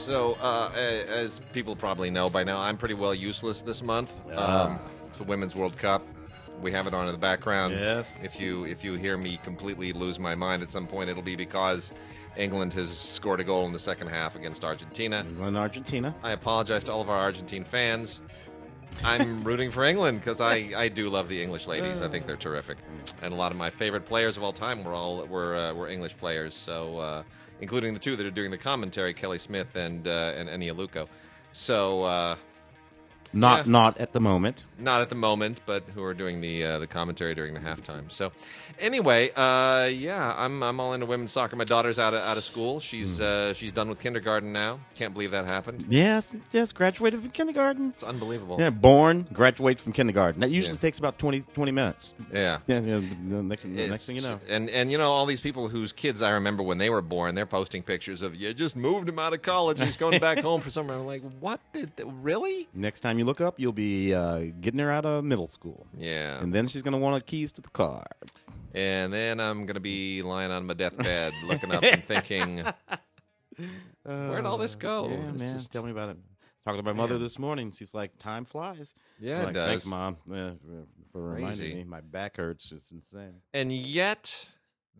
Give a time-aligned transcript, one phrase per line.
[0.00, 4.12] So, uh, as people probably know by now, I'm pretty well useless this month.
[4.32, 6.06] Um, it's the Women's World Cup.
[6.62, 7.74] We have it on in the background.
[7.74, 8.22] Yes.
[8.22, 11.36] If you if you hear me completely lose my mind at some point, it'll be
[11.36, 11.92] because
[12.36, 15.24] England has scored a goal in the second half against Argentina.
[15.40, 16.14] In Argentina.
[16.22, 18.22] I apologize to all of our Argentine fans.
[19.04, 22.02] I'm rooting for England because I, I do love the English ladies.
[22.02, 22.78] I think they're terrific,
[23.22, 25.88] and a lot of my favorite players of all time were all were uh, were
[25.88, 26.54] English players.
[26.54, 27.22] So, uh,
[27.60, 31.08] including the two that are doing the commentary, Kelly Smith and uh, and Eni Aluko.
[31.52, 32.36] So, uh,
[33.32, 33.72] Not Yeah.
[33.72, 34.64] not at the moment.
[34.78, 38.10] not at the moment, but who are doing the uh, the commentary during the halftime.
[38.10, 38.32] So,
[38.78, 41.54] anyway, uh, yeah, I'm I'm all into women's soccer.
[41.56, 42.80] My daughter's out of out of school.
[42.80, 44.80] She's uh, she's done with kindergarten now.
[44.96, 45.84] Can't believe that happened.
[45.88, 47.90] Yes, yes, graduated from kindergarten.
[47.90, 48.56] It's unbelievable.
[48.58, 50.40] Yeah, born, graduate from kindergarten.
[50.40, 50.80] That usually Yeah.
[50.80, 52.14] takes about 20, 20 minutes.
[52.32, 52.58] yeah.
[52.66, 52.96] Yeah, yeah.
[53.00, 53.00] The
[53.36, 54.40] the next, the next thing you know.
[54.48, 57.34] and and you know all these people whose kids I remember when they were born,
[57.34, 59.80] they're posting pictures of you just moved him out of college.
[59.80, 60.94] He's going back home for summer.
[60.94, 61.92] I'm like, what did
[62.22, 62.66] really?
[62.74, 65.86] Next time you look up, you'll be uh, getting her out of middle school.
[65.96, 68.04] Yeah, And then she's going to want a keys to the car.
[68.74, 72.64] and then I'm gonna be lying on my deathbed, looking up and thinking,
[74.04, 75.08] where'd all this go?
[75.08, 75.54] Yeah, It's man.
[75.54, 76.16] just- Tell me about it.
[76.64, 77.70] Talking to my mother this morning.
[77.70, 78.94] She's like, time flies.
[79.18, 79.68] Yeah, like, does.
[79.70, 80.50] Thanks, Mom, uh,
[81.10, 81.74] for reminding Crazy.
[81.76, 81.84] me.
[81.84, 82.70] My back hurts.
[82.70, 83.36] It's insane.
[83.54, 84.46] and yet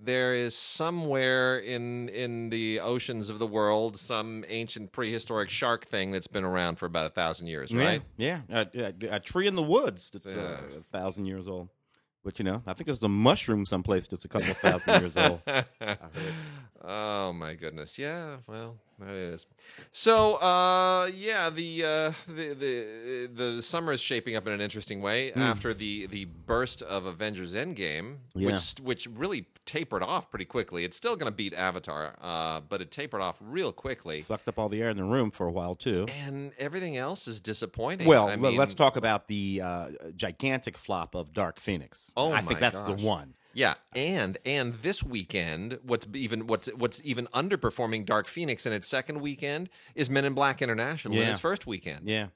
[0.03, 6.11] there is somewhere in in the oceans of the world some ancient prehistoric shark thing
[6.11, 8.03] that's been around for about a thousand years, right?
[8.17, 8.65] Yeah, yeah.
[8.75, 11.69] A, a, a tree in the woods that's uh, a thousand years old.
[12.23, 15.17] But you know, I think there's a mushroom someplace that's a couple of thousand years
[15.17, 15.41] old.
[16.83, 17.99] oh my goodness!
[17.99, 19.47] Yeah, well, that is.
[19.93, 25.01] So, uh, yeah, the uh, the the the summer is shaping up in an interesting
[25.01, 28.53] way after the the burst of Avengers Endgame, Yeah.
[28.53, 30.85] which which really tapered off pretty quickly.
[30.85, 34.21] It's still going to beat Avatar, uh, but it tapered off real quickly.
[34.21, 36.07] Sucked up all the air in the room for a while too.
[36.25, 38.07] And everything else is disappointing.
[38.09, 42.11] Well, I mean, let's talk about the uh, gigantic flop of Dark Phoenix.
[42.17, 43.01] Oh, I think that's gosh.
[43.01, 43.35] the one.
[43.53, 48.87] Yeah, and and this weekend, what's even what's what's even underperforming Dark Phoenix in its
[48.87, 52.09] second weekend is Men in Black International in its first weekend.
[52.09, 52.29] Yeah,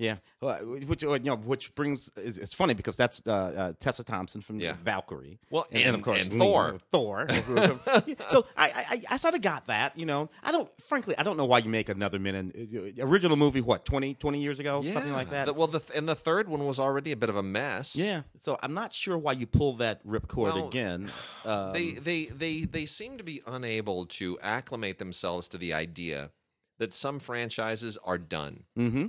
[0.00, 0.16] yeah.
[0.40, 4.02] Well, which uh, you know, which brings it's, it's funny because that's uh, uh, Tessa
[4.02, 4.74] Thompson from Yeah.
[4.82, 5.38] Valkyrie.
[5.50, 6.78] Well, and, and- of course and Thor.
[6.90, 7.26] Thor.
[8.28, 9.98] so I, I I sort of got that.
[9.98, 10.68] You know, I don't.
[10.80, 12.56] Frankly, I don't know why you make another minute
[12.98, 13.60] original movie.
[13.60, 15.46] What 20, 20 years ago, something like that.
[15.46, 17.94] The- well, the and the third one was already a bit of a mess.
[17.94, 18.22] yeah.
[18.36, 21.10] So I'm not sure why you pull that ripcord Well, again.
[21.44, 26.30] Um, they they they they seem to be unable to acclimate themselves to the idea
[26.78, 28.64] that some franchises are done.
[28.74, 29.06] hmm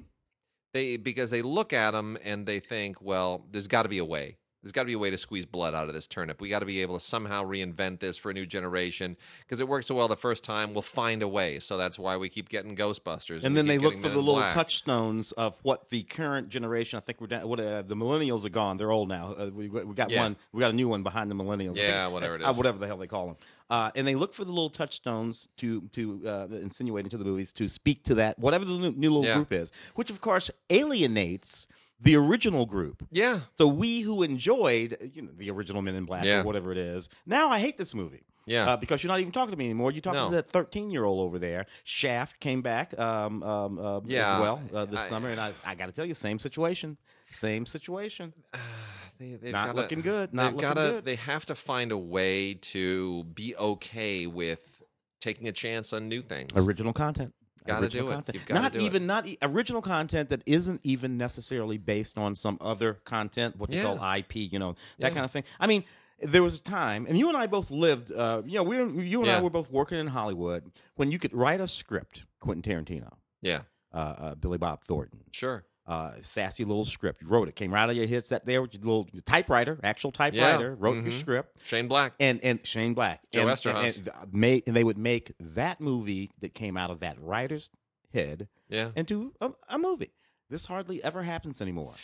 [0.74, 4.06] They because they look at them and they think, well, there's got to be a
[4.06, 4.38] way.
[4.64, 6.40] There's got to be a way to squeeze blood out of this turnip.
[6.40, 9.68] We got to be able to somehow reinvent this for a new generation because it
[9.68, 10.74] worked so well the first time.
[10.74, 11.58] We'll find a way.
[11.60, 13.44] So that's why we keep getting Ghostbusters.
[13.44, 14.54] And we then they look for the little Black.
[14.54, 16.98] touchstones of what the current generation.
[16.98, 18.78] I think we're down, what uh, the millennials are gone.
[18.78, 19.34] They're old now.
[19.34, 20.22] Uh, we, we got Yeah.
[20.24, 20.36] one.
[20.52, 21.76] We got a new one behind the millennials.
[21.78, 23.38] Yeah, think- whatever it uh, whatever the hell they call them.
[23.72, 27.52] Uh, and they look for the little touchstones to to uh, insinuate into the movies
[27.54, 29.36] to speak to that whatever the new, new little Yeah.
[29.36, 31.68] group is, which of course alienates
[32.01, 33.06] the original group.
[33.12, 36.41] Yeah, So we who enjoyed you know, the original Men in Black Yeah.
[36.41, 38.23] or whatever it is, now I hate this movie.
[38.47, 38.72] Yeah.
[38.72, 39.91] uh, because you're not even talking to me anymore.
[39.91, 40.29] You're talking No.
[40.29, 41.67] to that 13 year old over there.
[41.84, 44.34] Shaft came back um, um, uh, Yeah.
[44.35, 46.97] as well uh, this I- summer, and I, I got to tell you, same situation,
[47.31, 48.33] same situation.
[49.19, 51.06] they, they've Not gotta, looking good, not they've looking gotta, good.
[51.06, 54.81] They have to find a way to be okay with
[55.19, 56.50] taking a chance on new things.
[56.56, 57.33] Original content.
[57.66, 58.16] Gotta Original do it.
[58.16, 58.36] Content.
[58.36, 58.84] You've gotta not do it.
[58.84, 63.70] even not e- original content that isn't even necessarily based on some other content, what
[63.70, 63.84] they Yeah.
[63.84, 65.08] call IP, you know, Yeah.
[65.10, 65.44] that kind of thing.
[65.60, 65.84] I mean,
[66.24, 68.12] there was a time, and you and I both lived.
[68.12, 69.38] Uh, you know, we were- you and Yeah.
[69.38, 72.24] I were both working in Hollywood when you could write a script.
[72.40, 73.62] Quentin Tarantino, yeah,
[73.94, 75.64] uh, uh, Billy Bob Thornton, sure.
[75.92, 77.22] Uh, sassy little script.
[77.22, 79.78] You wrote it, came right out of your head, sat there with your little typewriter,
[79.84, 81.20] actual typewriter, wrote your Mhm.
[81.20, 82.14] script, Shane Black.
[82.18, 83.98] and and Shane Black, Joe and, Eszterhas.
[83.98, 87.72] and, and, made, and they would make that movie that came out of that writer's
[88.14, 88.92] head Yeah.
[88.96, 90.14] into a, a movie.
[90.50, 91.96] This hardly ever happens anymore.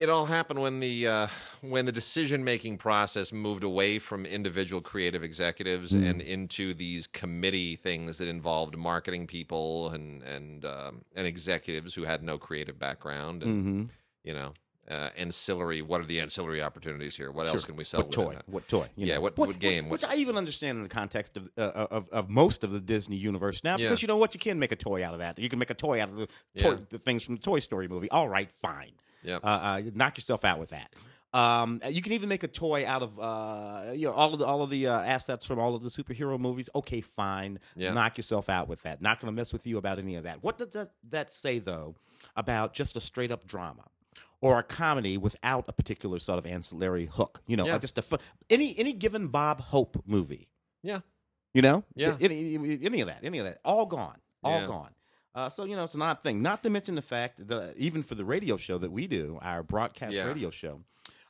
[0.00, 1.26] It all happened when the uh,
[1.60, 6.10] when the decision making process moved away from individual creative executives Mm.
[6.10, 12.02] and into these committee things that involved marketing people and and um, and executives who
[12.04, 13.84] had no creative background and Mm-hmm.
[14.24, 14.52] you know
[14.90, 15.80] uh, ancillary.
[15.80, 17.30] What are the ancillary opportunities here?
[17.30, 18.00] What else can we sell?
[18.00, 18.36] What toy?
[18.46, 18.88] What toy?
[18.96, 19.20] Yeah, know?
[19.22, 19.88] what- what game?
[19.88, 22.80] Which, What- I even understand in the context of uh, of, of most of the
[22.80, 23.86] Disney universe now, Yeah.
[23.86, 25.38] because you know what, you can make a toy out of that.
[25.38, 26.26] You can make a toy out of the
[26.58, 26.76] toy, Yeah.
[26.90, 28.10] the things from the Toy Story movie.
[28.10, 28.90] All right, fine.
[29.24, 29.44] Yep.
[29.44, 30.92] Uh, uh, knock yourself out with that.
[31.32, 34.46] Um, you can even make a toy out of uh, you know all of the
[34.46, 36.68] all of the uh, assets from all of the superhero movies.
[36.76, 37.58] Okay, fine.
[37.74, 37.92] Yeah.
[37.92, 39.02] Knock yourself out with that.
[39.02, 40.44] Not going to mess with you about any of that.
[40.44, 41.96] What does that, that say though
[42.36, 43.82] about just a straight up drama?
[44.40, 47.78] Or a comedy without a particular sort of ancillary hook, you know, Yeah.
[47.78, 48.18] just a fun,
[48.50, 50.50] any any given Bob Hope movie,
[50.82, 51.00] Yeah.
[51.54, 52.14] you know, Yeah.
[52.20, 54.66] any, any, any of that, any of that, all gone, all Yeah.
[54.66, 54.90] gone.
[55.34, 56.42] Uh, so you know, it's an odd thing.
[56.42, 59.62] Not to mention the fact that even for the radio show that we do, our
[59.62, 60.24] broadcast Yeah.
[60.26, 60.82] radio show,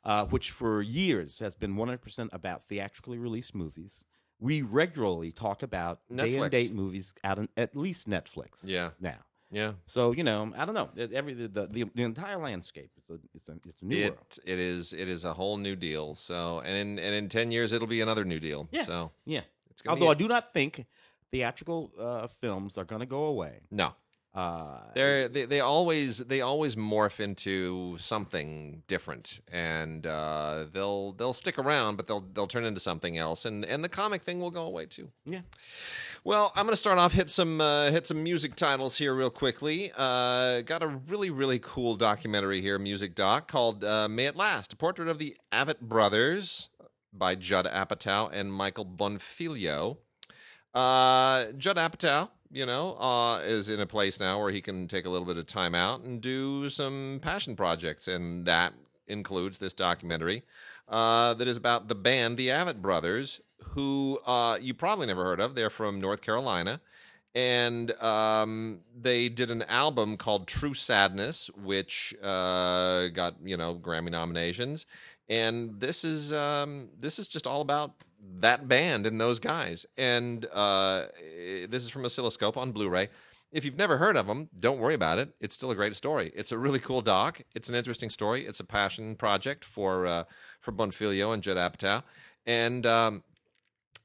[0.04, 4.04] uh, which for years has been 100% about theatrically released movies,
[4.38, 8.60] we regularly talk about day and date movies out on at least Netflix.
[8.64, 8.90] Yeah.
[9.00, 9.20] Now,
[9.50, 9.72] Yeah.
[9.86, 10.90] so you know, I don't know.
[11.14, 14.18] Every the the, the entire landscape is a it's a, it's a new world.
[14.44, 16.14] It it is it is a whole new deal.
[16.14, 18.68] So and in and in ten years it'll be another new deal.
[18.70, 18.84] Yeah.
[18.84, 19.42] So Yeah.
[19.88, 20.84] Although I do not think
[21.34, 23.60] theatrical uh, films are going to go away.
[23.70, 23.92] no.
[24.36, 31.32] Uh, They're, they they always they always morph into something different, and uh, they'll they'll
[31.32, 34.50] stick around, but they'll they'll turn into something else, and and the comic thing will
[34.50, 35.08] go away too.
[35.24, 35.42] yeah.
[36.24, 39.30] Well, I'm going to start off hit some uh, hit some music titles here real
[39.30, 39.92] quickly.
[39.96, 44.72] Uh, got a really really cool documentary here, music doc called uh, "May It Last,"
[44.72, 46.70] a portrait of the Avett brothers
[47.12, 49.98] by Judd Apatow and Michael Bonfiglio.
[50.74, 55.06] Uh, Judd Apatow, you know, uh, is in a place now where he can take
[55.06, 58.74] a little bit of time out and do some passion projects, and that
[59.06, 60.42] includes this documentary
[60.88, 65.40] uh, that is about the band, the Avett Brothers, who uh, you probably never heard
[65.40, 65.54] of.
[65.54, 66.80] They're from North Carolina.
[67.36, 74.10] And um, they did an album called True Sadness, which uh, got you know Grammy
[74.10, 74.86] nominations.
[75.28, 77.94] And this is um, this is just all about
[78.40, 79.86] that band and those guys.
[79.96, 81.06] And uh,
[81.68, 83.08] this is from Oscilloscope on Blu-ray.
[83.52, 85.32] If you've never heard of them, don't worry about it.
[85.40, 86.32] It's still a great story.
[86.34, 87.40] It's a really cool doc.
[87.54, 88.46] It's an interesting story.
[88.46, 90.24] It's a passion project for uh,
[90.60, 92.02] for Bonfiglio and Judd Apatow.
[92.46, 93.22] And um,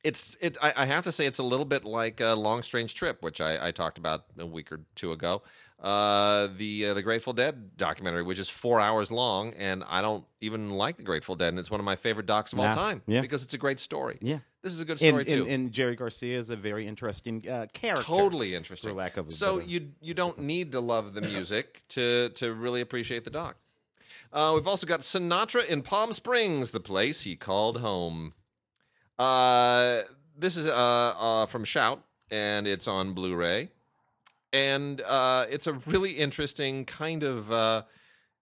[0.04, 0.56] it's it.
[0.62, 3.42] I, I have to say, it's a little bit like a Long Strange Trip, which
[3.42, 5.42] I, I talked about a week or two ago.
[5.81, 10.25] Uh, the uh, the Grateful Dead documentary, which is four hours long, and I don't
[10.41, 12.73] even like the Grateful Dead, and it's one of my favorite docs of all Nah,
[12.73, 13.21] time yeah.
[13.21, 14.17] because it's a great story.
[14.21, 14.39] Yeah.
[14.61, 15.43] This is a good story And, too.
[15.43, 18.03] and, and Jerry Garcia is a very interesting uh, character.
[18.03, 18.89] totally interesting.
[18.89, 22.27] for lack of a so better- you you don't need to love the music to
[22.35, 23.55] to really appreciate the doc.
[24.33, 28.33] Uh, we've also got Sinatra in Palm Springs, the place he called home.
[29.17, 30.01] Uh,
[30.37, 33.69] this is uh, uh, from Shout, and it's on Blu-ray,
[34.54, 37.51] and uh, it's a really interesting kind of.
[37.51, 37.84] Uh,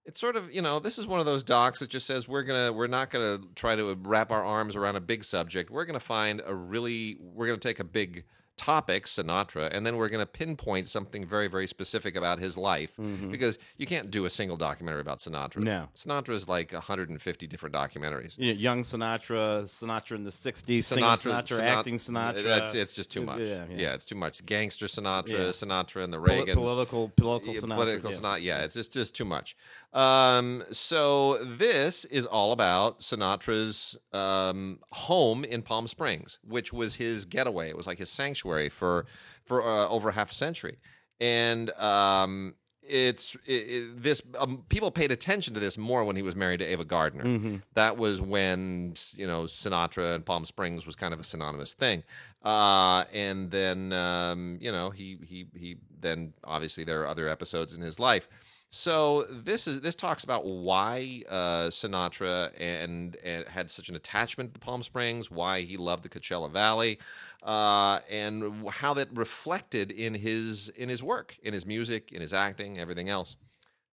[0.06, 2.44] it's sort of you know this is one of those docs that just says we're
[2.44, 5.70] gonna we're not gonna try to wrap our arms around a big subject.
[5.70, 8.24] We're gonna find a really we're gonna take a big
[8.58, 12.92] topic Sinatra and then we're gonna pinpoint something very very specific about his life
[13.30, 15.58] because you can't do a single documentary about Sinatra.
[15.58, 15.88] No.
[15.96, 18.36] Sinatra is like 150 different documentaries.
[18.38, 22.44] Yeah, young Sinatra, Sinatra in the '60s, singing Sinatra, acting Sinatra.
[22.44, 23.42] That's it's just too much.
[23.42, 23.94] Yeah, yeah.
[23.94, 24.46] it's too much.
[24.46, 25.38] Gangster Sinatra, Yeah.
[25.50, 26.56] Sinatra, and the Reagans.
[26.56, 27.76] political, political Yeah, Sinatra.
[27.76, 28.18] political yeah.
[28.18, 28.42] Sinatra.
[28.42, 29.56] Yeah, it's just, just too much.
[29.94, 37.26] Um, so this is all about Sinatra's um, home in Palm Springs, which was his
[37.26, 37.70] getaway.
[37.70, 39.06] It was like his sanctuary for
[39.46, 40.78] for uh, over half a century,
[41.20, 44.22] and um, it's it, it- this.
[44.38, 47.24] Um, people paid attention to this more when he was married to Ava Gardner.
[47.24, 47.56] Mm-hmm.
[47.74, 52.04] That was when you know Sinatra and Palm Springs was kind of a synonymous thing.
[52.44, 57.76] Uh, and then um, you know he he he then obviously there are other episodes
[57.76, 58.28] in his life.
[58.70, 64.54] So this is this talks about why uh, Sinatra and, and had such an attachment
[64.54, 67.00] to Palm Springs, why he loved the Coachella Valley,
[67.44, 72.34] uh, and how that reflected in his in his work, in his music, in his
[72.34, 73.38] acting, everything else.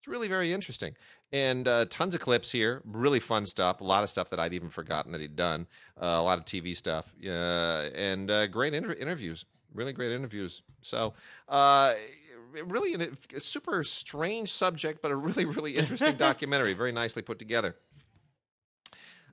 [0.01, 0.97] It's really very interesting.
[1.33, 3.81] And uh, tons of clips here, really fun stuff.
[3.81, 5.67] A lot of stuff that I'd even forgotten that he'd done.
[6.01, 9.47] Uh, a lot of TV stuff, uh, and uh, great inter- interviews.
[9.73, 10.63] Really great interviews.
[10.83, 11.15] So,
[12.63, 16.75] really an- a super strange subject, but a really really interesting documentary.
[16.75, 17.77] Very nicely put together.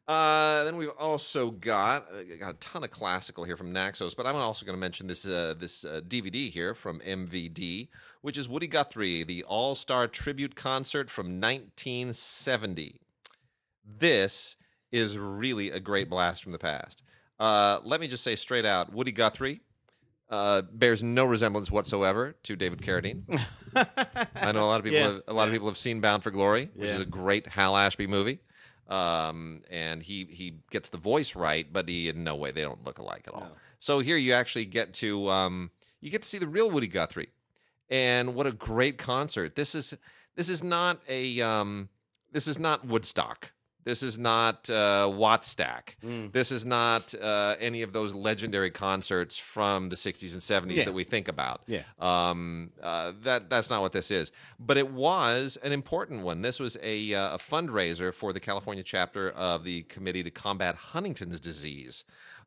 [0.08, 4.26] Uh, then we've also got uh, got a ton of classical here from Naxos, but
[4.26, 7.88] I'm also going to mention this uh, this uh, DVD here from MVD,
[8.22, 13.00] which is Woody Guthrie, the All Star Tribute Concert from 1970.
[13.86, 14.58] This
[14.92, 17.04] is really a great blast from the past.
[17.40, 19.62] Uh, let me just say straight out, Woody Guthrie
[20.32, 23.24] uh, bears no resemblance whatsoever to David Carradine.
[24.36, 25.00] I know a lot of people.
[25.00, 26.96] Yeah, have, a lot of people have seen Bound for Glory, which Yeah.
[26.96, 28.40] is a great Hal Ashby movie.
[28.88, 32.84] Um, and he he gets the voice right, but he in no way they don't
[32.84, 33.42] look alike at all.
[33.42, 33.48] No.
[33.80, 35.72] So here you actually get to um,
[36.02, 37.30] you get to see the real Woody Guthrie,
[37.90, 39.56] and what a great concert!
[39.56, 39.98] This is
[40.36, 41.88] this is not a um,
[42.34, 43.54] this is not Woodstock.
[43.84, 45.96] This is not uh, Wattstax.
[46.04, 46.32] Mm.
[46.32, 50.86] This is not uh, any of those legendary concerts from the 60s and 70s Yeah.
[50.86, 51.62] that we think about.
[51.68, 51.84] Yeah.
[52.00, 54.32] Um, uh, that that's not what this is.
[54.60, 56.42] But it was an important one.
[56.42, 60.76] This was a, uh, a fundraiser for the California chapter of the Committee to Combat
[60.76, 62.04] Huntington's Disease.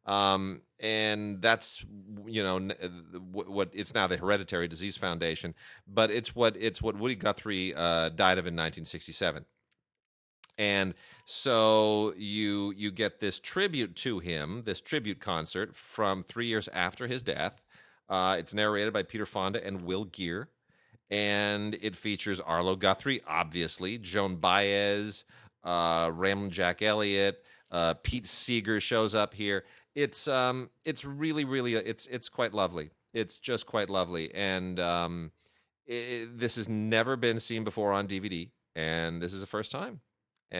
[0.07, 1.85] Um, and that's
[2.27, 2.89] you know uh,
[3.33, 5.55] what, what it's now the Hereditary Disease Foundation,
[5.89, 9.47] but it's what it's what Woody Guthrie uh, died of in 1967
[10.59, 10.95] and
[11.25, 17.07] so you you get this tribute to him, this tribute concert from three years after
[17.07, 17.63] his death.
[18.09, 20.49] Uh, it's narrated by Peter Fonda and Will Geer,
[21.11, 25.25] and it features Arlo Guthrie, obviously, Joan Baez,
[25.65, 26.11] uh,
[26.49, 29.65] Jack Elliott, uh, Pete Seeger shows up here.
[29.95, 32.91] It's um it's really really it's it's quite lovely.
[33.13, 35.31] It's just quite lovely, and um,
[35.89, 40.01] i this has never been seen before on DVD, and this is the first time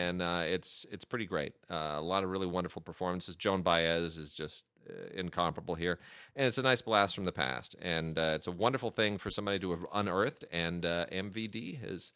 [0.03, 1.53] and uh, it's it's pretty great.
[1.71, 3.35] Uh, a lot of really wonderful performances.
[3.35, 5.97] Joan Baez is just uh, incomparable here,
[6.35, 7.75] and it's a nice blast from the past.
[7.81, 10.45] And uh, it's a wonderful thing for somebody to have unearthed.
[10.51, 12.11] And uh, MVD has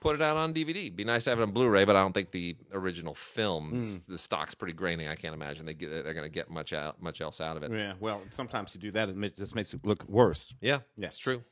[0.00, 0.94] put it out on DVD.
[0.94, 3.98] Be nice to have it on Blu-ray, but I don't think the original film, it's-
[4.08, 5.08] the stock's pretty grainy.
[5.08, 7.62] I can't imagine they get, they're going to get much out much else out of
[7.62, 7.70] it.
[7.70, 7.92] Yeah.
[8.00, 10.52] Well, sometimes you do that, it just makes it look worse.
[10.60, 11.06] Yeah, Yeah.
[11.06, 11.44] it's true.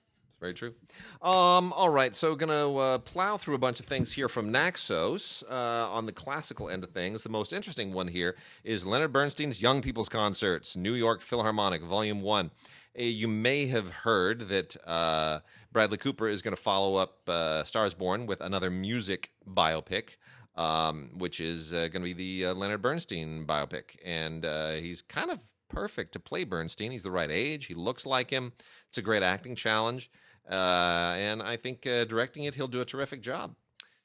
[0.45, 0.75] Very true.
[1.23, 5.43] Um, all right, so gonna uh, plow through a bunch of things here from Naxos
[5.49, 7.23] uh, on the classical end of things.
[7.23, 12.21] The most interesting one here is Leonard Bernstein's Young People's Concerts, New York Philharmonic, Volume
[12.21, 12.51] One.
[12.95, 15.41] Uh, You may have heard that uh,
[15.73, 20.17] Bradley Cooper is going to follow up uh, Stars Born with another music biopic.
[20.57, 24.45] Um, which is uh, going to be the Leonard Bernstein biopic, and
[24.79, 26.93] he's kind of perfect to play Bernstein.
[26.93, 27.67] He's the right age.
[27.67, 28.53] He looks like him.
[28.87, 30.13] It's a great acting challenge,
[30.51, 33.55] uh, and I think uh, directing it, he'll do a terrific job.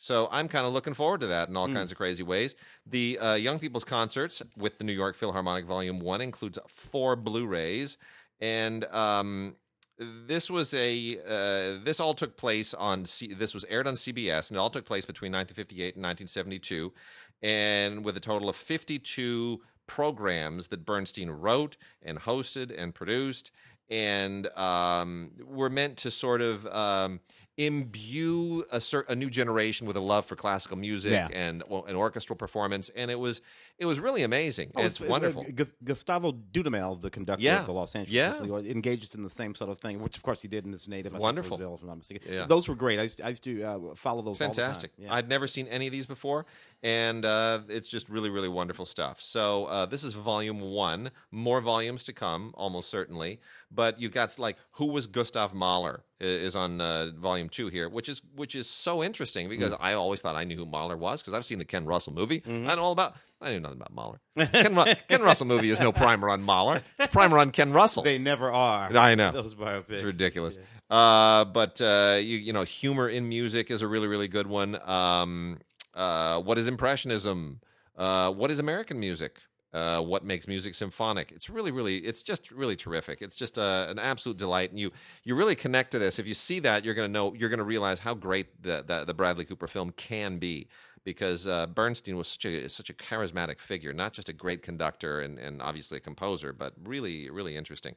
[0.01, 2.55] So I'm kind of looking forward to that in all kinds of crazy ways.
[2.85, 7.97] The uh, Young People's Concerts with the New York Philharmonic Volume One includes four Blu-rays,
[8.39, 9.55] and um,
[9.99, 14.49] this was a uh, this all took place on C- this was aired on CBS,
[14.49, 16.93] and it all took place between 1958 and 1972,
[17.41, 23.51] and with a total of 52 programs that Bernstein wrote and hosted and produced,
[23.89, 27.19] and um, were meant to sort of um,
[27.57, 31.27] imbue a, cer- a new generation with a love for classical music Yeah.
[31.31, 33.41] and well, an orchestral performance, and it was
[33.79, 34.71] it was really amazing.
[34.75, 35.43] Oh, it's, uh, wonderful.
[35.43, 37.61] Gu- Gustavo Dudamel, the conductor Yeah.
[37.61, 38.37] of the Los Angeles Yeah.
[38.37, 40.87] Symphony, engages in the same sort of thing, which of course he did in his
[40.89, 41.57] native Wonderful.
[41.57, 42.31] Brazil, if I'm not mistaken.
[42.33, 42.45] Yeah.
[42.45, 42.99] Those were great.
[42.99, 44.41] I used, I used to uh, follow those.
[44.41, 44.65] all the time.
[44.65, 44.91] fantastic.
[44.97, 45.13] Yeah.
[45.13, 46.45] I'd never seen any of these before,
[46.83, 49.21] and uh, it's just really, really wonderful stuff.
[49.21, 51.11] So uh, this is volume one.
[51.31, 53.39] More volumes to come, almost certainly.
[53.71, 58.09] But you got like who was Gustav Mahler is on uh, volume two here, which
[58.09, 59.77] is which is so interesting because Mm.
[59.79, 62.41] I always thought I knew who Mahler was because I've seen the Ken Russell movie.
[62.41, 62.69] Mm-hmm.
[62.69, 63.15] I know all about.
[63.41, 64.19] I knew nothing about Mahler.
[64.51, 66.81] Ken, Ru- Ken Russell movie is no primer on Mahler.
[66.97, 68.03] It's primer on Ken Russell.
[68.03, 68.95] They never are.
[68.95, 69.31] I know.
[69.31, 69.89] those biopics.
[69.91, 70.57] It's ridiculous.
[70.89, 74.77] Uh, but uh, you you know, humor in music is a really really good one.
[74.87, 75.59] Um,
[75.93, 77.61] uh, what is impressionism?
[77.97, 79.39] Uh, what is American music?
[79.71, 81.31] Uh, what makes music symphonic?
[81.31, 83.21] It's really really it's just really terrific.
[83.21, 84.91] It's just a, an absolute delight, and you
[85.23, 86.17] you really connect to this.
[86.17, 89.13] If you see that, you're gonna know you're gonna realize how great the the, the
[89.13, 90.67] Bradley Cooper film can be.
[91.03, 95.21] Because uh, Bernstein was such a such a charismatic figure, not just a great conductor
[95.21, 97.95] and, and obviously a composer, but really really interesting.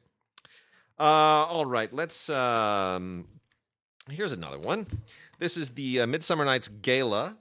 [0.99, 2.29] Uh, all right, let's.
[2.29, 3.27] Um,
[4.09, 4.85] here's another one.
[5.39, 7.37] This is the uh, Midsummer Night's Gala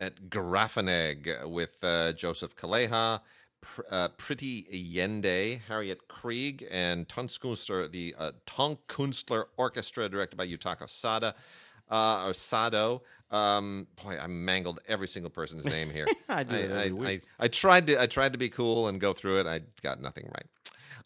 [0.00, 3.20] at Grafenegg with uh, Joseph Calleja,
[3.60, 10.88] Pr- uh, Pretty Yende, Harriet Krijgh, and Tonkunstler, the uh, Tonkunstler Orchestra, directed by Yutaka
[10.90, 11.34] Sada.
[11.88, 13.02] Uh, or Sado.
[13.30, 16.06] Um, boy, I mangled every single person's name here.
[16.28, 17.10] I do it every I.
[17.10, 19.46] I, I tried to I tried to be cool and go through it.
[19.46, 20.46] I got nothing right.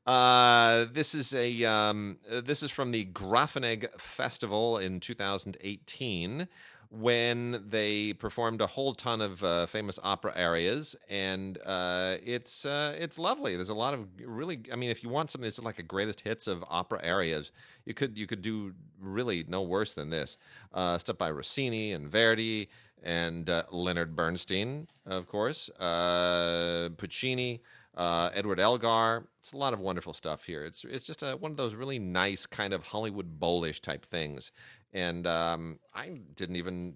[0.06, 6.48] Uh, this is a um, this is from the Grafenegg Festival in 2018
[6.90, 12.96] when they performed a whole ton of uh, famous opera arias, and uh, it's uh,
[12.98, 13.54] it's lovely.
[13.54, 14.60] There's a lot of really.
[14.72, 17.52] I mean, if you want something that's like a greatest hits of opera arias,
[17.84, 20.36] you could you could do really no worse than this.
[20.72, 22.68] Uh, stuff by Rossini and Verdi
[23.02, 27.60] and uh, Leonard Bernstein, of course, uh, Puccini
[27.96, 29.26] uh, Edward Elgar.
[29.38, 30.64] It's a lot of wonderful stuff here.
[30.64, 34.52] It's it's just a, one of those really nice kind of Hollywood Bowlish type things.
[34.92, 36.94] And um, I didn't even,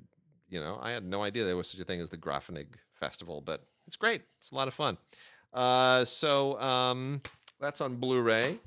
[0.49, 3.41] you know, I had no idea there was such a thing as the Grafenegg Festival,
[3.41, 4.23] but it's great.
[4.39, 4.99] It's a lot of fun.
[5.53, 7.23] Uh, so um,
[7.61, 8.59] that's on Blu-ray.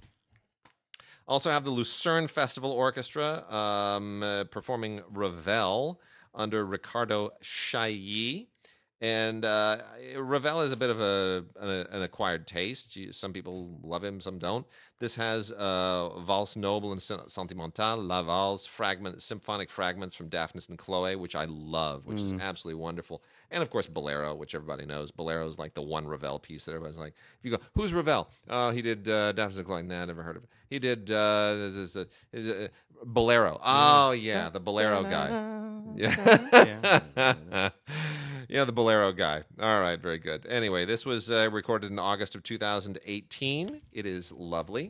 [1.28, 6.00] Also have the Lucerne Festival Orchestra um, uh, performing Ravel
[6.34, 8.48] under Riccardo Chailly.
[9.00, 9.78] And uh,
[10.18, 12.98] Ravel is a bit of a an, an acquired taste.
[13.12, 14.66] Some people love him, some don't.
[15.00, 20.68] This has uh, Valse Noble and Sen- Sentimental, La Valse, fragment, symphonic fragments from Daphnis
[20.70, 23.22] and Chloe, which I love, which is absolutely wonderful.
[23.52, 25.12] And of course, Bolero, which everybody knows.
[25.12, 28.32] Bolero is like the one Ravel piece that everybody's like, if you go, who's Ravel?
[28.50, 29.84] Oh, he did uh, Daphnis and Chloe.
[29.84, 30.50] Nah, never heard of it.
[30.68, 32.70] He did uh, this is a, is a,
[33.06, 33.60] Bolero.
[33.64, 35.30] Oh, yeah, the Bolero guy.
[35.96, 37.70] Yeah.
[38.50, 39.44] yeah, the Bolero guy.
[39.60, 40.46] All right, very good.
[40.48, 43.82] Anyway, this was uh, recorded in August of 2018.
[43.92, 44.90] It is lovely.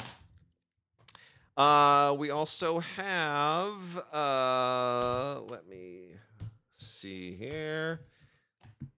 [1.55, 6.11] Uh, we also have, uh, let me
[6.75, 8.01] see here.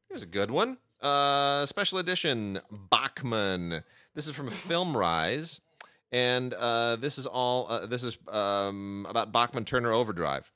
[0.09, 0.77] Here's a good one.
[1.01, 3.83] Uh, special edition Bachman.
[4.13, 5.61] This is from Film Rise,
[6.11, 7.67] and uh, this is all.
[7.69, 10.51] Uh, this is um, about Bachman Turner Overdrive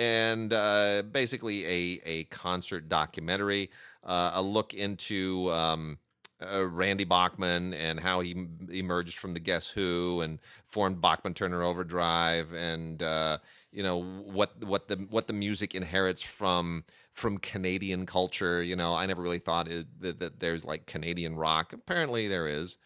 [0.00, 3.70] and uh, basically a a concert documentary,
[4.02, 5.98] uh, a look into um,
[6.42, 10.38] uh, Randy Bachman and how he m- emerged from the Guess Who and
[10.68, 13.38] formed Bachman Turner Overdrive, and uh,
[13.72, 18.62] you know what what the what the music inherits from from Canadian culture.
[18.62, 21.74] You know, I never really thought it, that, that there's like Canadian rock.
[21.74, 22.78] Apparently, there is.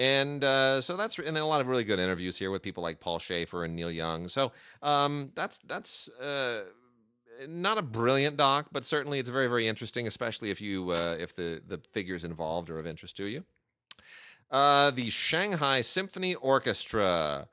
[0.00, 2.82] And uh, so that's and then a lot of really good interviews here with people
[2.82, 4.28] like Paul Shaffer and Neil Young.
[4.28, 4.50] So
[4.82, 6.62] um, that's that's uh,
[7.46, 11.36] not a brilliant doc, but certainly it's very very interesting, especially if you uh, if
[11.36, 13.44] the the figures involved are of interest to you.
[14.50, 17.46] Uh, the Shanghai Symphony Orchestra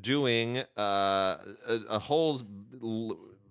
[0.00, 1.36] doing uh,
[1.68, 2.42] a, a whole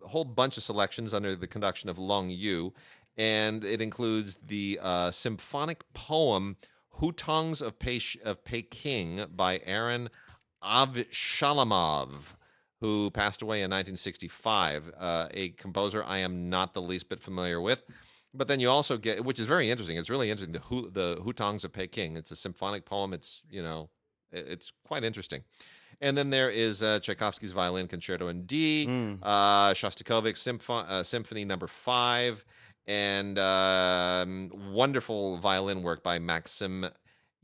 [0.03, 2.73] a whole bunch of selections under the conduction of Long Yu,
[3.17, 6.57] and it includes the uh, symphonic poem
[6.99, 10.09] "Hutongs of, Pe- of Peking" by Aaron
[10.63, 12.35] Avshalomov,
[12.79, 14.91] who passed away in 1965.
[14.97, 17.83] Uh, a composer I am not the least bit familiar with.
[18.33, 19.97] But then you also get, which is very interesting.
[19.97, 20.53] It's really interesting.
[20.53, 22.15] The Hu, the Hutongs of Peking.
[22.15, 23.11] It's a symphonic poem.
[23.13, 23.89] It's you know,
[24.31, 25.43] it's quite interesting.
[25.99, 28.87] And then there is uh, Tchaikovsky's Violin Concerto in D,
[29.21, 32.43] uh, Shostakovich's Sympho- uh, Symphony Number Five,
[32.87, 36.87] and um, wonderful violin work by Maxim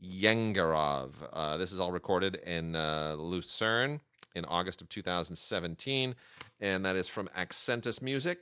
[0.02, 1.12] Vengerov.
[1.32, 4.00] Uh, this is all recorded in uh, Lucerne
[4.34, 6.14] in August of 2017,
[6.60, 8.40] and that is from Accentus Music.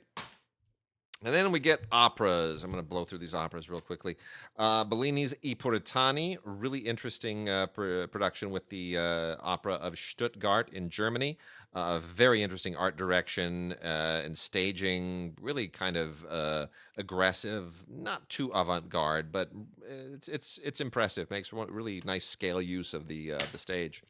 [1.23, 2.63] And then we get operas.
[2.63, 4.17] I'm going to blow through these operas real quickly.
[4.55, 10.69] Uh, Bellini's I Puritani, really interesting uh, pr- production with the uh, Opera of Stuttgart
[10.73, 11.39] in Germany.
[11.77, 16.65] Uh, very interesting art direction uh, and staging, really kind of uh,
[16.97, 19.51] aggressive, not too avant-garde, but
[19.87, 21.29] it's it's it's impressive.
[21.29, 24.01] Makes really nice scale use of the uh, the stage.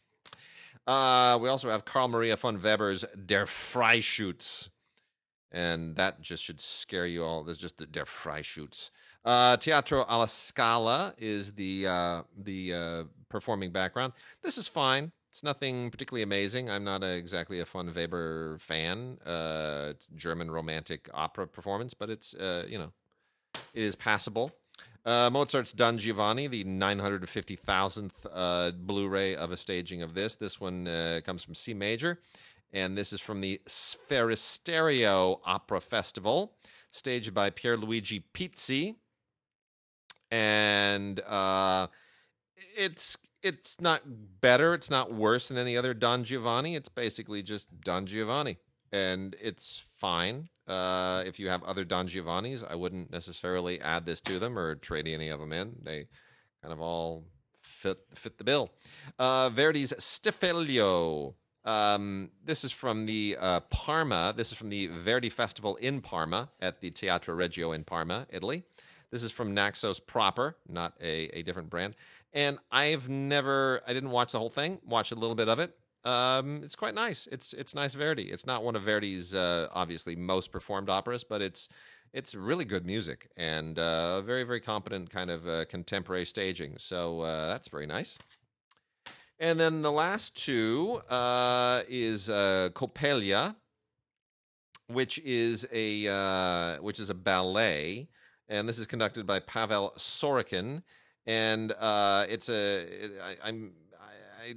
[0.88, 4.70] Uh, we also have Carl Maria von Weber's Der Freischütz
[5.52, 7.44] and that just should scare you all.
[7.44, 8.92] There's just the Der Freischütz.
[9.26, 14.14] Uh, Teatro alla Scala is the uh, the uh, performing background.
[14.42, 15.12] This is fine.
[15.38, 16.68] It's nothing particularly amazing.
[16.68, 19.20] I'm not a, exactly a von Weber fan.
[19.24, 22.92] Uh, it's German romantic opera performance, but it's uh, you know
[23.72, 24.52] it is passable.
[25.06, 30.36] Uh, Mozart's Don Giovanni, the 950,000th uh, Blu-ray of a staging of this.
[30.36, 32.20] This one uh, comes from C major,
[32.74, 36.56] and this is from the Sferisterio Opera Festival,
[36.90, 38.96] staged by Pierluigi Pizzi.
[40.32, 41.90] And uh,
[42.76, 44.02] it's it's not
[44.42, 46.76] better, it's not worse than any other Don Giovanni.
[46.76, 48.58] It's basically just Don Giovanni,
[48.92, 50.50] and it's fine.
[50.68, 54.76] Uh, if you have other Don Giovannis, I wouldn't necessarily add this to them or
[54.76, 55.78] trade any of them in.
[55.82, 56.08] They
[56.62, 57.26] kind of all
[57.62, 58.70] fit fit the bill.
[59.18, 61.36] Uh, Verdi's Stifelio.
[61.64, 64.34] Um, this is from the uh, Parma.
[64.36, 68.64] This is from the Verdi Festival in Parma at the Teatro Regio in Parma, Italy.
[69.12, 71.96] This is from Naxos proper, not a, a different brand.
[72.34, 74.80] And I've never, I didn't watch the whole thing.
[74.86, 75.76] Watched a little bit of it.
[76.04, 77.28] Um, it's quite nice.
[77.32, 78.24] It's it's nice Verdi.
[78.32, 81.68] It's not one of Verdi's uh, obviously most performed operas, but it's
[82.14, 86.76] it's really good music and uh, very very competent kind of uh, contemporary staging.
[86.78, 88.18] So uh, that's very nice.
[89.40, 93.56] And then the last two uh, is uh, Coppelia,
[94.88, 98.08] which is a which is a ballet,
[98.50, 100.84] and this is conducted by Pavel Sorokin,
[101.26, 104.54] and uh, it's a it, I, I'm I, I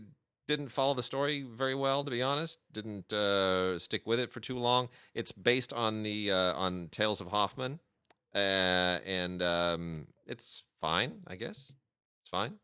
[0.46, 2.58] didn't follow the story very well to be honest.
[2.72, 4.88] Didn't uh, stick with it for too long.
[5.14, 7.80] It's based on the uh, on Tales of Hoffman,
[8.34, 11.72] uh, and um, it's fine, I guess.
[12.20, 12.54] It's fine.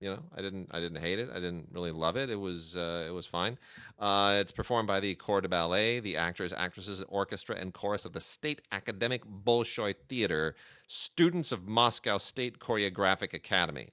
[0.00, 1.28] You know, I didn't I didn't hate it.
[1.30, 2.30] I didn't really love it.
[2.30, 3.58] It was uh, it was fine.
[3.98, 8.12] Uh, it's performed by the Corps de Ballet, the actors, actresses, orchestra, and chorus of
[8.12, 10.54] the State Academic Bolshoi Theater,
[10.86, 13.88] students of Moscow State Choreographic Academy.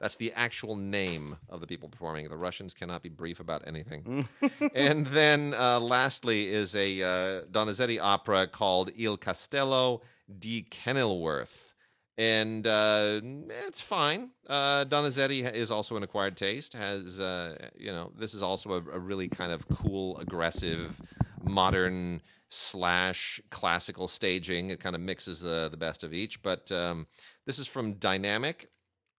[0.00, 2.28] That's the actual name of the people performing.
[2.28, 4.28] The Russians cannot be brief about anything.
[4.74, 10.02] and then, uh, lastly, is a uh, Donizetti opera called Il Castello
[10.38, 11.75] di Kenilworth
[12.18, 13.20] and uh,
[13.66, 14.30] it's fine.
[14.48, 16.72] Uh, Donizetti is also an acquired taste.
[16.72, 21.00] Has uh, you know this is also a, a, really kind of cool, aggressive,
[21.42, 24.70] modern slash classical staging.
[24.70, 26.42] It kind of mixes the the best of each.
[26.42, 27.06] But um,
[27.44, 28.70] this is from Dynamic,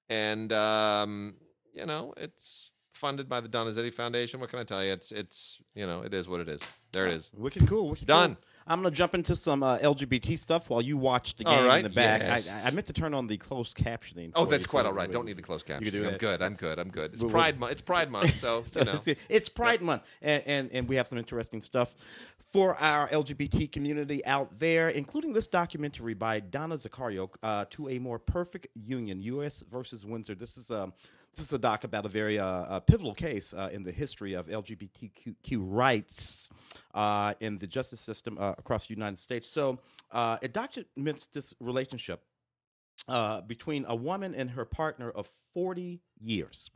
[0.10, 1.36] and um,
[1.74, 4.40] you know it's funded by the Donizetti Foundation.
[4.40, 4.94] What can I tell you?
[4.94, 6.62] It's it's you know it is what it is.
[6.94, 7.30] There it is.
[7.34, 7.90] Wicked cool.
[7.90, 8.36] Wicked Done.
[8.36, 8.44] Cool.
[8.68, 11.78] I'm going to jump into some uh, LGBT stuff while you watch the game right.
[11.78, 12.22] in the back.
[12.22, 12.66] Yes.
[12.66, 14.32] I, I, meant to turn on the closed captioning.
[14.36, 15.12] Oh, that's you, quite so all right.
[15.12, 15.92] Don't need the closed captioning.
[15.92, 16.20] do I'm that.
[16.20, 16.42] good.
[16.42, 16.80] I'm good.
[16.80, 17.14] I'm good.
[17.14, 17.72] It's Pride month.
[17.72, 19.00] It's Pride month, so, So you know.
[19.06, 21.96] it's, it's Pride Month, and, and and we have some interesting stuff
[22.44, 28.00] for our LGBT community out there, including this documentary by Donna Zaccaro, uh, "To a
[28.00, 29.64] More Perfect Union: U.S.
[29.70, 30.94] versus Windsor." This is um,
[31.38, 34.34] this is a doc about a very uh, uh, pivotal case uh, in the history
[34.34, 36.50] of LGBTQ rights
[36.94, 39.48] uh, in the justice system uh, across the United States.
[39.48, 39.80] So
[40.12, 42.24] uh, it documents this relationship
[43.08, 46.72] uh, between a woman and her partner of 40 years.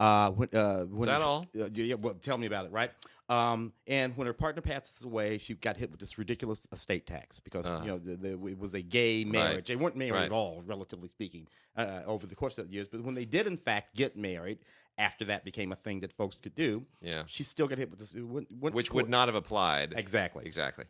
[0.00, 1.46] Uh, when, uh, when Is that all?
[1.52, 2.90] Yeah, well, tell me about it, right?
[3.30, 7.38] Um, and when her partner passes away, she got hit with this ridiculous estate tax
[7.38, 7.80] because Uh.
[7.82, 9.68] you know the, the, it was a gay marriage.
[9.68, 10.24] They weren't married Right.
[10.24, 12.88] at all, relatively speaking, uh, over the course of the years.
[12.88, 14.58] But when they did, in fact, get married,
[14.98, 16.84] after that became a thing that folks could do.
[17.00, 17.22] Yeah.
[17.26, 19.94] She still got hit with this, went, went Which would not have applied.
[19.96, 20.84] exactly Exactly.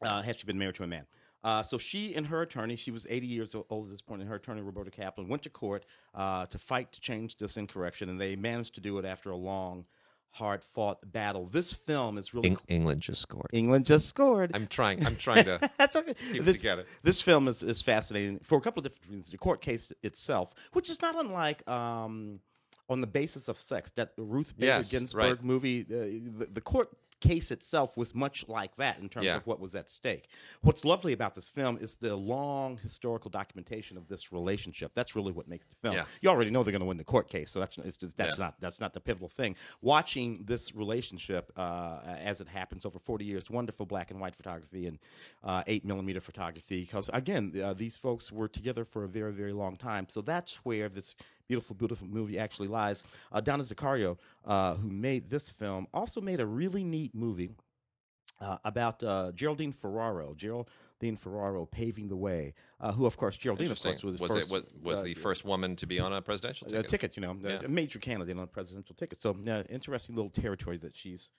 [0.00, 1.06] uh, had she been married to a man.
[1.42, 4.28] Uh, so she and her attorney, she was 80 years old at this point, and
[4.30, 8.20] her attorney, Roberta Kaplan, went to court uh, to fight to change this incorrection, and
[8.20, 9.86] they managed to do it after a long,
[10.32, 11.46] hard fought battle.
[11.46, 12.56] This film is really.
[12.68, 13.48] England just scored.
[13.52, 14.50] England just scored.
[14.54, 15.04] I'm trying.
[15.04, 15.70] I'm trying to.
[15.78, 16.14] That's okay.
[16.14, 16.84] Keep it this, together.
[17.02, 19.30] This film is, is fascinating for a couple of different reasons.
[19.30, 22.40] The court case itself, which is not unlike um,
[22.88, 25.44] on the basis of sex, that Ruth Bader Yes, Ginsburg right.
[25.44, 29.36] movie, uh, the, the court case itself was much like that in terms Yeah.
[29.36, 30.28] of what was at stake.
[30.62, 34.92] What's lovely about this film is the long historical documentation of this relationship.
[34.94, 35.94] That's really what makes the film.
[35.94, 36.04] Yeah.
[36.20, 38.38] You already know they're going to win the court case, so that's it's just, that's
[38.38, 38.46] Yeah.
[38.46, 39.56] not that's not the pivotal thing.
[39.82, 44.86] Watching this relationship uh, as it happens over 40 years, wonderful black and white photography
[44.86, 44.98] and
[45.44, 46.80] uh, eight millimeter photography.
[46.80, 50.06] Because again, uh, these folks were together for a very very long time.
[50.08, 51.14] So that's where this
[51.50, 53.02] beautiful beautiful movie actually lies.
[53.32, 57.50] Uh, Donna Zaccaro, uh, who made this film, also made a really neat movie
[58.40, 60.32] uh, about uh, Geraldine Ferraro.
[60.34, 62.54] Geraldine Ferraro paving the way.
[62.80, 65.04] Uh, who, of course, Geraldine, of course, was, the Was, first, it was, was uh,
[65.04, 66.88] the first woman to be on a presidential a ticket?
[66.90, 67.64] ticket, you know, a- Yeah.
[67.64, 69.20] a major candidate on a presidential ticket.
[69.20, 69.36] So,
[69.68, 71.30] interesting little territory that she's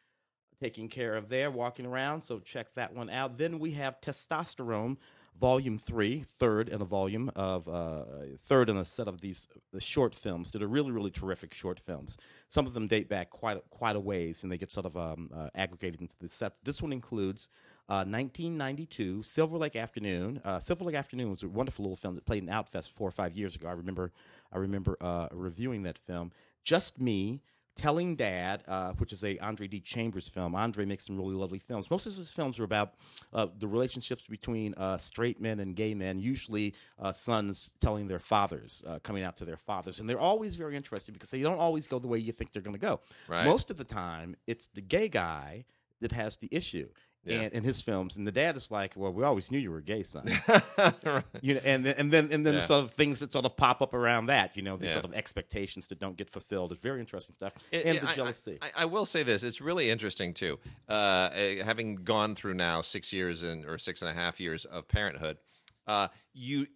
[0.62, 2.24] taking care of there, walking around.
[2.24, 3.38] So, check that one out.
[3.38, 4.97] Then we have Testosterone,
[5.39, 8.03] Volume Three, third in a volume of uh,
[8.43, 11.79] third in a set of these uh, short films that are really, really terrific short
[11.79, 12.17] films.
[12.49, 14.95] Some of them date back quite a, quite a ways, and they get sort of
[14.95, 16.53] um, uh, aggregated into the set.
[16.63, 17.49] This one includes.
[17.89, 20.39] Uh, 1992, Silver Lake Afternoon.
[20.45, 23.11] Uh, Silver Lake Afternoon was a wonderful little film that played in Outfest four or
[23.11, 23.67] five years ago.
[23.67, 24.13] I remember,
[24.53, 26.31] I remember uh, reviewing that film.
[26.63, 27.41] Just Me,
[27.77, 29.79] Telling Dad, uh, which is a Andre D.
[29.79, 30.55] Chambers film.
[30.55, 31.89] Andre makes some really lovely films.
[31.89, 32.93] Most of his films are about
[33.34, 38.19] uh, the relationships between uh, straight men and gay men, usually uh, sons telling their
[38.19, 39.99] fathers, uh, coming out to their fathers.
[39.99, 42.62] And they're always very interesting because they don't always go the way you think they're
[42.62, 42.99] going to go.
[43.27, 43.45] Right.
[43.45, 45.65] Most of the time, it's the gay guy
[46.01, 46.89] that has the issue.
[47.23, 47.41] Yeah.
[47.41, 49.81] And in his films, and the dad is like, "Well, we always knew you were
[49.81, 50.25] gay son."
[51.03, 51.23] Right.
[51.41, 52.60] you know, and then and then and then Yeah.
[52.65, 54.93] sort of things that sort of pop up around that, you know, these Yeah.
[54.93, 56.71] sort of expectations that don't get fulfilled.
[56.71, 58.57] It's very interesting stuff, It- and it- the jealousy.
[58.62, 60.57] I, I will say this: it's really interesting too.
[60.89, 64.65] Uh, uh, having gone through now six years and or six and a half years
[64.65, 65.38] of parenthood,
[65.87, 66.67] uh, you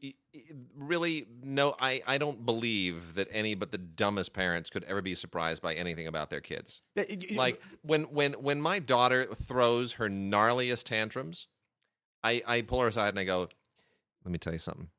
[0.76, 1.76] really no.
[1.80, 5.74] I I don't believe that any but the dumbest parents could ever be surprised by
[5.76, 6.82] anything about their kids.
[7.38, 11.48] Like when when when my daughter throws her gnarliest tantrums,
[12.24, 13.48] I I pull her aside and I go,
[14.24, 14.90] "Let me tell you something.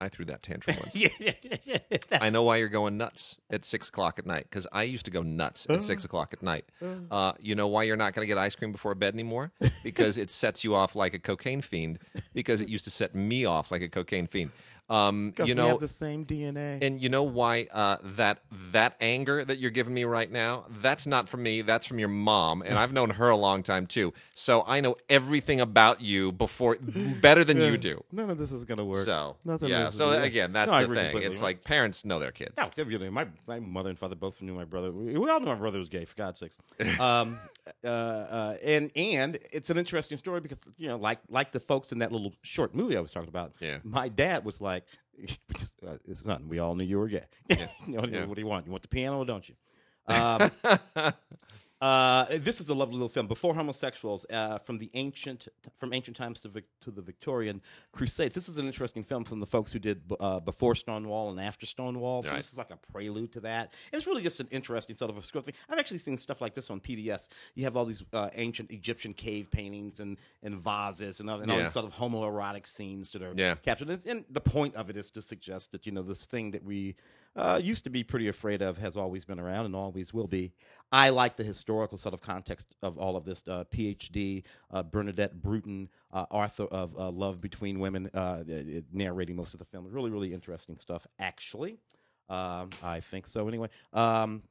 [0.00, 1.98] I threw that tantrum once." yeah, yeah, yeah, yeah.
[2.20, 5.10] I know why you're going nuts at six o'clock at night because I used to
[5.10, 6.64] go nuts at six o'clock at night.
[7.10, 9.50] Uh, you know why you're not going to get ice cream before bed anymore?
[9.82, 11.98] Because it sets you off like a cocaine fiend.
[12.34, 14.50] Because it used to set me off like a cocaine fiend.
[14.90, 16.82] Um, you know, have the same DNA.
[16.82, 18.38] and you know why uh, that
[18.72, 20.64] that anger that you're giving me right now?
[20.80, 21.60] That's not from me.
[21.60, 24.14] That's from your mom, and I've known her a long time too.
[24.32, 26.76] So I know everything about you before
[27.20, 28.02] better than you do.
[28.12, 29.04] None of this is going to work.
[29.04, 29.90] So Nothing yeah.
[29.90, 30.22] So yeah.
[30.24, 31.22] again, that's No, the thing.
[31.22, 32.54] It's like parents know their kids.
[32.56, 33.12] No, everything.
[33.12, 34.90] My my mother and father both knew my brother.
[34.90, 36.04] We, we all knew my brother was gay.
[36.06, 36.56] For God's sakes.
[36.98, 37.38] Um,
[37.84, 41.92] uh, uh, and and it's an interesting story because you know, like like the folks
[41.92, 43.52] in that little short movie I was talking about.
[43.60, 43.78] Yeah.
[43.84, 44.77] My dad was like,
[45.86, 46.48] uh, "It's nothing.
[46.48, 47.24] We all knew you were gay.
[47.50, 47.56] you
[47.96, 48.24] know, Yeah.
[48.26, 48.66] What do you want?
[48.66, 49.54] You want the piano, don't you?"
[50.10, 50.50] Um,
[51.80, 53.26] uh, this is a lovely little film.
[53.28, 55.46] Before homosexuals, uh, from the ancient
[55.78, 57.62] from ancient times to Vic, to the Victorian
[57.92, 58.34] Crusades.
[58.34, 61.66] This is an interesting film from the folks who did uh, before Stonewall and after
[61.66, 62.22] Stonewall.
[62.24, 62.36] So Right.
[62.36, 63.72] this is like a prelude to that.
[63.92, 65.54] It's really just an interesting sort of a script thing.
[65.68, 67.28] I've actually seen stuff like this on PBS.
[67.54, 71.50] You have all these uh, ancient Egyptian cave paintings and and vases and, all- and
[71.50, 71.64] all Yeah.
[71.64, 73.54] these sort of homoerotic scenes that are Yeah.
[73.54, 73.88] captured.
[73.90, 76.64] And, and the point of it is to suggest that you know this thing that
[76.64, 76.96] we
[77.38, 80.52] uh, used to be pretty afraid of has always been around and always will be.
[80.90, 83.44] I like the historical sort of context of all of this.
[83.46, 88.42] Uh, PhD uh, Bernadette Brooten, uh, author of uh, Love Between Women, uh,
[88.92, 89.86] narrating most of the film.
[89.88, 91.06] Really, really interesting stuff.
[91.18, 91.78] Actually,
[92.28, 93.48] um, I think so.
[93.48, 93.68] Anyway.
[93.92, 94.42] Um,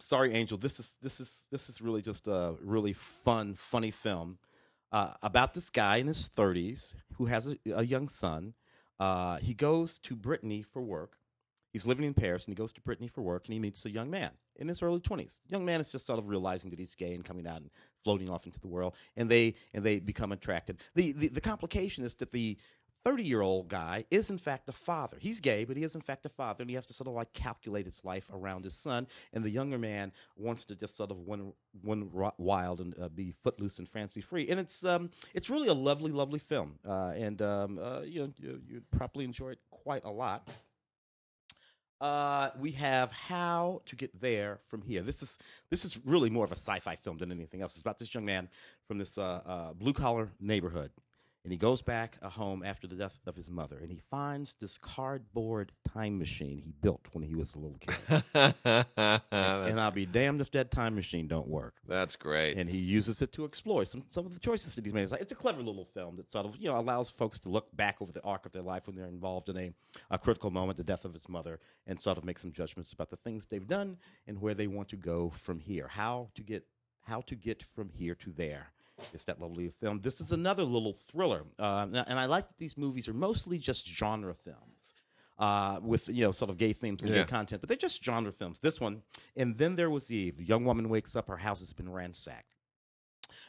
[0.00, 0.56] Sorry, Angel.
[0.56, 4.38] This is this is this is really just a really fun, funny film
[4.92, 8.54] uh, about this guy in his 30s who has a, a young son.
[9.00, 11.17] Uh, he goes to Brittany for work.
[11.72, 13.90] He's living in Paris, and he goes to Brittany for work, and he meets a
[13.90, 15.40] young man in his early 20s.
[15.48, 17.70] Young man is just sort of realizing that he's gay and coming out and
[18.04, 20.80] floating off into the world, and they and they become attracted.
[20.94, 22.56] The the, the complication is that the
[23.04, 25.16] 30 year old guy is in fact a father.
[25.20, 27.14] He's gay, but he is in fact a father, and he has to sort of
[27.14, 29.06] like calculate his life around his son.
[29.32, 31.52] And the younger man wants to just sort of run,
[31.82, 34.48] run wild and uh, be footloose and fancy free.
[34.48, 38.32] And it's um, it's really a lovely, lovely film, uh, and um, uh, you know
[38.36, 40.48] you, you probably enjoy it quite a lot.
[42.00, 45.02] Uh, we have how to get there from here.
[45.02, 45.38] This is
[45.70, 47.72] this is really more of a sci-fi film than anything else.
[47.72, 48.48] It's about this young man
[48.86, 50.92] from this uh, uh, blue collar neighborhood,
[51.44, 54.54] and he goes back uh, home after the death of his mother, and he finds
[54.54, 57.96] this cardboard time machine he built when he was a little kid.
[58.34, 61.74] and that's, I'll be damned if that time machine don't work.
[61.86, 62.56] that's great.
[62.56, 65.02] And he uses it to explore some, some of the choices that he's made.
[65.02, 67.48] It's, like, it's a clever little film that sort of you know allows folks to
[67.48, 69.72] look back over the arc of their life when they're involved in a,
[70.10, 73.10] a critical moment, the death of his mother, and sort of make some judgments about
[73.10, 73.96] the things they've done
[74.26, 75.88] and where they want to go from here.
[75.88, 76.64] How to get
[77.02, 78.72] how to get from here to there.
[79.12, 80.00] It's that lovely film.
[80.00, 83.86] This is another little thriller, uh, and I like that these movies are mostly just
[83.86, 84.94] genre films.
[85.38, 87.20] Uh, with you know sort of gay themes and Yeah.
[87.20, 88.58] gay content, but they're just genre films.
[88.58, 89.02] This one,
[89.36, 90.40] and then there was Eve.
[90.40, 92.56] A young woman wakes up, her house has been ransacked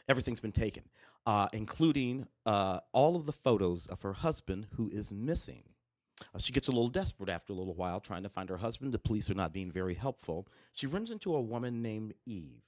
[0.08, 0.84] everything's been taken,
[1.26, 5.62] uh, including uh, all of the photos of her husband who is missing.
[6.34, 8.92] Uh, she gets a little desperate after a little while trying to find her husband.
[8.92, 10.46] The police are not being very helpful.
[10.72, 12.62] She runs into a woman named Eve.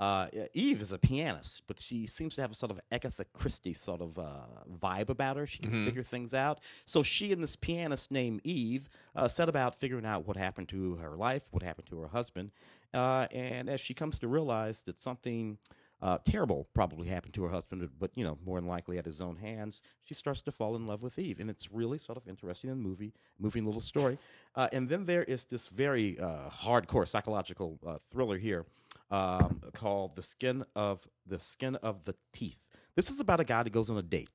[0.00, 3.72] Uh, Eve is a pianist, but she seems to have a sort of Agatha Christie
[3.72, 4.40] sort of uh,
[4.80, 5.46] vibe about her.
[5.46, 5.84] She can Mhm.
[5.84, 6.60] figure things out.
[6.84, 10.96] So she and this pianist named Eve uh, set about figuring out what happened to
[10.96, 12.50] her life, what happened to her husband.
[12.92, 15.58] Uh, and as she comes to realize that something
[16.02, 19.22] uh, terrible probably happened to her husband, but you know, more than likely at his
[19.22, 19.82] own hands.
[20.02, 22.76] She starts to fall in love with Eve, and it's really sort of interesting in
[22.82, 24.18] the movie, moving little story.
[24.54, 28.66] Uh, and then there is this very uh, hardcore psychological uh, thriller here
[29.14, 32.58] um, called "The Skin of the Skin of the Teeth."
[32.96, 34.30] This is about a guy that goes on a date,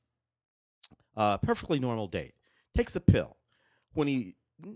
[1.15, 2.33] uh, perfectly normal date,
[2.75, 3.37] takes a pill.
[3.93, 4.35] When he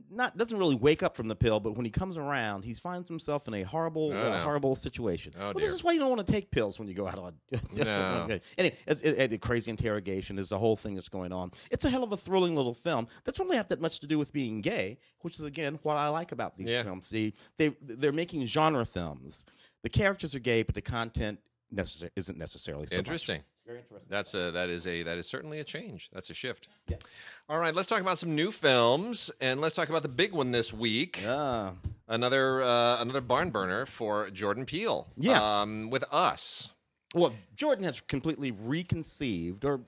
[0.09, 3.09] not doesn't really wake up from the pill, but when he comes around, he finds
[3.09, 4.43] himself in a horrible, Oh, uh, no.
[4.43, 5.33] horrible situation.
[5.37, 7.19] Oh, well, this is why you don't want to take pills when you go out
[7.19, 7.33] on.
[7.75, 8.39] No.
[8.57, 11.51] Anyway, it's, it, it, the crazy interrogation is the whole thing that's going on.
[11.69, 13.07] It's a hell of a thrilling little film.
[13.25, 15.97] That doesn't really have that much to do with being gay, which is again what
[15.97, 16.83] I like about these Yeah.
[16.83, 17.07] films.
[17.07, 19.45] See, they they're making genre films.
[19.83, 21.39] The characters are gay, but the content
[21.73, 22.99] necessar- isn't necessarily so much.
[22.99, 23.43] Interesting.
[23.65, 24.07] Very interesting.
[24.09, 26.09] That's a that is a that is certainly a change.
[26.11, 26.67] That's a shift.
[26.89, 26.97] Yeah.
[27.47, 30.51] All right, let's talk about some new films, and let's talk about the big one
[30.51, 31.21] this week.
[31.25, 31.73] Ah,
[32.07, 35.07] Another uh, another barn burner for Jordan Peele.
[35.17, 35.61] Yeah.
[35.61, 36.71] um, with us.
[37.15, 39.79] well, Jordan has completely reconceived, or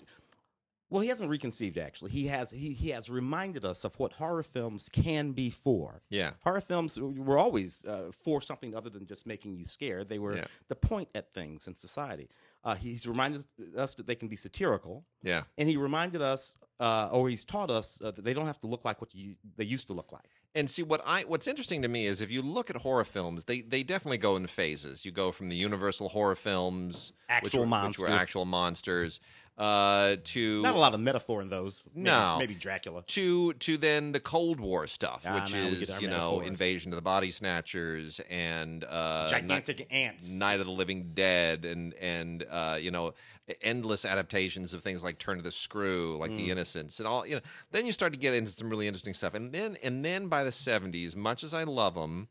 [0.90, 2.12] well, he hasn't reconceived actually.
[2.12, 6.02] He has he he has reminded us of what horror films can be for.
[6.10, 10.10] Yeah, Horror films were always uh, for something other than just making you scared.
[10.10, 10.46] They were Yeah.
[10.68, 12.30] the point at things in society.
[12.64, 13.46] Uh, he's reminded
[13.78, 17.70] us that they can be satirical, yeah, and he reminded us, uh, or he's taught
[17.70, 20.12] us uh, that they don't have to look like what you, they used to look
[20.12, 20.30] like.
[20.56, 23.44] And see what I what's interesting to me is if you look at horror films,
[23.44, 25.06] they they definitely go in phases.
[25.06, 29.20] You go from the Universal horror films, which Actual were, which were actual monsters.
[29.58, 31.88] Uh, to Not a lot of metaphor in those.
[31.96, 32.36] Maybe, No.
[32.40, 33.04] maybe Dracula.
[33.08, 36.48] to to then the Cold War stuff, Ah, which is you know metaphors.
[36.48, 40.32] invasion of the body snatchers and uh, Gigantic ants.
[40.32, 43.14] Night, Night of the Living Dead and and uh, you know
[43.62, 46.38] endless adaptations of things like Turn of the Screw, like Mm.
[46.38, 47.42] The Innocents, and all you know.
[47.72, 50.44] Then you start to get into some really interesting stuff, and then and then by
[50.44, 52.28] the seventies, much as I love them.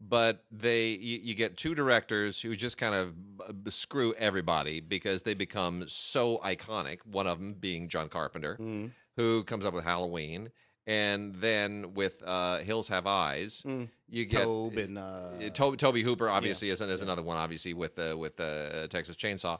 [0.00, 5.22] But they, you, you get two directors who just kind of b- screw everybody because
[5.22, 6.98] they become so iconic.
[7.06, 8.90] One of them being John Carpenter, Mm.
[9.16, 10.50] who comes up with Halloween,
[10.86, 13.88] and then with uh, Hills Have Eyes, Mm.
[14.10, 17.72] you get Tobe and uh, uh, Toby, Tobe Hooper obviously is, is another one, obviously
[17.72, 19.58] with uh, with uh, Texas Chainsaw.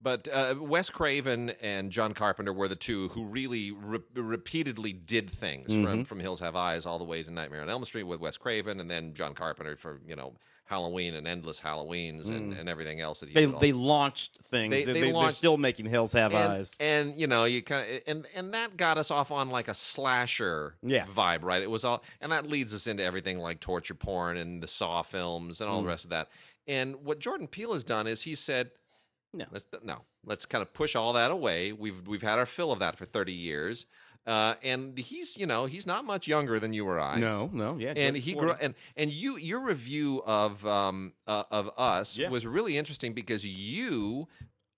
[0.00, 5.28] But uh, Wes Craven and John Carpenter were the two who really re- repeatedly did
[5.28, 5.84] things Mm-hmm.
[5.84, 8.36] from from Hills Have Eyes all the way to Nightmare on Elm Street with Wes
[8.36, 10.34] Craven, and then John Carpenter for you know
[10.66, 13.58] Halloween and endless Halloweens and, and everything else that he Mm.
[13.58, 14.70] they they launched things.
[14.70, 16.76] They- They, they are still making Hills Have and, Eyes.
[16.78, 19.74] and you know you kind of and and that got us off on like a
[19.74, 21.06] slasher Yeah.
[21.06, 24.62] vibe right it was all and that leads us into everything like torture porn and
[24.62, 25.84] the saw films and all Mm.
[25.84, 26.28] the rest of that
[26.68, 28.70] and what jordan peele has done is he said
[29.34, 29.44] No.
[29.52, 32.78] let's no let's kind of push all that away we've we've had our fill of
[32.78, 33.86] that for 30 years
[34.26, 37.76] uh, and he's you know he's not much younger than you or i No, no,
[37.78, 37.92] yeah.
[37.96, 42.30] and he grew and and you your review of um uh, of us Yeah.
[42.30, 44.28] was really interesting because you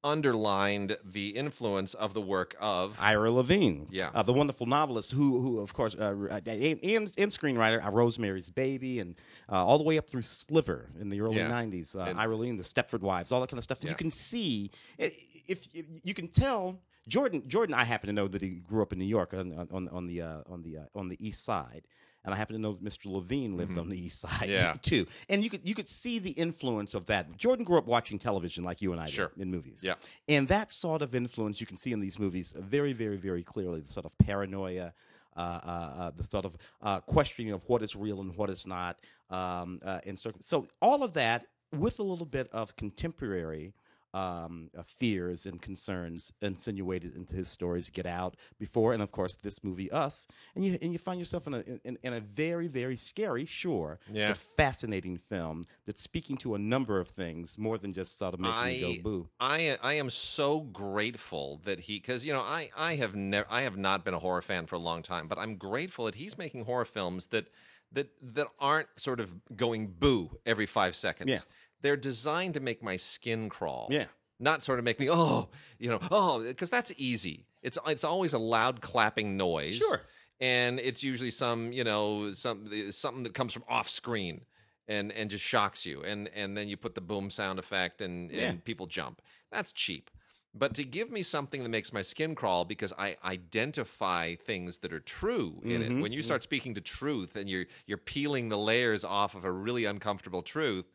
[0.02, 4.10] underlined the influence of the work of Ira Levin, Yeah.
[4.14, 8.50] uh, the wonderful novelist who, who of course, uh, and, and, and screenwriter, uh, Rosemary's
[8.50, 9.14] Baby, and
[9.50, 11.50] uh, all the way up through Sliver in the early Yeah.
[11.50, 11.94] '90s.
[11.96, 13.82] Uh, And- Ira Levin, the Stepford Wives, all that kind of stuff.
[13.82, 13.90] Yeah.
[13.90, 15.12] You can see i-
[15.48, 16.80] if, if you can tell.
[17.08, 19.88] Jordan, Jordan, I happen to know that he grew up in New York on on,
[19.88, 21.82] on the uh, on the uh, on the East Side,
[22.24, 23.06] and I happen to know that Mr.
[23.06, 24.50] Levin lived on the East Side Mm-hmm.
[24.50, 24.74] Yeah.
[24.82, 25.06] too.
[25.28, 27.36] And you could you could see the influence of that.
[27.36, 29.80] Jordan grew up watching television like you and I did in movies.
[29.82, 29.94] Yeah.
[30.28, 33.80] And that sort of influence you can see in these movies very, very, very clearly.
[33.80, 34.92] The sort of paranoia,
[35.36, 38.66] uh, uh, uh, the sort of uh, questioning of what is real and what is
[38.66, 38.98] not,
[39.30, 43.72] um, uh, and so, so all of that with a little bit of contemporary
[44.14, 47.90] um, uh, fears and concerns insinuated into his stories.
[47.90, 51.46] Get Out before, and of course this movie Us, and you and you find yourself
[51.46, 54.28] in a in, in a very, very scary, sure, Yeah.
[54.28, 58.40] but fascinating film that's speaking to a number of things more than just sort of
[58.40, 59.28] making you go boo.
[59.38, 63.62] I I am so grateful that he because you know I I have never I
[63.62, 66.36] have not been a horror fan for a long time, but I'm grateful that he's
[66.36, 67.48] making horror films that
[67.92, 71.30] that that aren't sort of going boo every five seconds.
[71.30, 71.38] Yeah.
[71.82, 73.88] They're designed to make my skin crawl.
[73.90, 74.06] Yeah.
[74.38, 77.46] Not sort of make me oh you know oh because that's easy.
[77.62, 79.76] It's it's always a loud clapping noise.
[79.76, 80.00] Sure.
[80.40, 84.40] And it's usually some you know some something that comes from off screen
[84.88, 88.30] and and just shocks you and and then you put the boom sound effect and
[88.30, 88.48] Yeah.
[88.50, 89.20] and people jump
[89.52, 90.10] that's cheap
[90.52, 94.92] but to give me something that makes my skin crawl because i identify things that
[94.92, 95.98] are true in Mm-hmm.
[95.98, 99.44] it when you start speaking to truth and you're you're peeling the layers off of
[99.44, 100.86] a really uncomfortable truth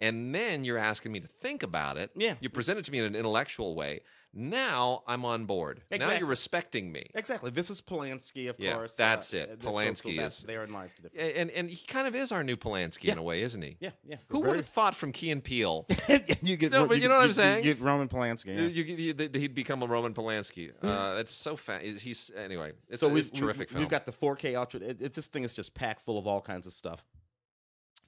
[0.00, 2.34] and then you're asking me to think about it Yeah.
[2.40, 4.00] you present it to me in an intellectual way
[4.36, 7.50] now i'm on board now you're respecting me Exactly.
[7.52, 8.96] This is Polanski, of Yeah, course.
[8.96, 9.48] that's it.
[9.48, 11.32] uh, so- so Polanski that's- is- therein lies the difference.
[11.36, 13.90] and and he kind of is our new Polanski in a way isn't he Yeah,
[14.04, 14.16] yeah.
[14.28, 15.86] who Very- would have thought from Key and Peele
[16.42, 17.64] you get, No, but you know what I'm saying?
[17.64, 18.58] You get Roman Polanski.
[18.58, 18.66] Yeah.
[18.66, 20.72] You, you, he'd become a Roman Polanski.
[20.82, 21.82] Uh, that's so fat.
[21.82, 22.72] He's anyway.
[22.88, 23.82] It's, so a, it's a terrific we, film.
[23.82, 24.80] We've got the 4K Ultra.
[24.80, 27.04] It, it, this thing is just packed full of all kinds of stuff.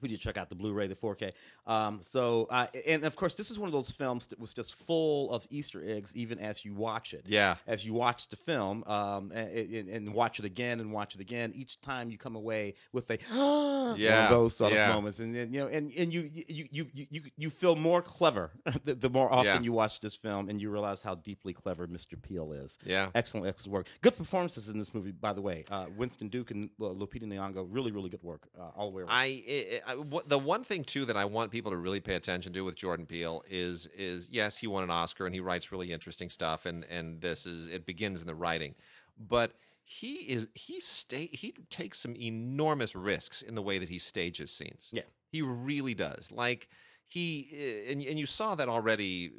[0.01, 1.31] We need to check out the Blu-ray, the 4K.
[1.65, 4.75] Um, so, uh, and of course, this is one of those films that was just
[4.75, 7.25] full of Easter eggs, even as you watch it.
[7.27, 7.55] Yeah.
[7.65, 11.21] As you watch the film, um, and, and, and watch it again and watch it
[11.21, 13.17] again, each time you come away with a
[13.97, 14.89] Yeah, of those sort yeah.
[14.89, 18.01] of moments, and then you know, and, and you, you you you you feel more
[18.01, 18.51] clever
[18.83, 19.61] the, the more often Yeah.
[19.61, 22.21] you watch this film, and you realize how deeply clever Mr.
[22.21, 22.77] Peele is.
[22.85, 23.09] Yeah.
[23.15, 23.87] Excellent, excellent work.
[24.01, 25.63] Good performances in this movie, by the way.
[25.71, 29.11] Uh, Winston Duke and Lupita Nyong'o, really, really good work uh, all the way around.
[29.11, 32.15] I, I, I what, the one thing too that I want people to really pay
[32.15, 35.71] attention to with Jordan Peele is is yes he won an Oscar and he writes
[35.71, 38.75] really interesting stuff and and this is it begins in the writing,
[39.17, 43.97] but he is he stay he takes some enormous risks in the way that he
[43.99, 44.89] stages scenes.
[44.91, 45.03] Yeah.
[45.31, 46.29] he really does.
[46.29, 46.67] Like
[47.07, 49.31] he uh, and and you saw that already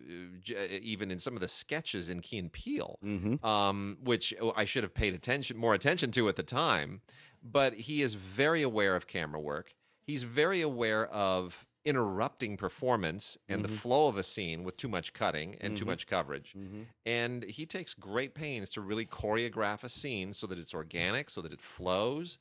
[0.51, 3.45] uh, even in some of the sketches in Key and Peele mm-hmm.
[3.45, 7.03] um, which I should have paid attention more attention to at the time.
[7.41, 9.75] But he is very aware of camera work.
[10.09, 13.77] He's very aware of interrupting performance and the mm-hmm.
[13.77, 15.91] flow of a scene with too much cutting and too mm-hmm.
[15.91, 16.55] much coverage.
[16.59, 16.83] Mm-hmm.
[17.07, 21.41] And he takes great pains to really choreograph a scene so that it's organic, so
[21.43, 22.39] that it flows.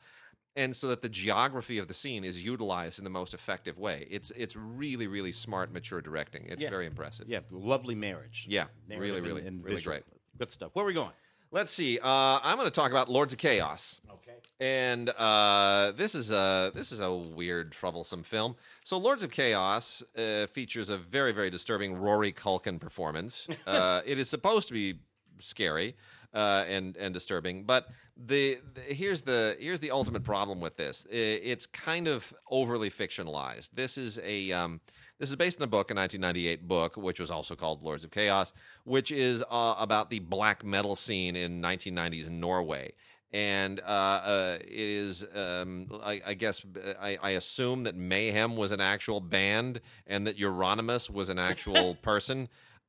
[0.56, 4.08] and so that the geography of the scene is utilized in the most effective way.
[4.10, 6.48] It's it's really really smart, mature directing.
[6.48, 6.72] It's Yeah.
[6.72, 7.30] very impressive.
[7.30, 8.48] Yeah, lovely marriage.
[8.50, 9.98] Yeah, Narrative really, and- really, and really visual.
[9.98, 10.06] great.
[10.40, 10.72] Good stuff.
[10.74, 11.14] Where are we going?
[11.52, 11.98] Let's see.
[12.00, 14.02] Uh, I'm going to talk about Lords of Chaos.
[14.12, 14.34] Okay.
[14.60, 18.56] And uh, this is a this is a weird, troublesome film.
[18.84, 23.48] So, Lords of Chaos uh, features a very, very disturbing Rory Culkin performance.
[23.68, 25.00] uh, it is supposed to be
[25.40, 25.96] scary
[26.34, 27.88] uh, and and disturbing, but
[28.18, 31.06] the, the here's the here's the ultimate problem with this.
[31.10, 33.70] It's kind of overly fictionalized.
[33.74, 34.82] This is a um,
[35.20, 38.12] this is based on a book, a 1998 book, which was also called Lords of
[38.12, 38.54] Chaos,
[38.84, 42.94] which is uh, about the black metal scene in 1990s Norway.
[43.34, 46.66] And uh, uh, it is, um, I, I guess,
[47.02, 51.96] I, I assume that Mayhem was an actual band and that Euronymous was an actual
[52.02, 52.48] person,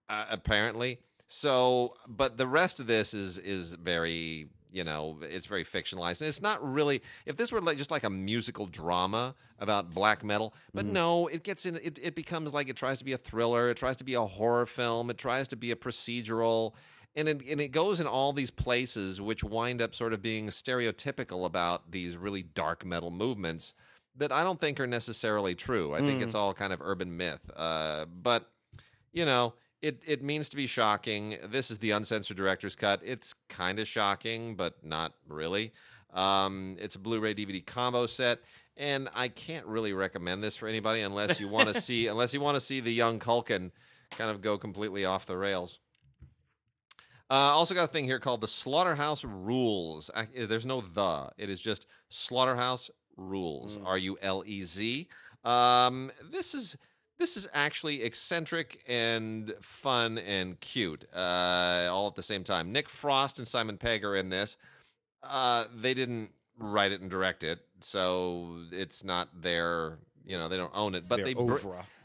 [0.08, 1.00] uh, apparently.
[1.26, 6.28] So, but the rest of this is is very, you know, it's very fictionalized, and
[6.28, 7.02] it's not really.
[7.26, 11.42] If this were like just like a musical drama about black metal, but no, it
[11.42, 11.76] gets in.
[11.76, 14.22] It, it becomes like it tries to be a thriller, it tries to be a
[14.22, 16.74] horror film, it tries to be a procedural,
[17.16, 20.46] and it, and it goes in all these places which wind up sort of being
[20.48, 23.74] stereotypical about these really dark metal movements
[24.16, 25.94] that I don't think are necessarily true.
[25.94, 27.48] I think it's all kind of urban myth.
[27.56, 28.50] Uh, but
[29.12, 31.36] you know, it it means to be shocking.
[31.44, 33.00] This is the uncensored director's cut.
[33.04, 35.72] It's kind of shocking, but not really.
[36.12, 38.40] Um, it's a Blu-ray DVD combo set,
[38.76, 42.40] and I can't really recommend this for anybody unless you want to see unless you
[42.40, 43.70] want to see the young Culkin
[44.10, 45.78] kind of go completely off the rails.
[47.30, 50.08] Uh, also got a thing here called the Slaughterhouse Rulez.
[50.16, 51.28] Ac- There's no the.
[51.36, 53.78] It is just Slaughterhouse Rulez.
[53.84, 55.08] R U L E Z.
[55.44, 56.78] Um, this is
[57.18, 62.72] this is actually eccentric and fun and cute, uh, all at the same time.
[62.72, 64.56] Nick Frost and Simon Pegg are in this.
[65.22, 69.98] Uh, they didn't write it and direct it, so it's not their.
[70.24, 71.56] You know, they don't own it, but they br-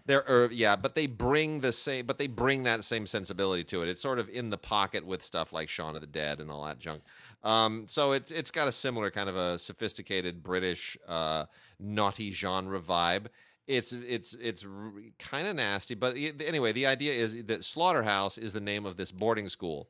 [0.05, 3.84] they're er, yeah, but they bring the same, but they bring that same sensibility to
[3.84, 3.89] it.
[3.89, 6.66] It's sort of in the pocket with stuff like Shaun of the Dead and all
[6.66, 7.03] that junk.
[7.43, 11.45] Um, so it's it's got a similar kind of a sophisticated British uh,
[11.80, 13.28] naughty genre vibe.
[13.66, 14.66] It's it's it's
[15.20, 19.09] kind of nasty, but anyway, the idea is that Slaughterhouse is the name of this
[19.09, 19.88] boarding school,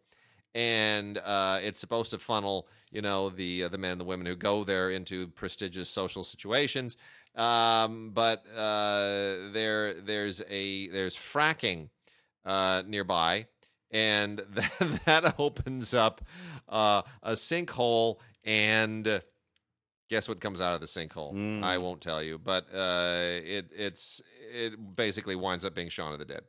[0.54, 4.28] and uh, it's supposed to funnel you know the uh, the men and the women
[4.28, 6.98] who go there into prestigious social situations.
[7.36, 11.90] Um, but uh, there there's a there's fracking
[12.46, 13.48] uh, nearby,
[13.90, 16.22] and that, that opens up
[16.70, 19.22] uh, a sinkhole and.
[20.14, 21.34] Guess what comes out of the sinkhole?
[21.34, 21.64] Mm.
[21.64, 24.22] I won't tell you, but uh, it it's
[24.54, 26.44] it basically winds up being Shaun of the Dead.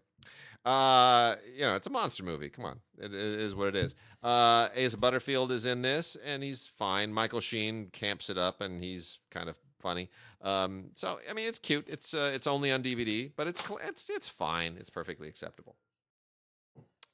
[0.66, 2.50] Uh, you know, it's a monster movie.
[2.50, 3.94] Come on, it, it is what it is.
[4.22, 7.10] Uh, Asa Butterfield is in this, and he's fine.
[7.10, 10.10] Michael Sheen camps it up, and he's kind of funny.
[10.42, 11.86] Um, so I mean, it's cute.
[11.88, 14.76] It's uh, it's only on DVD, but it's it's it's fine.
[14.78, 15.76] It's perfectly acceptable.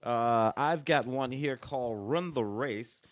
[0.03, 3.03] Uh, I've got one here called Run the Race,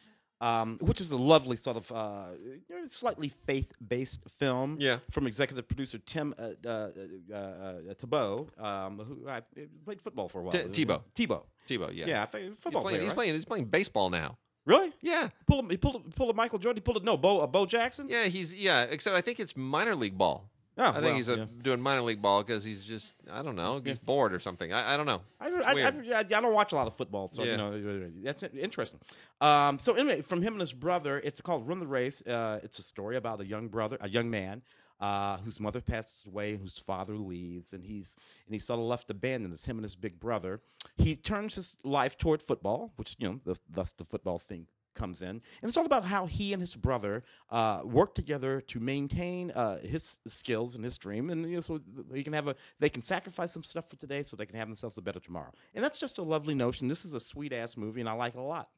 [0.40, 2.26] um, which is a lovely sort of uh,
[2.68, 4.98] you know, slightly faith based film Yeah.
[5.10, 9.42] from executive producer Tim uh, uh, uh, uh, Tebow, um, who I,
[9.84, 10.52] played football for a while.
[10.52, 11.02] T- Tebow.
[11.16, 11.44] Tebow.
[11.68, 13.00] Tebow, yeah, Yeah, I think He's football playing, player.
[13.02, 13.14] he's right?
[13.14, 13.34] playing.
[13.34, 14.38] He's playing baseball now.
[14.64, 14.92] Really?
[15.02, 16.76] Yeah, Pull him, he pulled a- pulled a Michael Jordan.
[16.76, 17.04] He pulled it.
[17.04, 18.06] No, Bo uh, Bo Jackson.
[18.08, 18.24] yeah.
[18.24, 18.82] He's yeah.
[18.90, 20.50] Except I think it's minor league ball.
[20.80, 21.44] Oh, I think well, he's uh yeah.
[21.62, 23.80] doing minor league ball because he's just I don't know.
[23.84, 24.72] He's bored or something.
[24.72, 25.22] I, I don't know.
[25.40, 26.12] I, I, I, weird.
[26.12, 27.50] I, I don't watch a lot of football, so Yeah.
[27.52, 29.00] you know that's interesting.
[29.40, 32.24] Um, so anyway, from him and his brother, it's called Run the Race.
[32.24, 34.62] Uh, it's a story about a young brother, a young man.
[35.00, 38.16] Uh, whose mother passes away, and whose father leaves, and he's
[38.46, 39.52] and he's sort of left abandoned.
[39.52, 40.60] It's him and his big brother.
[40.96, 44.66] He turns his life toward football, which you know, thus, thus the football thing
[44.98, 48.80] comes in, and it's all about how he and his brother uh, work together to
[48.80, 51.80] maintain uh, his skills and his dream, and you know, so
[52.12, 54.68] he can have a they can sacrifice some stuff for today, so they can have
[54.68, 55.52] themselves a better tomorrow.
[55.74, 56.88] And that's just a lovely notion.
[56.88, 58.68] This is a sweet ass movie, and I like it a lot.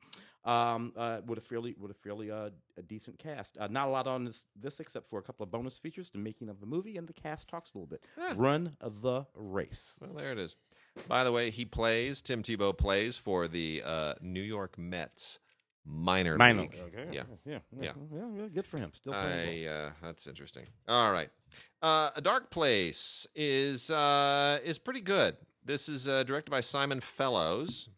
[0.43, 3.59] Um, uh, with a fairly with a fairly uh, a decent cast.
[3.59, 6.19] Uh, not a lot on this this except for a couple of bonus features, the
[6.19, 8.03] making of the movie, and the cast talks a little bit.
[8.17, 8.35] Yeah.
[8.37, 9.99] Run the race.
[10.01, 10.57] Well, there it is.
[11.09, 15.39] By the way, he plays Tim Tebow plays for the uh, New York Mets
[15.85, 16.63] minor Minor.
[16.63, 16.79] league.
[16.89, 17.07] Okay.
[17.13, 17.23] Yeah.
[17.45, 17.59] Yeah.
[17.81, 17.93] Yeah.
[18.13, 18.23] Yeah.
[18.37, 18.91] yeah, Good for him.
[18.93, 19.69] Still playing.
[19.69, 20.67] I uh, that's interesting.
[20.89, 21.31] All right,
[21.83, 25.37] uh, a dark place is uh, is pretty good.
[25.65, 27.89] This is uh, directed by Simon Fellows,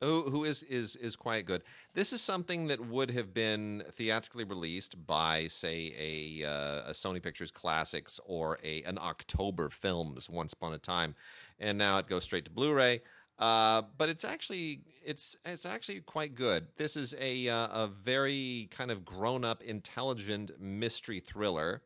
[0.00, 1.62] who who is is is quite good.
[1.94, 7.22] This is something that would have been theatrically released by, say, a uh, a Sony
[7.22, 11.14] Pictures Classics or a an October Films once upon a time,
[11.58, 13.02] and now it goes straight to Blu-ray.
[13.38, 16.66] Uh, but it's actually it's it's actually quite good.
[16.76, 21.82] This is a uh, a very kind of grown up, intelligent mystery thriller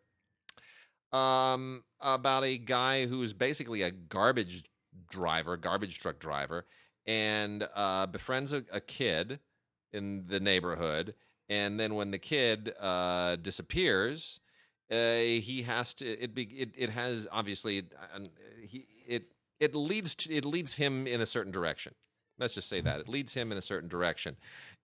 [1.12, 4.64] um, about a guy who's basically a garbage
[5.10, 6.66] driver, garbage truck driver,
[7.06, 9.40] and uh, befriends a, a kid
[9.92, 11.14] in the neighborhood.
[11.48, 14.40] And then when the kid uh, disappears,
[14.90, 16.06] uh, he has to.
[16.06, 17.82] It, be, it it has obviously
[19.60, 21.94] it leads to, it leads him in a certain direction.
[22.38, 24.36] Let's just say that it leads him in a certain direction,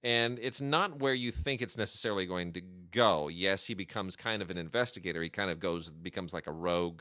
[0.03, 2.61] and it's not where you think it's necessarily going to
[2.91, 3.29] go.
[3.29, 5.23] Yes, he becomes kind of an investigator.
[5.23, 7.01] He kind of goes becomes like a rogue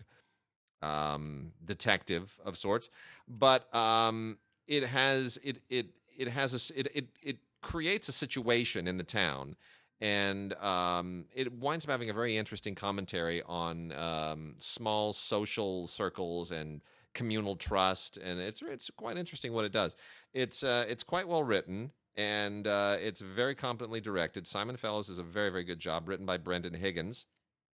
[0.81, 2.89] um, detective of sorts,
[3.27, 8.87] but um, it has it it it has a it it, it creates a situation
[8.87, 9.57] in the town
[10.01, 16.51] and um, it winds up having a very interesting commentary on um, small social circles
[16.51, 16.81] and
[17.15, 19.95] communal trust, and it's it's quite interesting what it does.
[20.33, 24.47] It's uh, it's quite well written and uh, it's very competently directed.
[24.47, 27.25] Simon Fellows is a very very good job, written by Brendan Higgins,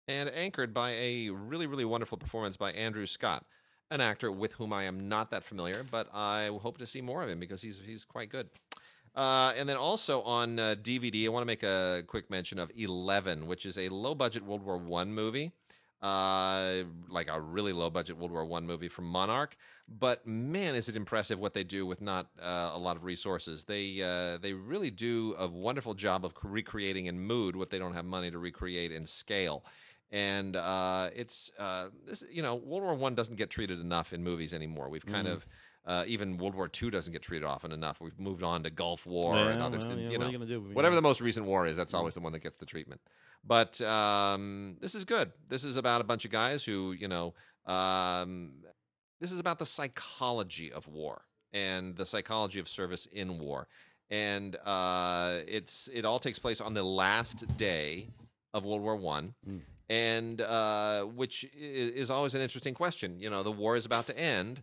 [0.07, 3.45] and anchored by a really really wonderful performance by Andrew Scott,
[3.91, 7.23] an actor with whom I am not that familiar, but I hope to see more
[7.23, 8.49] of him because he's he's quite good.
[9.15, 12.69] Uh, and then also on uh, DVD, I want to make a quick mention of
[12.75, 15.53] Eleven, which is a low budget World War One movie
[16.06, 19.58] uh, like a really low budget World War One movie from Monarch.
[19.88, 23.64] But man, is it impressive what they do with not uh, a lot of resources.
[23.64, 27.93] They uh, they really do a wonderful job of recreating in mood what they don't
[27.93, 29.66] have money to recreate in scale.
[30.12, 34.24] And uh, it's uh, this, you know, World War One doesn't get treated enough in
[34.24, 34.89] movies anymore.
[34.89, 35.34] We've kind Mm.
[35.34, 35.47] of
[35.88, 37.99] uh, even World War II doesn't get treated often enough.
[37.99, 39.84] We've moved on to Gulf War Yeah, and others.
[39.88, 40.62] well, yeah, you what know, are you do?
[40.74, 43.01] whatever the most recent war is, that's always the one that gets the treatment.
[43.43, 45.31] But um, this is good.
[45.49, 47.33] This is about a bunch of guys who, you know,
[47.65, 48.53] um,
[49.21, 51.21] this is about the psychology of war
[51.53, 53.67] and the psychology of service in war.
[54.09, 58.07] And uh, it's it all takes place on the last day
[58.53, 59.61] of World War One, Mm.
[59.89, 63.19] and uh, which i- is always an interesting question.
[63.19, 64.61] You know, the war is about to end.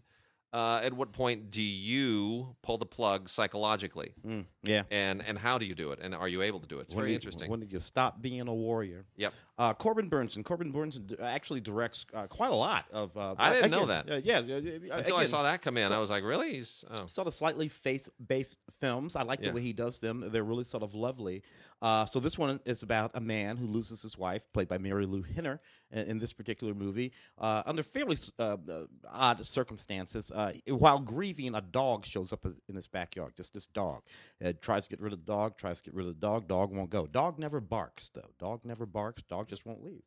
[0.53, 4.83] Uh, at what point do you pull the plug psychologically, Mm, yeah.
[4.91, 6.83] and and how do you do it, and are you able to do it?
[6.83, 7.51] It's When very did- interesting.
[7.51, 9.07] When did you stop being a warrior?
[9.17, 9.33] Yep.
[9.57, 10.45] Uh, Corbin Bernsen.
[10.45, 13.17] Corbin Bernsen actually directs uh, quite a lot of.
[13.17, 14.11] Uh, I didn't know that.
[14.11, 14.47] Uh, yes.
[14.47, 14.61] uh,
[14.93, 16.53] Until I saw that come in, so- I was like, really?
[16.57, 17.07] He's, oh.
[17.07, 19.17] sort of slightly faith-based films.
[19.17, 19.49] I like Yeah.
[19.49, 20.23] the way he does them.
[20.33, 21.43] They're really sort of lovely.
[21.83, 25.27] Uh, so this one is about a man who loses his wife, played by Marilu
[25.35, 25.61] Henner,
[25.91, 30.31] in, in this particular movie, uh, under fairly uh, uh, odd circumstances.
[30.31, 33.33] Uh, while grieving, a dog shows up in his backyard.
[33.37, 34.03] Just this dog.
[34.43, 35.57] Uh, tries to get rid of the dog.
[35.59, 36.47] Tries to get rid of the dog.
[36.47, 37.07] Dog won't go.
[37.07, 38.31] Dog never barks though.
[38.39, 39.23] Dog never barks.
[39.23, 40.03] Dog just won't leave.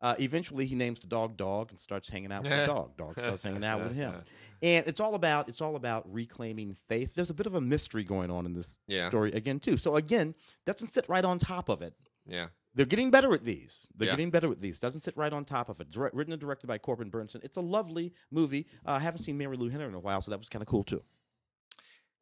[0.00, 2.96] Uh, eventually, he names the dog Dog and starts hanging out with the dog.
[2.96, 4.14] Dog starts hanging out with him
[4.62, 7.14] and it's all about it's all about reclaiming faith.
[7.14, 9.08] There's a bit of a mystery going on in this Yeah.
[9.08, 9.76] story again too.
[9.76, 10.34] So again,
[10.66, 11.94] doesn't sit right on top of it.
[12.26, 12.46] Yeah.
[12.74, 13.88] They're getting better at these.
[13.96, 14.12] They're Yeah.
[14.12, 14.78] getting better at these.
[14.78, 15.90] Doesn't sit right on top of it.
[15.90, 17.42] Direct, written and directed by Corbin Bernsen.
[17.42, 18.66] It's a lovely movie.
[18.86, 20.84] Uh, I haven't seen Marilu Henner in a while, so that was kind of cool
[20.84, 21.02] too.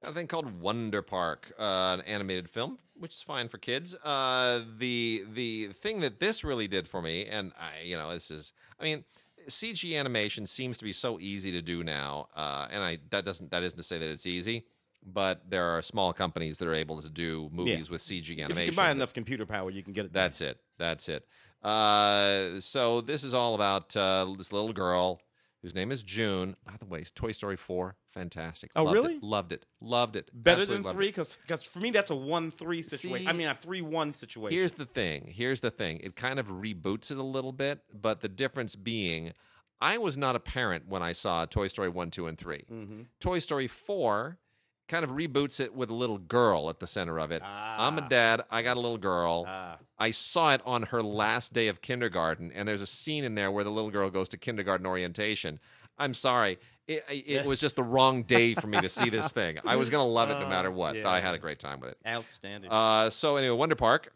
[0.03, 3.95] A thing called Wonder Park, uh, an animated film, which is fine for kids.
[4.05, 8.31] Uh, the the thing that this really did for me, and I, you know, this
[8.31, 9.05] is, I mean,
[9.49, 13.51] CG animation seems to be so easy to do now, uh, and I that doesn't
[13.51, 14.67] that isn't to say that it's easy,
[15.05, 18.69] but there are small companies that are able to do movies with CG animation.
[18.69, 20.13] If you buy enough computer power, you can get it.
[20.13, 20.23] done.
[20.23, 20.61] That's it.
[20.79, 21.27] That's it.
[21.63, 25.21] Uh, so this is all about uh, this little girl
[25.63, 26.55] whose name is June.
[26.65, 28.71] By the way, Toy Story Four, fantastic.
[28.75, 29.14] Oh, Loved really?
[29.17, 29.23] It.
[29.23, 29.67] Loved it.
[29.81, 30.31] Loved it.
[30.33, 33.29] better Absolutely than three because for me that's a one-three situation.
[33.29, 34.57] I mean a three-one situation.
[34.57, 35.27] Here's the thing.
[35.27, 36.01] Here's the thing.
[36.03, 39.33] It kind of reboots it a little bit, but the difference being,
[39.81, 43.03] I was not a parent when I saw Toy Story One, Two, and 3 mm-hmm.
[43.21, 44.39] Toy Story Four
[44.89, 47.43] kind of reboots it with a little girl at the center of it.
[47.45, 48.43] I'm a dad.
[48.51, 49.45] I got a little girl.
[49.47, 49.79] Ah.
[49.99, 53.51] I saw it on her last day of kindergarten, and there's a scene in there
[53.51, 55.59] where the little girl goes to kindergarten orientation.
[55.99, 56.59] I'm sorry.
[56.89, 59.59] It, it was just the wrong day for me to see this thing.
[59.64, 61.09] I was going to love it no Oh, matter what, yeah.
[61.09, 61.99] I had a great time with it.
[62.07, 62.70] outstanding.
[62.70, 64.12] Uh, so, anyway, Wonder Park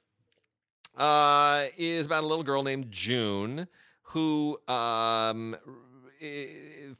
[0.96, 3.66] uh, is about a little girl named June
[4.02, 5.56] who, um,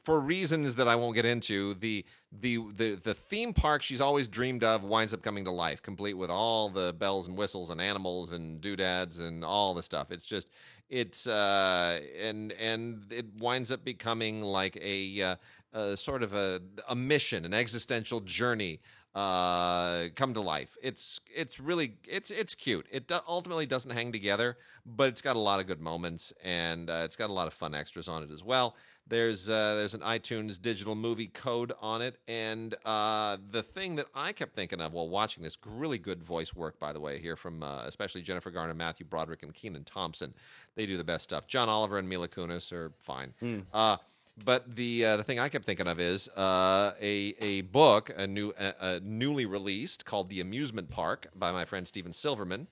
[0.03, 4.27] for reasons that I won't get into, the, the the the theme park she's always
[4.27, 7.81] dreamed of winds up coming to life, complete with all the bells and whistles and
[7.81, 10.11] animals and doodads and all the stuff.
[10.11, 10.49] It's just
[10.89, 15.35] it's uh, and and it winds up becoming like a uh,
[15.73, 18.79] uh, sort of a a mission, an existential journey
[19.15, 20.77] uh, come to life.
[20.81, 22.87] It's it's really it's it's cute.
[22.91, 26.89] It do- ultimately doesn't hang together, but it's got a lot of good moments and
[26.89, 28.75] uh, it's got a lot of fun extras on it as well.
[29.11, 34.05] There's uh, there's an iTunes digital movie code on it, and uh, the thing that
[34.15, 37.35] I kept thinking of while watching this really good voice work, by the way, here
[37.35, 40.33] from uh, especially Jennifer Garner, Matthew Broderick, and Kenan Thompson.
[40.75, 41.45] They do the best stuff.
[41.45, 43.33] John Oliver and Mila Kunis are fine.
[43.73, 43.97] Uh,
[44.43, 48.27] but the uh, the thing I kept thinking of is uh, a a book, a
[48.27, 52.67] new a, a newly released called The Amusement Park by my friend Stephen Silverman,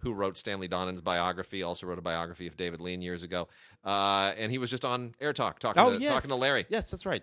[0.00, 3.48] who wrote Stanley Donen's biography, also wrote a biography of David Lean years ago,
[3.84, 6.66] uh, and he was just on Air Talk talking Oh to, yes, talking to Larry.
[6.68, 7.22] Yes, that's right.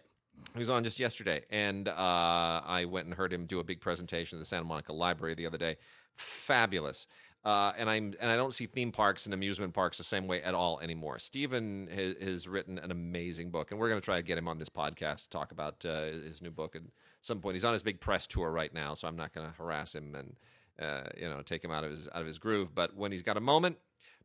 [0.53, 3.79] He was on just yesterday, and uh, I went and heard him do a big
[3.79, 5.77] presentation at the Santa Monica Library the other day.
[6.15, 7.07] Fabulous.
[7.43, 10.43] Uh, and I'm and I don't see theme parks and amusement parks the same way
[10.43, 11.17] at all anymore.
[11.17, 14.47] Stephen has, has written an amazing book, and we're going to try to get him
[14.47, 16.83] on this podcast to talk about uh, his new book at
[17.21, 17.55] some point.
[17.55, 20.13] He's on his big press tour right now, so I'm not going to harass him
[20.13, 20.35] and
[20.79, 22.75] uh, you know take him out of his out of his groove.
[22.75, 23.77] But when he's got a moment,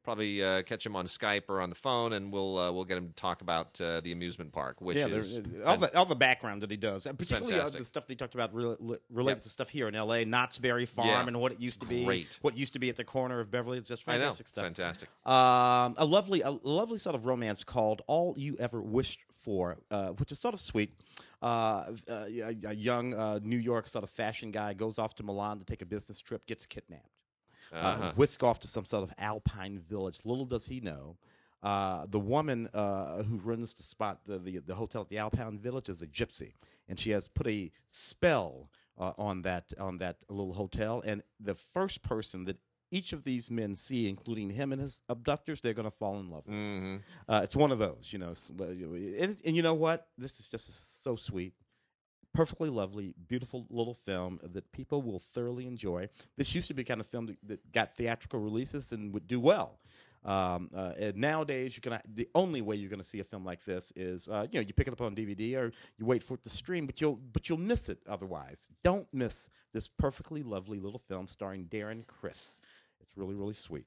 [0.07, 2.97] probably uh, catch him on Skype or on the phone, and we'll uh, we'll get
[2.97, 6.07] him to talk about uh, the amusement park, which yeah, is uh, all the all
[6.07, 8.97] the background that he does, and particularly uh, the stuff that he talked about li-
[9.11, 9.43] related Yep.
[9.43, 12.05] to stuff here in L.A., Knott's Berry Farm, Yeah, and what it used to be,
[12.07, 12.39] great.
[12.41, 13.77] what used to be at the corner of Beverly.
[13.77, 14.65] It's just fantastic it's stuff.
[14.65, 15.09] fantastic.
[15.27, 20.09] Um, a lovely, a lovely sort of romance called "All You Ever Wished For," uh,
[20.11, 20.95] which is sort of sweet.
[21.43, 25.23] Uh, uh, a, a young uh, New York sort of fashion guy goes off to
[25.23, 27.11] Milan to take a business trip, gets kidnapped,
[27.73, 28.05] Uh-huh.
[28.07, 30.21] uh, whisked off to some sort of alpine village.
[30.25, 31.17] Little does he know.
[31.63, 35.59] Uh, the woman uh, who runs the spot, the, the the hotel at the Alpine
[35.59, 36.53] Village, is a gypsy,
[36.89, 41.03] and she has put a spell uh, on that on that little hotel.
[41.05, 42.59] And the first person that
[42.93, 46.31] each of these men see, including him and his abductors, they're going to fall in
[46.31, 46.45] love.
[46.47, 46.55] with.
[46.55, 46.97] hmm
[47.29, 48.35] Uh, it's one of those, you know.
[48.61, 48.65] uh,
[49.23, 50.07] And, and you know what?
[50.17, 51.55] This is just so sweet.
[52.37, 56.07] Perfectly lovely, beautiful little film that people will thoroughly enjoy.
[56.37, 59.41] This used to be kind of film that, that got theatrical releases and would do
[59.41, 59.79] well.
[60.23, 63.91] Um, uh, nowadays, you can the only way you're to see a film like this
[63.97, 66.43] is uh, you know you pick it up on DVD or you wait for it
[66.43, 68.69] to stream, but you'll but you'll miss it otherwise.
[68.85, 72.61] Don't miss this perfectly lovely little film starring Darren Criss.
[73.01, 73.87] It's really really sweet.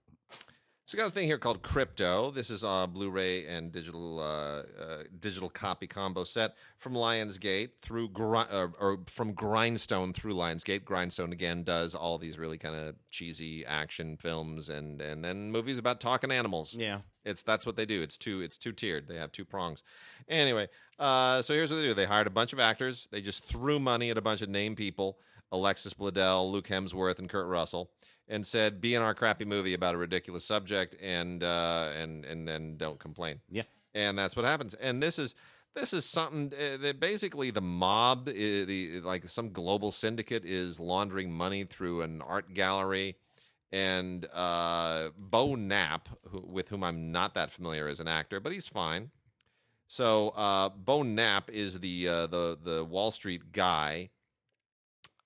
[0.90, 2.32] So we got a thing here called Crypto.
[2.32, 8.10] This is a Blu-ray and digital uh, uh, digital copy combo set from Lionsgate through
[8.18, 10.84] uh, or from Grindstone through Lionsgate.
[10.84, 15.78] Grindstone again does all these really kind of cheesy action films and and then movies
[15.78, 16.74] about talking animals.
[16.74, 17.02] Yeah.
[17.24, 18.02] It's that's what they do.
[18.02, 19.08] It's two it's two tiered.
[19.08, 19.84] They have two prongs.
[20.28, 21.94] Anyway, uh, so here's what they do.
[21.94, 23.08] They hired a bunch of actors.
[23.12, 25.20] They just threw money at a bunch of name people,
[25.52, 27.92] Alexis Bledel, Luke Hemsworth, and Kurt Russell,
[28.30, 32.48] and said, "Be in our crappy movie about a ridiculous subject, and uh, and and
[32.48, 33.64] then don't complain." Yeah.
[33.94, 34.76] And that's what happens.
[34.76, 35.36] And this is
[35.76, 40.80] this is something uh, that basically the mob, uh, the like some global syndicate, is
[40.80, 43.18] laundering money through an art gallery.
[43.72, 48.52] And uh, Beau Knapp, who, with whom I'm not that familiar as an actor, but
[48.52, 49.12] he's fine.
[49.86, 54.10] So uh, Beau Knapp is the uh, the the Wall Street guy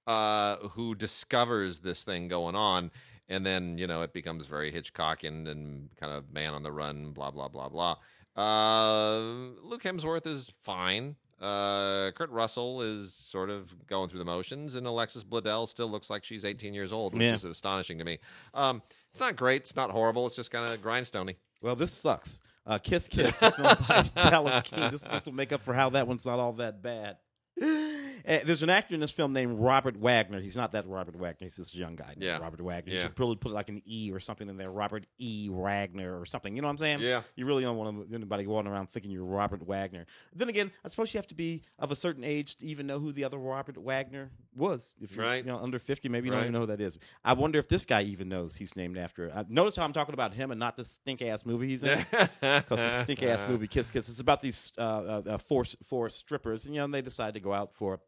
[0.08, 2.92] uh, who discovers this thing going on,
[3.30, 7.12] and then you know it becomes very Hitchcockian and kind of man on the run,
[7.12, 7.96] blah blah blah blah.
[8.36, 9.20] Uh,
[9.62, 11.16] Luke Hemsworth is fine.
[11.42, 16.10] Uh, Kurt Russell is sort of going through the motions, and Alexis Bledel still looks
[16.10, 17.34] like she's 18 years old, which Yeah.
[17.34, 18.20] is astonishing to me.
[18.54, 18.82] Um,
[19.12, 19.62] it's not great.
[19.64, 20.26] It's not horrible.
[20.26, 21.36] It's just kind of grindstony.
[21.62, 22.40] Well, this sucks.
[22.66, 24.90] Uh, Kiss Kiss by Dallas King.
[24.92, 27.18] This, this will make up for how that one's not all that bad.
[27.62, 27.66] Uh,
[28.46, 30.40] there's an actor in this film named Robert Wagner.
[30.40, 31.46] He's not that Robert Wagner.
[31.46, 32.38] He's this young guy Yeah.
[32.40, 32.94] Robert Wagner.
[32.94, 34.72] You should probably put like an E or something in there.
[34.72, 35.50] Robert E.
[35.52, 36.56] Wagner or something.
[36.56, 37.00] You know what I'm saying?
[37.02, 37.22] Yeah.
[37.36, 40.06] You really don't want anybody going around thinking you're Robert Wagner.
[40.34, 43.00] Then again, I suppose you have to be of a certain age to even know
[43.00, 44.96] who the other Robert Wagner was.
[45.02, 45.44] If you're Right.
[45.46, 46.40] you know, under 50, maybe you Right.
[46.40, 46.98] don't even know who that is.
[47.24, 49.32] I wonder if this guy even knows he's named after.
[49.34, 51.98] Uh, notice how I'm talking about him and not the stink ass movie he's in
[52.10, 54.10] because the stink ass movie Kiss Kiss.
[54.10, 57.34] It's about these uh, uh, uh, four four strippers, and you know and they decide
[57.34, 58.00] to go out for.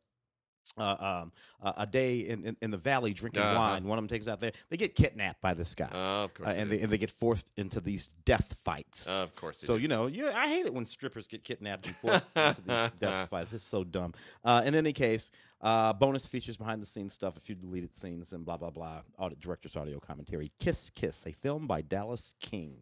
[0.80, 1.32] Uh, um,
[1.62, 3.56] uh, a day in, in, in the valley drinking Uh-huh.
[3.56, 3.84] wine.
[3.86, 4.52] One of them takes out there.
[4.70, 6.98] They get kidnapped by this guy, Oh, of course, uh, they and they and they
[6.98, 9.08] get forced into these death fights.
[9.08, 9.60] of course.
[9.60, 9.84] So do.
[9.84, 13.30] you know, you, I hate it when strippers get kidnapped and forced into these death
[13.30, 13.54] fights.
[13.54, 14.16] It's so dumb.
[14.44, 15.30] Uh, in any case,
[15.62, 19.02] uh, bonus features, behind the scenes stuff, a few deleted scenes, and blah blah blah.
[19.20, 20.52] Audit director's audio commentary.
[20.60, 22.76] Kiss Kiss, a film by Dallas King.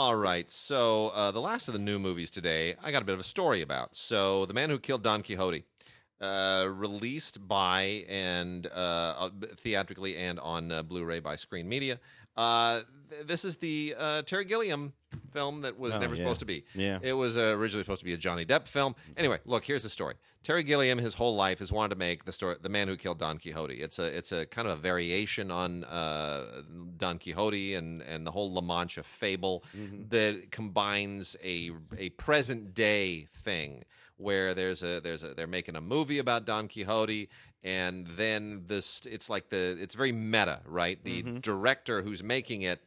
[0.00, 0.48] All right.
[0.48, 3.24] So uh, the last of the new movies today, I got a bit of a
[3.24, 3.96] story about.
[3.96, 5.64] So the man who killed Don Quixote,
[6.20, 11.98] uh, released by and uh, uh, theatrically and on uh, Blu-ray by Screen Media.
[12.36, 14.92] Uh, th- this is the Terry Gilliam
[15.38, 16.22] film that was Oh, never yeah.
[16.22, 16.64] supposed to be.
[16.74, 16.98] Yeah.
[17.02, 18.94] It was uh, originally supposed to be a Johnny Depp film.
[19.16, 20.14] Anyway, look, here's the story.
[20.42, 23.18] Terry Gilliam, his whole life, has wanted to make the story, The Man Who Killed
[23.18, 23.74] Don Quixote.
[23.74, 26.62] It's a, it's a kind of a variation on uh,
[26.96, 29.64] Don Quixote and, and the whole La Mancha fable
[30.10, 33.84] that combines a, a present day thing
[34.16, 37.28] where there's a there's a they're making a movie about Don Quixote
[37.62, 40.98] and then this it's like the it's very meta, right?
[41.04, 42.80] The director who's making it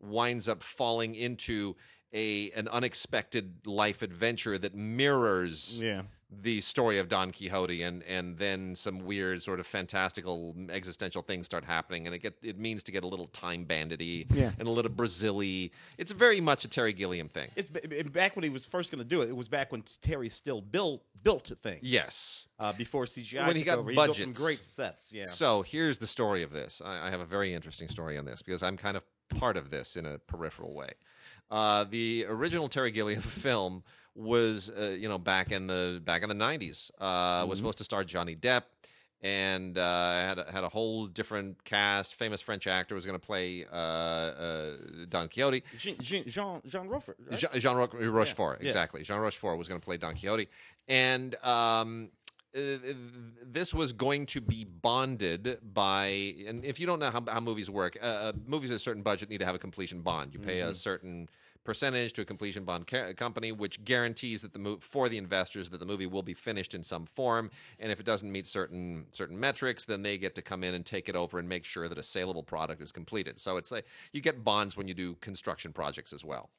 [0.00, 1.76] winds up falling into
[2.12, 6.02] a an unexpected life adventure that mirrors Yeah.
[6.30, 11.46] the story of Don Quixote and and then some weird sort of fantastical existential things
[11.46, 14.52] start happening and it get it means to get a little time bandity Yeah.
[14.58, 15.70] and a little Brazil-y.
[15.98, 17.50] It's very much a Terry Gilliam thing.
[17.56, 17.68] It's
[18.10, 19.28] back when he was first going to do it.
[19.28, 21.80] It was back when Terry still built built things.
[21.82, 22.48] Yes.
[22.58, 23.90] Uh, before CGI When he got over.
[23.90, 25.12] He built great sets.
[25.12, 25.26] Yeah.
[25.26, 26.80] So here's the story of this.
[26.84, 29.02] I, I have a very interesting story on this because I'm kind of
[29.38, 30.90] part of this in a peripheral way.
[31.50, 33.82] Uh, the original Terry Gilliam film
[34.14, 36.90] was, uh, you know, back in the back in the '90s.
[36.98, 38.62] Uh, Was supposed to star Johnny Depp,
[39.20, 42.14] and uh, had a, had a whole different cast.
[42.14, 44.70] Famous French actor was going to play uh, uh,
[45.08, 45.62] Don Quixote.
[45.78, 46.24] Jean Jean
[46.66, 47.16] Jean, Rochefort.
[47.30, 47.38] Right?
[47.38, 48.66] Jean, Jean Ro- Rochefort, yeah.
[48.66, 49.02] exactly.
[49.02, 50.48] Jean Rochefort was going to play Don Quixote,
[50.88, 52.10] and um,
[52.52, 56.34] this was going to be bonded by.
[56.46, 59.02] And if you don't know how, how movies work, uh, uh, movies at a certain
[59.02, 60.32] budget need to have a completion bond.
[60.32, 61.28] You pay a certain
[61.64, 65.68] percentage to a completion bond ca- company, which guarantees that the mo- for the investors
[65.70, 67.50] that the movie will be finished in some form.
[67.78, 70.84] And if it doesn't meet certain certain metrics, then they get to come in and
[70.86, 73.38] take it over and make sure that a saleable product is completed.
[73.38, 76.50] So it's like you get bonds when you do construction projects as well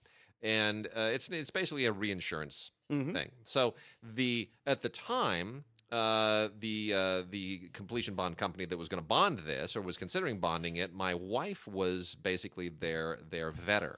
[0.41, 2.71] and uh, it's it's basically a reinsurance
[3.13, 3.29] thing.
[3.43, 5.65] So the at the time.
[5.91, 9.97] Uh, the uh, the completion bond company that was going to bond this or was
[9.97, 13.95] considering bonding it, my wife was basically their their vetter,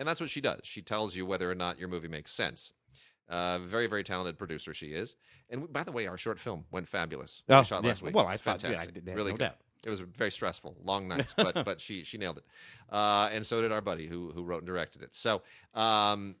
[0.00, 0.60] and that's what she does.
[0.64, 2.72] She tells you whether or not your movie makes sense.
[3.28, 5.14] Uh, very very talented producer she is.
[5.48, 7.44] And by the way, our short film went fabulous.
[7.46, 7.90] We Oh, shot yeah.
[7.90, 8.16] last week.
[8.16, 9.44] Well, I thought- yeah, I did that, really no good.
[9.44, 9.56] doubt.
[9.86, 12.44] It was very stressful, long nights, but but she she nailed it,
[12.90, 15.14] uh, and so did our buddy who who wrote and directed it.
[15.14, 15.42] So
[15.74, 16.34] um,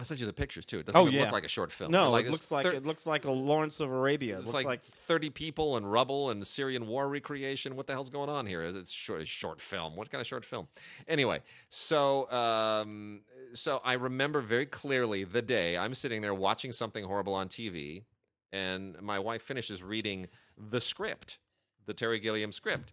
[0.00, 0.78] I sent you the pictures too.
[0.78, 1.22] It doesn't Oh, even yeah.
[1.22, 1.90] look like a short film.
[1.90, 4.36] No, like it looks like thir- it looks like a Lawrence of Arabia.
[4.36, 7.74] It it's looks like, like, thirty people and rubble and Syrian war recreation.
[7.74, 8.62] What the hell's going on here?
[8.62, 9.96] It's short, short film.
[9.96, 10.68] What kind of short film?
[11.08, 11.40] Anyway,
[11.70, 13.22] so um,
[13.54, 18.04] so I remember very clearly the day I'm sitting there watching something horrible on TV,
[18.52, 21.38] and my wife finishes reading the script,
[21.86, 22.92] the Terry Gilliam script,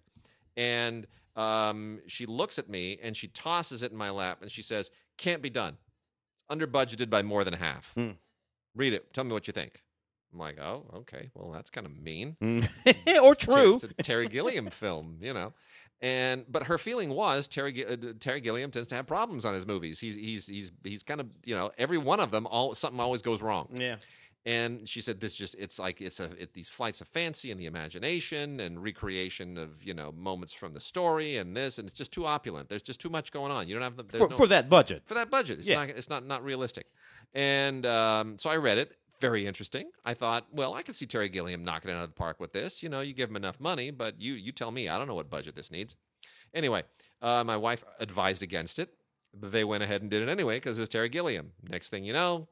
[0.58, 4.64] and um, she looks at me and she tosses it in my lap and she
[4.64, 4.90] says,
[5.20, 5.78] "Can't be done.
[6.50, 7.94] Under budgeted by more than half.
[7.96, 8.12] Hmm.
[8.76, 9.14] Read it.
[9.14, 9.82] Tell me what you think."
[10.34, 11.30] I'm like, "Oh, okay.
[11.34, 13.74] Well, that's kind of mean." or It's a Ter- true.
[13.76, 15.54] It's a Terry Gilliam film, you know.
[16.02, 19.66] And but her feeling was Terry uh, Terry Gilliam tends to have problems on his
[19.66, 19.98] movies.
[20.00, 23.22] He's he's he's he's kind of you know every one of them all something always
[23.22, 23.70] goes wrong.
[23.74, 23.96] Yeah.
[24.48, 27.60] And she said this just it's like it's a it, these flights of fancy and
[27.60, 31.98] the imagination and recreation of you know moments from the story and this and it's
[31.98, 32.70] just too opulent.
[32.70, 33.68] There's just too much going on.
[33.68, 35.02] You don't have the there's For, no- for that budget.
[35.08, 35.58] for that budget.
[35.60, 35.78] It's Yeah.
[35.78, 36.86] not it's not not realistic.
[37.34, 38.92] And um, so I read it.
[39.22, 39.90] Very interesting.
[40.04, 42.52] I thought, well, I could see Terry Gilliam knocking it out of the park with
[42.52, 42.84] this.
[42.84, 44.90] You know, you give him enough money, but you you tell me.
[44.90, 45.96] I don't know what budget this needs.
[46.54, 46.84] Anyway,
[47.22, 48.90] uh, my wife advised against it.
[49.34, 51.52] They went ahead and did it anyway because it was Terry Gilliam.
[51.68, 52.48] Next thing you know,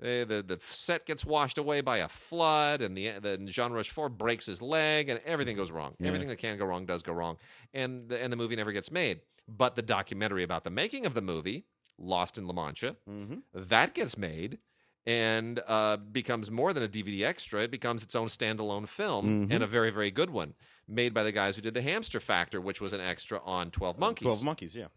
[0.00, 4.16] the, the the set gets washed away by a flood, and the the Jean Rochefort
[4.18, 5.94] breaks his leg, and everything goes wrong.
[5.98, 6.08] Yeah.
[6.08, 7.36] Everything that can go wrong does go wrong,
[7.74, 9.20] and the, and the movie never gets made.
[9.48, 11.64] But the documentary about the making of the movie,
[11.98, 13.36] Lost in La Mancha, Mm-hmm.
[13.54, 14.58] that gets made
[15.06, 17.62] and uh, becomes more than a DVD extra.
[17.62, 19.52] It becomes its own standalone film Mhm.
[19.54, 20.52] and a very, very good one,
[20.86, 23.98] made by the guys who did The Hamster Factor, which was an extra on 12
[23.98, 24.24] Monkeys.
[24.24, 24.76] Twelve monkeys.
[24.76, 24.88] Yeah.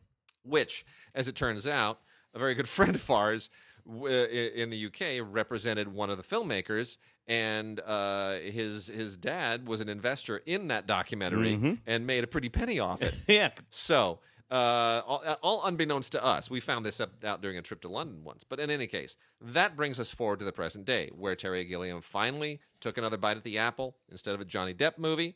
[0.44, 0.86] which,
[1.16, 2.00] as it turns out,
[2.34, 3.50] a very good friend of ours
[3.86, 6.98] in the UK represented one of the filmmakers.
[7.28, 11.80] And uh, his his dad was an investor in that documentary Mhm.
[11.86, 13.14] and made a pretty penny off it.
[13.28, 13.52] yeah.
[13.70, 14.20] So,
[14.50, 17.88] uh, all, all unbeknownst to us, we found this up, out during a trip to
[17.88, 18.44] London once.
[18.44, 22.02] But in any case, that brings us forward to the present day, where Terry Gilliam
[22.02, 23.96] finally took another bite at the apple.
[24.10, 25.36] Instead of a Johnny Depp movie,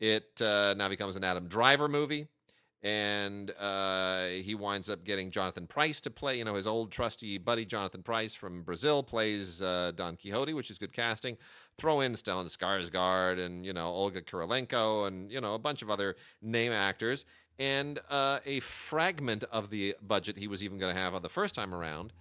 [0.00, 2.26] it uh, now becomes an Adam Driver movie.
[2.82, 6.38] And uh, he winds up getting Jonathan Pryce to play.
[6.38, 10.70] You know, his old trusty buddy Jonathan Pryce from Brazil plays uh, Don Quixote, which
[10.70, 11.36] is good casting.
[11.78, 15.90] Throw in Stellan Skarsgård and you know Olga Kurylenko and you know a bunch of
[15.90, 17.24] other name actors
[17.58, 21.28] and uh, a fragment of the budget he was even going to have on the
[21.28, 22.12] first time around.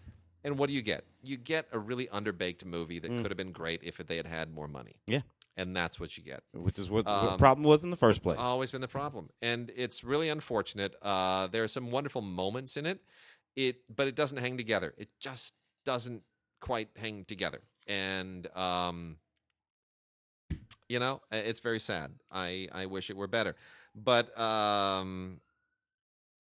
[0.44, 1.06] And what do you get?
[1.24, 4.54] You get a really underbaked movie that could have been great if they had had
[4.54, 4.98] more money.
[5.08, 5.22] Yeah.
[5.58, 6.44] And that's what you get.
[6.54, 8.38] Which is what, Um, the problem was in the first place.
[8.38, 10.96] Always been the problem, and it's really unfortunate.
[11.02, 13.00] Uh, there are some wonderful moments in it,
[13.56, 14.94] it but it doesn't hang together.
[14.98, 15.54] It just
[15.86, 16.24] doesn't
[16.60, 19.18] quite hang together, and um,
[20.90, 22.12] you know, it's very sad.
[22.32, 23.56] I I wish it were better,
[23.96, 25.40] but um,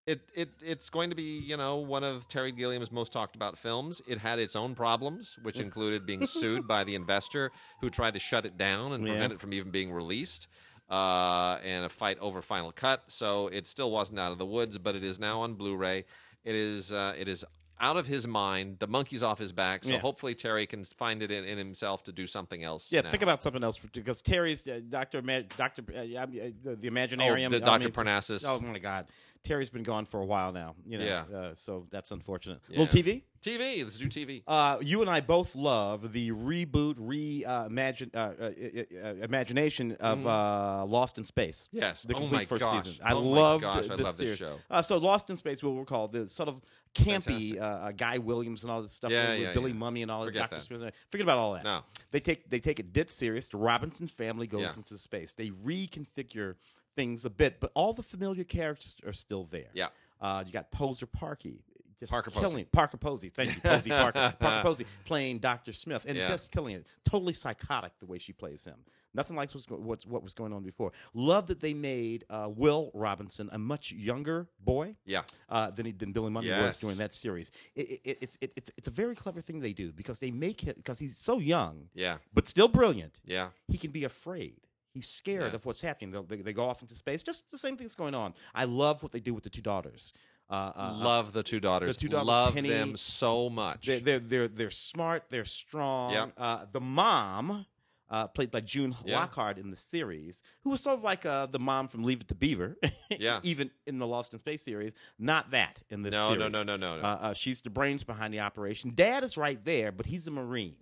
[0.07, 3.57] it it it's going to be you know one of Terry Gilliam's most talked about
[3.57, 4.01] films.
[4.07, 7.51] It had its own problems, which included being sued by the investor
[7.81, 9.13] who tried to shut it down and Yeah.
[9.13, 10.47] prevent it from even being released.
[10.87, 14.77] Uh, and a fight over final cut, so it still wasn't out of the woods,
[14.77, 16.05] but it is now on Blu-ray.
[16.43, 17.43] It is uh, it is
[17.81, 18.77] out of his mind.
[18.77, 19.97] The monkey's off his back, so Yeah.
[19.97, 22.91] hopefully Terry can find it in, in himself to do something else.
[22.91, 23.09] Yeah, now.
[23.09, 26.27] think about something else for, because Terry's uh, Doctor Ma- Doctor uh, yeah, uh,
[26.63, 27.49] the, the Imaginarium.
[27.49, 27.87] the I Dr.
[27.87, 28.45] it's- Parnassus.
[28.47, 29.07] Oh my God,
[29.45, 30.75] Terry's been gone for a while now.
[30.85, 31.37] You know, Yeah.
[31.37, 32.59] uh, so that's unfortunate.
[32.67, 32.79] Yeah.
[32.79, 33.23] Little TV.
[33.41, 33.83] TV.
[33.83, 34.41] Let's do TV.
[34.47, 40.25] Uh, you and I both love the reboot, re uh, uh, uh, uh, imagination of
[40.25, 41.69] uh, Lost in Space.
[41.71, 42.03] Yes.
[42.03, 42.85] The Oh complete my first gosh.
[42.85, 43.05] season.
[43.05, 44.55] I Oh my loved gosh, I love this show.
[44.69, 46.59] Uh, so Lost in Space, we'll recall the sort of
[46.95, 47.55] campy
[47.97, 49.77] Guy Williams and all this stuff Yeah, with yeah, Billy yeah.
[49.77, 50.25] Mummy and all.
[50.25, 50.55] Forget Dr.
[50.55, 50.63] that.
[50.63, 50.91] Smith.
[51.11, 51.63] Forget about all that.
[51.63, 51.81] No.
[52.11, 53.47] They take they take it dead serious.
[53.49, 54.73] The Robinson family goes Yeah.
[54.77, 55.33] into space.
[55.33, 56.55] They reconfigure
[56.95, 59.69] things a bit, but all the familiar characters are still there.
[59.73, 59.87] Yeah.
[60.21, 61.61] Uh, you got Poser Parky.
[61.99, 62.67] Just Parker killing Posey.
[62.71, 63.29] Parker Posey.
[63.29, 64.33] Thank you, Posey Parker.
[64.39, 65.71] Parker Posey playing Dr.
[65.71, 66.27] Smith and Yeah.
[66.27, 66.85] just killing it.
[67.05, 68.75] Totally psychotic the way she plays him.
[69.13, 70.91] Nothing like what's, what's, what was going on before.
[71.13, 75.21] Love that they made uh, Will Robinson a much younger boy Yeah.
[75.47, 77.49] uh, than he, than Billy Mumy was during that series.
[77.75, 80.59] It, it, it's it, it's it's a very clever thing they do because they make
[80.59, 82.17] him because he's so young Yeah.
[82.33, 83.21] but still brilliant.
[83.23, 83.49] Yeah.
[83.69, 84.59] He can be afraid.
[84.95, 85.55] He's scared Yeah.
[85.57, 86.09] of what's happening.
[86.11, 87.21] They'll, they they go off into space.
[87.21, 88.33] Just the same thing's going on.
[88.55, 90.11] I love what they do with the two daughters.
[90.49, 91.95] Uh, uh, uh, Love the two daughters.
[91.95, 93.85] the two daughters, Love Penny- them so much.
[93.87, 95.23] they're, they're they're they're smart.
[95.29, 96.13] They're strong.
[96.13, 96.33] Yep.
[96.37, 97.65] Uh, the mom,
[98.11, 99.19] uh, played by June Yeah.
[99.19, 102.27] Lockhart in the series, who was sort of like uh, the mom from Leave It
[102.29, 102.77] to Beaver.
[103.17, 103.39] Yeah.
[103.43, 106.11] even in the Lost in Space series, not that in this.
[106.11, 106.51] no, no, series.
[106.53, 107.01] no, no, no, no.
[107.03, 108.91] Uh, uh, she's the brains behind the operation.
[108.95, 110.75] Dad is right there, but he's a Marine.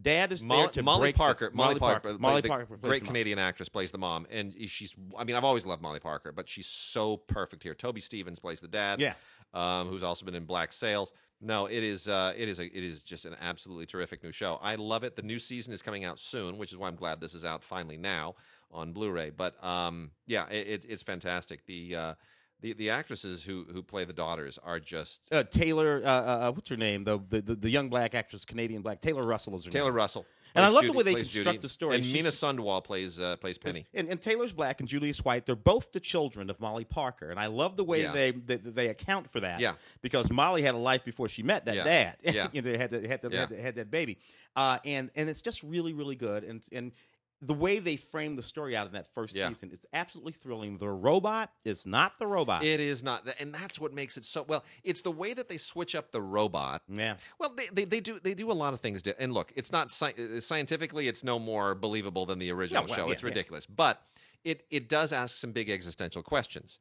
[0.00, 1.50] Dad is there Molly, to Molly break the- Parker.
[1.52, 2.16] Molly, Parker.
[2.18, 2.76] Molly the Parker.
[2.76, 3.06] Great the mom.
[3.06, 4.94] Canadian actress plays the mom, and she's.
[5.16, 7.74] I mean, I've always loved Molly Parker, but she's so perfect here.
[7.74, 9.00] Toby Stephens plays the dad.
[9.00, 9.14] Yeah.
[9.54, 11.12] Um, who's also been in Black Sails.
[11.40, 12.08] No, it is.
[12.08, 12.60] Uh, it is.
[12.60, 14.58] A, it is just an absolutely terrific new show.
[14.62, 15.16] I love it.
[15.16, 17.64] The new season is coming out soon, which is why I'm glad this is out
[17.64, 18.34] finally now
[18.70, 19.30] on Blu-ray.
[19.30, 21.64] But um, yeah, it, it's fantastic.
[21.66, 22.14] The uh,
[22.60, 26.68] the the actresses who who play the daughters are just Uh, Taylor, uh, uh, what's
[26.68, 27.04] her name?
[27.04, 29.00] The, the the the young black actress, Canadian black.
[29.00, 29.72] Taylor Russell is her name.
[29.72, 29.96] Taylor name.
[29.96, 30.26] Russell.
[30.54, 31.94] And I love the way they construct Judy, the story.
[31.96, 33.84] And She's- Mina Sundwall plays uh, plays Penny.
[33.92, 35.44] And, and Taylor's black and Julius White.
[35.44, 38.12] They're both the children of Molly Parker, and I love the way Yeah.
[38.12, 39.60] they, they they account for that.
[39.60, 39.74] Yeah.
[40.00, 41.84] because Molly had a life before she met that Yeah.
[41.84, 42.16] dad.
[42.34, 42.48] Yeah.
[42.52, 43.40] you know, had to, had, to, Yeah.
[43.40, 44.18] had, to- had that baby,
[44.56, 46.42] uh, and and it's just really really good.
[46.44, 46.92] And and
[47.40, 49.48] the way they frame the story out in that first Yeah.
[49.48, 50.76] season, it's absolutely thrilling.
[50.78, 52.64] The robot is not the robot.
[52.64, 54.64] It is not, and that's what makes it so well.
[54.82, 56.82] It's the way that they switch up the robot.
[56.88, 57.16] yeah.
[57.38, 59.02] Well, they, they, they do they do a lot of things.
[59.02, 62.84] di- And look, it's not sci- uh, scientifically, it's no more believable than the original
[62.86, 63.06] well, show.
[63.06, 63.28] yeah, it's yeah.
[63.28, 64.02] ridiculous, but
[64.44, 66.80] it it does ask some big existential questions,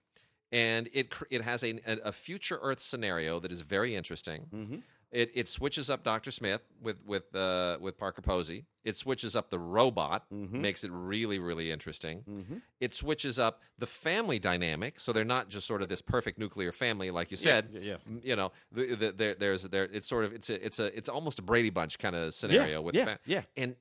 [0.52, 4.48] and it it has a a, future Earth scenario that is very interesting.
[4.52, 4.82] Mhm.
[5.12, 8.66] It it switches up Doctor Smith with with uh, with Parker Posey.
[8.84, 10.52] It switches up the robot, Mhm.
[10.62, 12.62] makes it really really interesting Mhm.
[12.80, 16.72] it switches up the family dynamic so they're not just sort of this perfect nuclear
[16.72, 17.98] family like you said yeah, yeah.
[18.06, 20.98] M- you know the, the, there, there's there it's sort of it's a it's a
[20.98, 23.42] it's almost a brady bunch kind of scenario with yeah, the fa- yeah.
[23.58, 23.76] and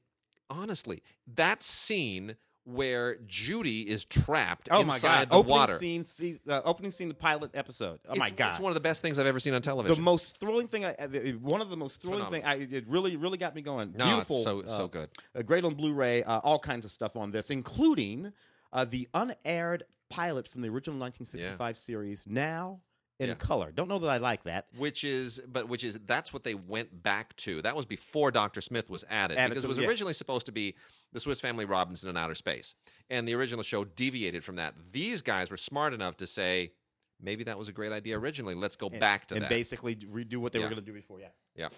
[0.51, 1.03] honestly
[1.35, 2.37] that scene
[2.67, 5.29] where judy is trapped Oh inside my god!
[5.29, 8.01] the opening water scene, se- uh, opening scene, the pilot episode.
[8.09, 8.51] Oh my it's, god!
[8.51, 9.95] it's one of the best things i've ever seen on television.
[9.95, 11.07] the most thrilling thing, I, uh,
[11.41, 12.45] one of the most thrilling thing.
[12.45, 13.93] I, it really, really got me going.
[13.97, 16.25] no Beautiful, it's so uh, so good uh, great on Blu-ray.
[16.25, 18.33] Uh, all kinds of stuff on this, including
[18.73, 22.81] uh, the unaired pilot from the original 1965 series, now
[23.19, 23.35] in Yeah.
[23.35, 23.73] color.
[23.73, 24.67] Don't know that I like that.
[24.77, 28.61] which is but which is that's what they went back to that was before dr
[28.61, 29.87] smith was added, Added because to- it was yeah.
[29.89, 30.75] originally supposed to be
[31.13, 32.75] the swiss family robinson in outer space
[33.09, 36.73] and the original show deviated from that these guys were smart enough to say
[37.21, 40.37] maybe that was a great idea originally let's go back to and that basically redo
[40.37, 40.67] what they Yeah.
[40.67, 41.19] were going to do before.
[41.21, 41.29] Yeah.
[41.55, 41.69] yeah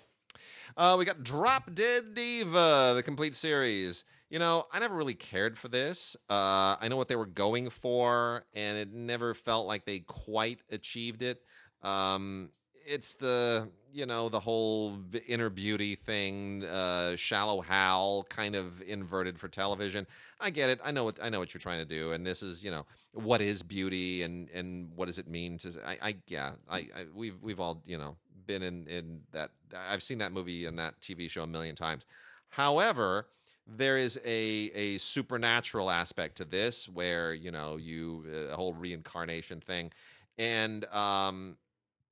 [0.77, 4.05] uh, we got Drop Dead Diva, the complete series.
[4.31, 6.17] You know, I never really cared for this.
[6.29, 10.61] Uh, I know what they were going for, and it never felt like they quite
[10.71, 11.43] achieved it.
[11.83, 12.51] Um,
[12.87, 19.39] it's the you know the whole inner beauty thing, uh, shallow Hal kind of inverted
[19.39, 20.07] for television.
[20.41, 20.81] I get it.
[20.85, 22.87] I know what I know what you're trying to do, and this is you know
[23.13, 27.07] what is beauty and and what does it mean to I, I yeah I, I
[27.15, 29.51] we've we've all you know been in in that
[29.89, 32.07] I've seen that movie and that TV show a million times.
[32.49, 33.29] However,
[33.69, 38.75] there is a a supernatural aspect to this where you know you uh, a whole
[38.75, 39.93] reincarnation thing,
[40.39, 41.57] and um,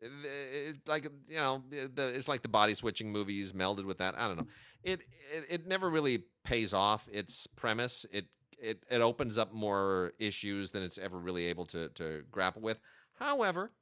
[0.01, 4.16] it, like you know, the, it's like the body switching movies melded with that.
[4.18, 4.47] I don't know.
[4.84, 5.01] It,
[5.34, 7.09] it it never really pays off.
[7.11, 8.26] Its premise it
[8.59, 12.80] it it opens up more issues than it's ever really able to to grapple with.
[13.14, 13.72] However,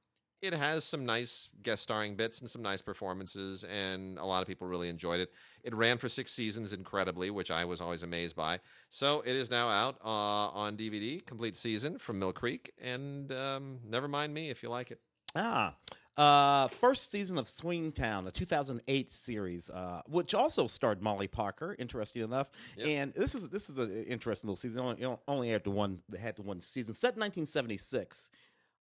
[0.42, 4.48] it has some nice guest starring bits and some nice performances, and a lot of
[4.48, 5.32] people really enjoyed it.
[5.62, 8.60] It ran for six seasons incredibly, which I was always amazed by.
[8.90, 13.80] So it is now out uh, on DVD, complete season from Mill Creek, and um,
[13.86, 15.00] never mind me if you like it.
[15.34, 15.74] Ah,
[16.16, 21.74] uh, first season of Swingtown, a 2008 series, uh, which also starred Molly Parker.
[21.78, 22.86] Interesting enough, Yep.
[22.86, 24.80] and this is this is an interesting little season.
[24.80, 28.30] Only, only had the one had the one season set in 1976.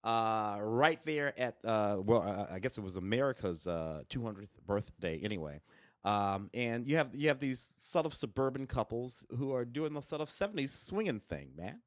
[0.04, 5.20] Uh, right there at uh, well, uh, I guess it was America's uh, 200th birthday.
[5.24, 5.62] Anyway,
[6.04, 10.02] um, and you have you have these sort of suburban couples who are doing the
[10.02, 11.80] sort of 70s swinging thing, man.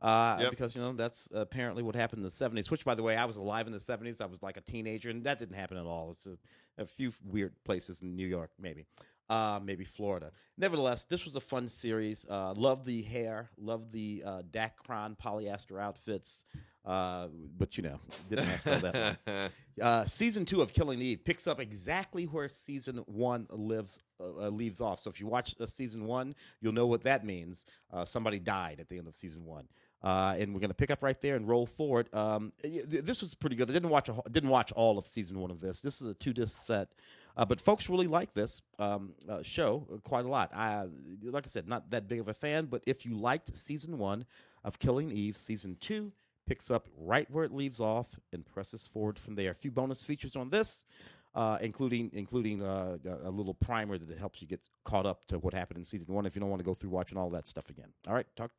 [0.00, 0.50] Uh, Yep.
[0.50, 2.70] Because you know that's apparently what happened in the '70s.
[2.70, 4.20] Which, by the way, I was alive in the '70s.
[4.20, 6.10] I was like a teenager, and that didn't happen at all.
[6.10, 6.36] It's a,
[6.82, 8.86] a few weird places in New York, maybe,
[9.30, 10.30] uh, maybe Florida.
[10.58, 12.26] Nevertheless, this was a fun series.
[12.28, 16.44] Uh, loved the hair, loved the uh, Dacron polyester outfits.
[16.84, 17.28] Uh,
[17.58, 19.44] but you know, didn't last all that long.
[19.82, 24.80] Uh, season two of Killing Eve picks up exactly where season one lives uh, leaves
[24.80, 25.00] off.
[25.00, 27.66] So if you watch uh, season one, you'll know what that means.
[27.92, 29.66] Uh, somebody died at the end of season one,
[30.04, 32.08] uh, and we're going to pick up right there and roll forward.
[32.14, 33.68] Um, th- this was pretty good.
[33.68, 35.80] I didn't watch a, didn't watch all of season one of this.
[35.80, 36.90] This is a two disc set,
[37.36, 40.54] uh, but folks really like this um, uh, show quite a lot.
[40.54, 40.86] I
[41.24, 44.24] like I said, not that big of a fan, but if you liked season one
[44.62, 46.12] of Killing Eve, season two
[46.46, 49.50] picks up right where it leaves off and presses forward from there.
[49.50, 50.84] A few bonus features on this,
[51.34, 55.54] uh, including including uh, a little primer that helps you get caught up to what
[55.54, 57.70] happened in season one if you don't want to go through watching all that stuff
[57.70, 57.88] again.
[58.06, 58.50] All right, talk.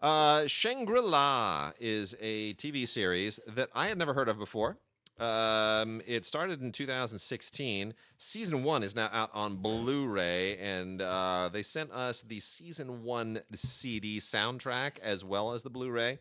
[0.00, 4.78] Uh, Shangri La is a TV series that I had never heard of before.
[5.18, 7.94] Um, it started in 2016.
[8.16, 13.40] Season one is now out on Blu-ray, and uh, they sent us the season one
[13.52, 16.20] CD soundtrack as well as the Blu-ray.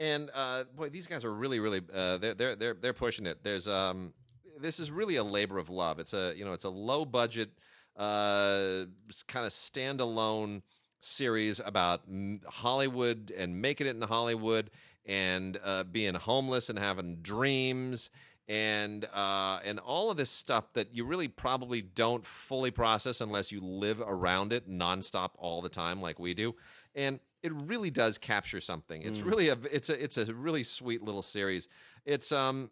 [0.00, 3.44] And uh, boy, these guys are really, really uh, they're they're they're they're pushing it.
[3.44, 4.12] There's um,
[4.60, 5.98] this is really a labor of love.
[5.98, 7.50] It's a you know it's a low budget,
[7.96, 8.84] uh,
[9.28, 10.62] kind of standalone
[11.00, 12.02] series about
[12.46, 14.70] Hollywood and making it in Hollywood
[15.06, 18.10] and uh, being homeless and having dreams
[18.48, 23.50] and uh, and all of this stuff that you really probably don't fully process unless
[23.52, 26.54] you live around it nonstop all the time like we do.
[26.94, 29.02] And it really does capture something.
[29.02, 31.68] It's really a it's a it's a really sweet little series.
[32.06, 32.70] It's um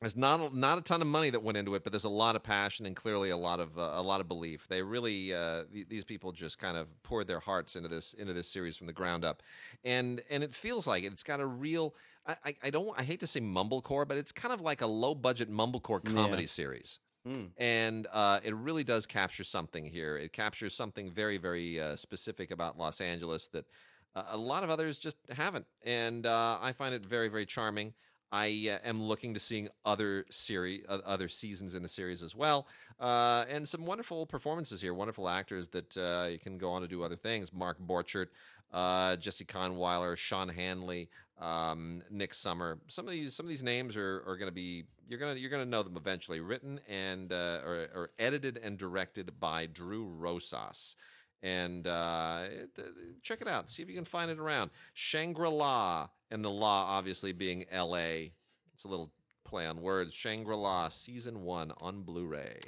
[0.00, 2.08] there's not a, not a ton of money that went into it, but there's a
[2.08, 4.66] lot of passion and clearly a lot of uh, a lot of belief.
[4.66, 8.32] They really uh, th- these people just kind of poured their hearts into this into
[8.32, 9.42] this series from the ground up,
[9.84, 11.12] and and it feels like it.
[11.12, 11.94] It's got a real.
[12.26, 12.98] I, I, don't.
[12.98, 16.46] I hate to say mumblecore, but it's kind of like a low budget mumblecore comedy
[16.46, 17.50] series Mm.
[17.58, 20.16] and uh, it really does capture something here.
[20.16, 23.66] It captures something very, very uh, specific about Los Angeles that
[24.14, 27.94] uh, a lot of others just haven't, and uh, I find it very, very charming.
[28.32, 32.66] I uh, am looking to seeing other series, other seasons in the series as well,
[32.98, 34.94] uh, and some wonderful performances here.
[34.94, 37.52] Wonderful actors that uh, can go on to do other things.
[37.52, 38.28] Mark Borchert,
[39.20, 41.08] Jesse Conweiler, Sean Hanley,
[41.40, 42.78] um, Nick Summer.
[42.86, 45.50] Some of these some of these names are, are going to be you're gonna you're
[45.50, 46.40] gonna know them eventually.
[46.40, 50.96] Written and or, or edited and directed by Drew Rosas.
[51.42, 51.90] And uh,
[52.78, 52.82] uh,
[53.22, 53.70] check it out.
[53.70, 54.70] See if you can find it around.
[54.92, 58.32] Shangri La, and the law obviously being L.A.
[58.74, 59.10] It's a little
[59.44, 60.14] play on words.
[60.14, 62.60] Shangri La season one on Blu-ray.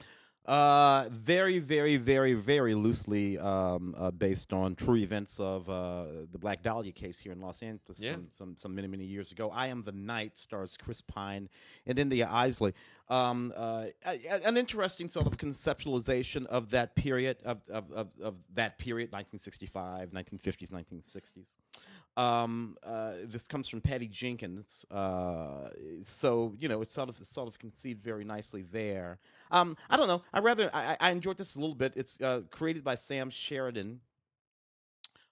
[0.45, 6.39] Uh, very, very, very, very loosely um, uh, based on true events of uh, the
[6.39, 8.13] Black Dahlia case here in Los Angeles Yeah.
[8.13, 9.51] some, some, some many, many years ago.
[9.51, 11.49] I Am the Night stars Chris Pine
[11.87, 12.73] and India Eisley.
[13.09, 13.87] Um, uh,
[14.45, 20.11] an interesting sort of conceptualization of that period, of, of, of, of that period, 1965,
[20.11, 21.47] 1950s, 1960s.
[22.17, 25.71] Um, uh, this comes from Patty Jenkins, uh,
[26.03, 29.19] so you know it's sort of sort of conceived very nicely there.
[29.51, 30.23] Um, I don't know.
[30.33, 31.95] I rather I, I enjoyed this a little bit.
[31.97, 34.01] It's uh, created by Sam Sheridan,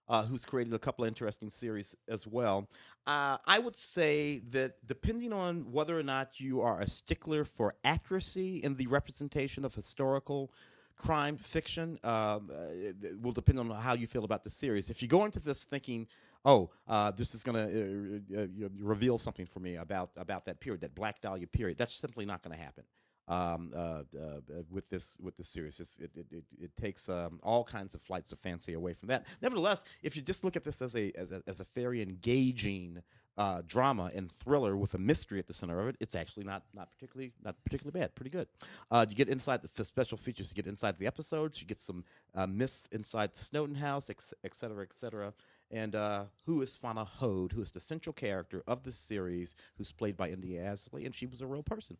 [0.08, 2.68] uh, who's created a couple of interesting series as well.
[3.06, 7.74] Uh, I would say that depending on whether or not you are a stickler for
[7.84, 10.50] accuracy in the representation of historical
[10.96, 14.90] crime fiction, um, uh, will depend on how you feel about the series.
[14.90, 16.06] If you go into this thinking,
[16.44, 20.60] "Oh, uh, this is going to uh, uh, reveal something for me about about that
[20.60, 22.84] period, that Black Dahlia period," that's simply not going to happen
[23.28, 25.80] um, uh, uh, uh, with this with this series.
[25.80, 29.26] It, it, it, it takes um, all kinds of flights of fancy away from that.
[29.40, 33.02] Nevertheless, if you just look at this as a as a, as a very engaging
[33.38, 36.64] uh, drama and thriller with a mystery at the center of it, it's actually not
[36.74, 38.14] not particularly not particularly bad.
[38.14, 38.48] Pretty good.
[38.90, 40.50] Uh, you get inside the f- special features.
[40.50, 41.60] You get inside the episodes.
[41.60, 45.32] You get some uh, myths inside the Sowden house, ex- et cetera, et cetera.
[45.70, 49.92] And uh, who is Fauna Hodel, who is the central character of the series, who's
[49.92, 51.96] played by India Eisley, and she was a real person.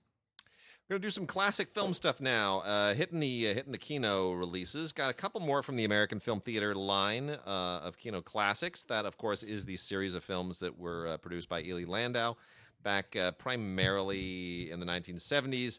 [0.89, 2.63] We're gonna do some classic film stuff now.
[2.65, 4.93] Uh, hitting the uh, hitting the Kino releases.
[4.93, 8.83] Got a couple more from the American Film Theater line uh, of Kino classics.
[8.83, 12.35] That, of course, is the series of films that were uh, produced by Ely Landau
[12.83, 15.79] back uh, primarily in the 1970s.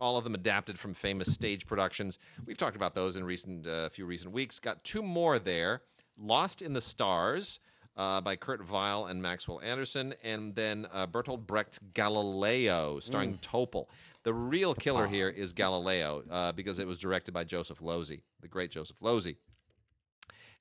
[0.00, 2.18] All of them adapted from famous stage productions.
[2.46, 4.58] We've talked about those in recent uh, few recent weeks.
[4.58, 5.82] Got two more there.
[6.20, 7.60] Lost in the Stars.
[7.96, 13.88] Uh, by Kurt Weill and Maxwell Anderson, and then uh, Bertolt Brecht's Galileo, starring Topol.
[14.22, 18.48] The real killer here is Galileo uh, because it was directed by Joseph Losey, the
[18.48, 19.36] great Joseph Losey.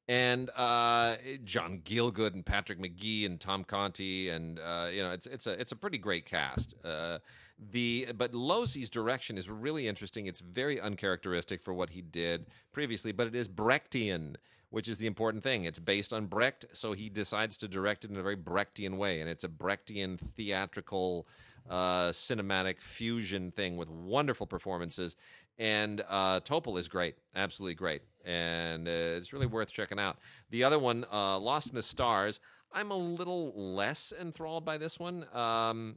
[0.07, 5.27] And uh, John Gielgud and Patrick Magee and Tom Conti and uh, you know it's
[5.27, 6.73] it's a it's a pretty great cast.
[6.83, 7.19] Uh,
[7.71, 10.25] the but Losey's direction is really interesting.
[10.25, 14.37] It's very uncharacteristic for what he did previously, but it is Brechtian,
[14.69, 15.65] which is the important thing.
[15.65, 19.19] It's based on Brecht, so he decides to direct it in a very Brechtian way,
[19.21, 21.27] and it's a Brechtian theatrical
[21.69, 25.15] uh, cinematic fusion thing with wonderful performances.
[25.57, 30.17] And uh, Topol is great, absolutely great, and uh, it's really worth checking out.
[30.51, 32.39] The other one, uh, Lost in the Stars,
[32.71, 35.25] I'm a little less enthralled by this one.
[35.33, 35.95] Um,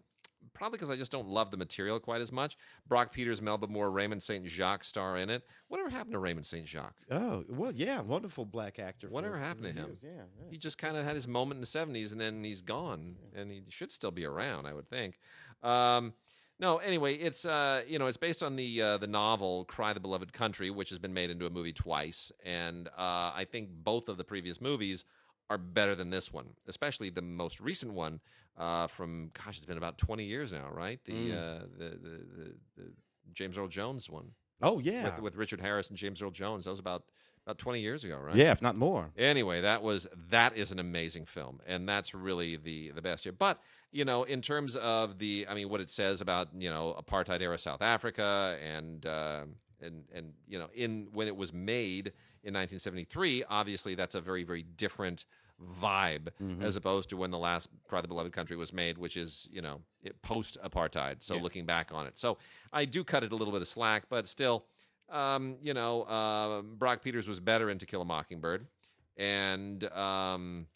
[0.55, 2.57] probably because I just don't love the material quite as much.
[2.88, 4.47] Brock Peters, Melba Moore, Raymond St.
[4.47, 5.43] Jacques star in it.
[5.68, 6.66] Whatever happened to Raymond St.
[6.66, 6.97] Jacques?
[7.11, 9.09] Oh well, yeah, wonderful black actor.
[9.09, 9.86] Whatever happened to him?
[9.88, 10.51] years, Yeah, yeah.
[10.51, 13.51] He just kind of had his moment in the 70s and then he's gone and
[13.51, 15.18] he should still be around, I would think.
[15.62, 16.14] Um,
[16.59, 20.01] no, anyway, it's uh, you know, it's based on the uh, the novel Cry the
[20.01, 24.09] Beloved Country, which has been made into a movie twice, and uh, I think both
[24.09, 25.05] of the previous movies
[25.51, 28.20] are better than this one, especially the most recent one
[28.57, 31.03] uh, from gosh, it's been about 20 years now, right?
[31.05, 31.32] The Mm.
[31.32, 32.92] uh, the, the, the the
[33.32, 36.64] James Earl Jones one Oh yeah, with with Richard Harris and James Earl Jones.
[36.64, 37.05] That was about
[37.44, 38.36] about 20 years ago, right?
[38.36, 39.11] yeah, if not more.
[39.16, 43.32] Anyway, that was that is an amazing film, and that's really the the best Year.
[43.32, 46.94] But you know, in terms of the, I mean, what it says about you know
[46.98, 49.44] apartheid era South Africa and uh,
[49.80, 52.12] and and you know, in when it was made
[52.44, 55.24] in 1973, obviously that's a very very different
[55.62, 56.28] vibe
[56.60, 59.62] as opposed to when the last Cry the Beloved Country was made, which is you
[59.62, 59.80] know
[60.22, 61.22] post apartheid.
[61.22, 61.42] So Yeah.
[61.42, 62.38] looking back on it, so
[62.72, 64.66] I do cut it a little bit of slack, but still.
[65.08, 68.66] Um, you know, uh, Brock Peters was better in To Kill a Mockingbird,
[69.18, 70.66] and um,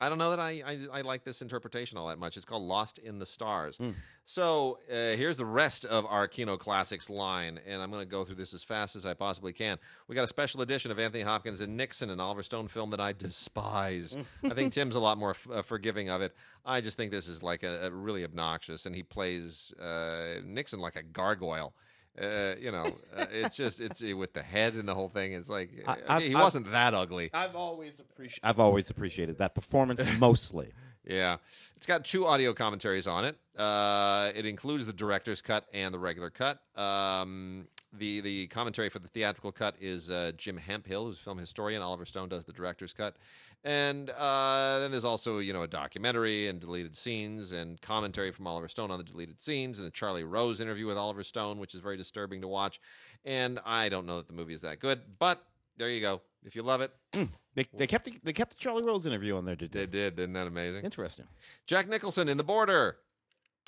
[0.00, 2.36] I don't know that I, I I like this interpretation all that much.
[2.36, 3.76] It's called Lost in the Stars.
[3.78, 3.94] Mm.
[4.26, 8.24] So uh, here's the rest of our Kino Classics line, and I'm going to go
[8.24, 9.78] through this as fast as I possibly can.
[10.08, 13.00] We got a special edition of Anthony Hopkins and Nixon, an Oliver Stone film that
[13.00, 14.16] I despise.
[14.42, 16.34] I think Tim's a lot more f- uh, forgiving of it.
[16.64, 20.80] I just think this is like a, a really obnoxious, and he plays uh, Nixon
[20.80, 21.74] like a gargoyle.
[22.20, 22.84] Uh, you know,
[23.16, 25.32] uh, it's just it's uh, with the head and the whole thing.
[25.32, 27.30] It's like I- okay, I've- he I've- wasn't that ugly.
[27.34, 28.40] I've always appreciated.
[28.44, 30.72] I've always appreciated that performance mostly.
[31.06, 31.36] Yeah,
[31.76, 33.36] it's got two audio commentaries on it.
[33.58, 36.60] Uh, it includes the director's cut and the regular cut.
[36.76, 41.38] Um, the the commentary for the theatrical cut is uh, Jim Hemphill, who's a film
[41.38, 41.82] historian.
[41.82, 43.16] Oliver Stone does the director's cut,
[43.64, 48.46] and uh, then there's also you know a documentary and deleted scenes and commentary from
[48.46, 51.74] Oliver Stone on the deleted scenes and a Charlie Rose interview with Oliver Stone, which
[51.74, 52.80] is very disturbing to watch.
[53.24, 55.42] And I don't know that the movie is that good, but
[55.76, 56.20] there you go.
[56.44, 56.92] If you love it,
[57.54, 59.54] They, they kept the, they kept the Charlie Rose interview on there.
[59.54, 60.18] Did they did.
[60.18, 60.84] Isn't that amazing?
[60.84, 61.26] Interesting.
[61.66, 62.96] Jack Nicholson in The Border.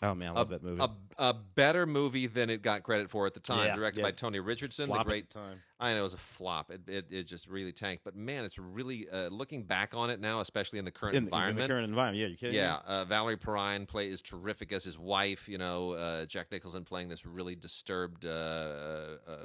[0.03, 0.83] Oh man, I love that movie.
[0.83, 0.91] A,
[1.31, 3.69] a better movie than it got credit for at the time.
[3.69, 4.07] Yeah, directed yeah.
[4.07, 5.31] by Tony Richardson, Flop the at great.
[5.31, 5.63] time.
[5.81, 6.71] I know it was a flop.
[6.71, 8.05] It, it, it just really tanked.
[8.05, 11.25] But man, it's really uh, looking back on it now, especially in the current In,
[11.25, 11.69] the- in environment.
[11.69, 12.53] the current environment, yeah, you kidding?
[12.53, 12.59] me?
[12.59, 15.49] yeah, uh, Valerie Perrine play is terrific as his wife.
[15.49, 19.37] You know, uh, Jack Nicholson playing this really disturbed uh, uh,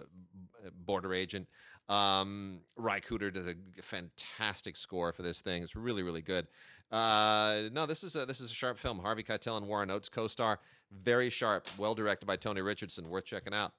[0.85, 1.47] border agent.
[1.87, 5.63] Um, Ry Cooder does a fantastic score for this thing.
[5.63, 6.47] It's really, really good.
[6.91, 8.99] Uh, no, this is a, this is a sharp film.
[8.99, 10.59] Harvey Keitel and Warren Oates co-star.
[10.91, 11.69] Very sharp.
[11.77, 13.09] Well directed by Tony Richardson.
[13.09, 13.73] Worth checking out.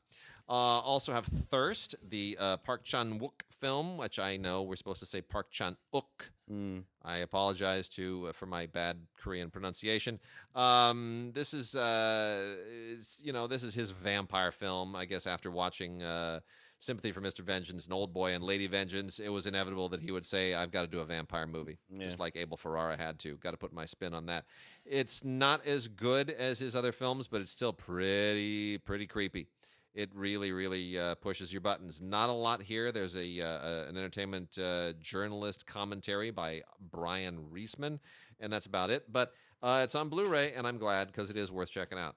[0.48, 5.00] Uh, also have Thirst, the uh, Park Chan Wook film, which I know we're supposed
[5.00, 6.30] to say Park Chan Wook.
[6.50, 6.82] Mm.
[7.04, 10.18] I apologize to uh, for my bad Korean pronunciation.
[10.54, 14.96] Um, this is, uh, is, you know, this is his vampire film.
[14.96, 16.40] I guess after watching uh,
[16.82, 17.40] Sympathy for Mr.
[17.44, 20.72] Vengeance and Old Boy and Lady Vengeance, it was inevitable that he would say, "I've
[20.72, 22.04] got to do a vampire movie," Yeah.
[22.06, 23.36] just like Abel Ferrara had to.
[23.36, 24.46] Got to put my spin on that.
[24.84, 29.46] It's not as good as his other films, but it's still pretty, pretty creepy.
[29.94, 32.00] It really, really uh, pushes your buttons.
[32.00, 32.90] Not a lot here.
[32.90, 38.00] There's a, uh, an entertainment uh, journalist commentary by Brian Reisman,
[38.40, 39.12] and that's about it.
[39.12, 42.16] But uh, it's on Blu-ray, and I'm glad because it is worth checking out.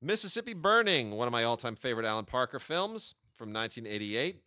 [0.00, 4.42] Mississippi Burning, one of my all-time favorite Alan Parker films from 1988.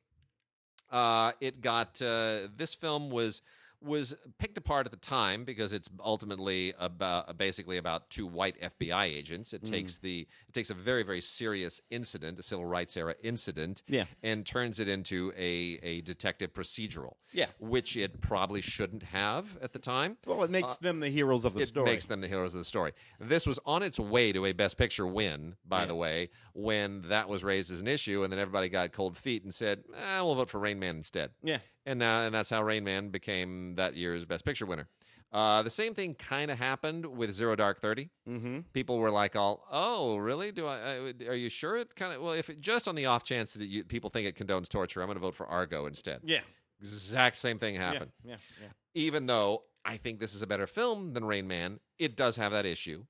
[0.91, 3.41] Uh, it got uh, this film was
[3.81, 9.05] was picked apart at the time because it's ultimately about basically about two white FBI
[9.05, 9.53] agents.
[9.53, 13.81] It takes the it takes a very very serious incident, a civil rights era incident,
[13.87, 14.05] Yeah.
[14.23, 17.15] and turns it into a a detective procedural.
[17.33, 17.45] Yeah.
[17.59, 20.17] which it probably shouldn't have at the time.
[20.25, 21.85] Well, it makes them the heroes of the Uh, It story.
[21.85, 22.91] makes them the heroes of the story.
[23.21, 25.85] This was on its way to a Best Picture win, by Yeah.
[25.85, 29.43] the way, when that was raised as an issue, and then everybody got cold feet
[29.43, 31.59] and said, eh, "We'll vote for Rain Man instead." yeah.
[31.85, 34.87] And now and that's how Rain Man became that year's Best Picture winner.
[35.31, 38.09] Uh, the same thing kind of happened with Zero Dark Thirty.
[38.27, 38.59] Mm-hmm.
[38.73, 40.51] People were like, "All, oh, really?
[40.51, 40.77] Do I?
[40.77, 42.21] I are you sure it kind of?
[42.21, 45.01] Well, if it, just on the off chance that you, people think it condones torture,
[45.01, 46.41] I'm going to vote for Argo instead." Yeah.
[46.81, 48.11] Exact same thing happened.
[48.23, 48.37] Yeah.
[48.59, 48.67] Yeah.
[48.95, 52.51] Even though I think this is a better film than Rain Man, it does have
[52.51, 53.05] that issue.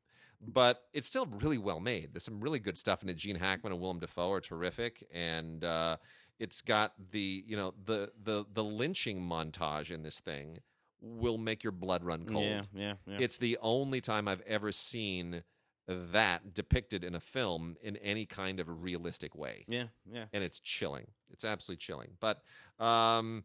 [0.45, 2.14] But it's still really well made.
[2.14, 3.15] There's some really good stuff in it.
[3.15, 5.98] Gene Hackman and Willem Dafoe are terrific, and uh,
[6.42, 10.58] it's got the you know the the the lynching montage in this thing
[11.00, 12.44] will make your blood run cold.
[12.44, 12.64] Yeah.
[12.74, 12.94] Yeah.
[13.06, 13.18] Yeah.
[13.20, 15.44] It's the only time I've ever seen
[15.88, 19.86] that depicted in a film in any kind of a realistic way yeah.
[20.12, 20.26] Yeah.
[20.32, 21.08] and it's chilling.
[21.32, 22.12] It's absolutely chilling.
[22.20, 22.42] But
[22.84, 23.44] um,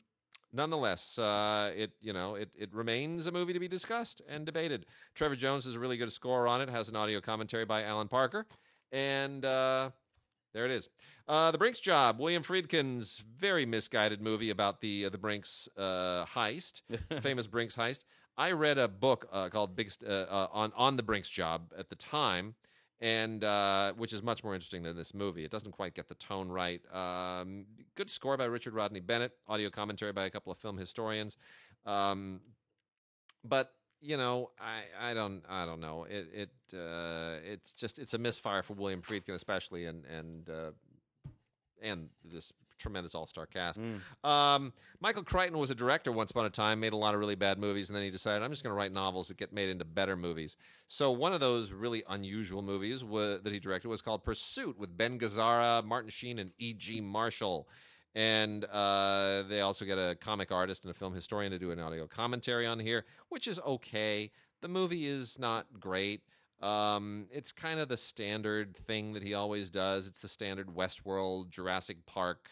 [0.52, 4.86] nonetheless, uh, it you know it it remains a movie to be discussed and debated.
[5.14, 6.70] Trevor Jones has a really good score on it.
[6.70, 8.46] Has an audio commentary by Alan Parker,
[8.90, 9.90] and uh,
[10.56, 10.88] there it is.
[11.28, 16.24] Uh, the Brinks Job, William Friedkin's very misguided movie about the uh, the Brinks uh,
[16.24, 16.80] heist,
[17.20, 18.04] famous Brinks heist.
[18.38, 21.74] I read a book uh, called Big St- uh, uh, on on the Brinks Job
[21.76, 22.54] at the time,
[23.02, 25.44] and uh, which is much more interesting than this movie.
[25.44, 26.80] It doesn't quite get the tone right.
[26.90, 29.32] Um, good score by Richard Rodney Bennett.
[29.48, 31.36] Audio commentary by a couple of film historians.
[31.84, 32.40] Um,
[33.44, 36.04] but you know, I, I don't I don't know.
[36.08, 40.70] It it uh, it's just it's a misfire for William Friedkin especially, and and uh,
[41.82, 43.80] and this tremendous all star cast.
[43.80, 44.28] Mm.
[44.28, 47.34] Um, Michael Crichton was a director once upon a time, made a lot of really
[47.34, 49.70] bad movies, and then he decided, I'm just going to write novels that get made
[49.70, 50.56] into better movies.
[50.86, 54.96] So one of those really unusual movies wa- that he directed was called Pursuit with
[54.96, 57.00] Ben Gazzara, Martin Sheen, and E.G.
[57.00, 57.68] Marshall.
[58.16, 61.78] And uh, they also get a comic artist and a film historian to do an
[61.78, 64.30] audio commentary on here, which is okay.
[64.62, 66.22] The movie is not great.
[66.62, 70.06] Um, it's kind of the standard thing that he always does.
[70.06, 72.48] It's the standard Westworld, Jurassic Park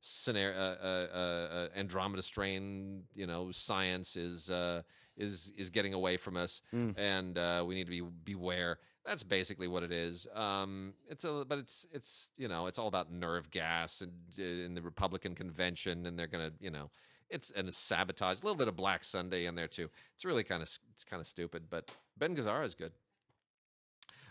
[0.00, 0.54] scenario.
[0.58, 4.82] Uh, uh, uh, Andromeda strain, you know, science is uh,
[5.16, 6.92] is is getting away from us, Mm.
[6.98, 8.78] and uh, we need to be beware.
[9.06, 10.26] That's basically what it is.
[10.34, 14.42] Um, it's a, but it's it's you know, it's all about nerve gas and uh,
[14.42, 16.90] in the Republican convention, and they're gonna you know.
[17.28, 18.40] It's and it's sabotage.
[18.40, 19.88] A little bit of Black Sunday in there too.
[20.14, 22.92] It's really kind of it's kind of stupid, but Ben Gazzara is good.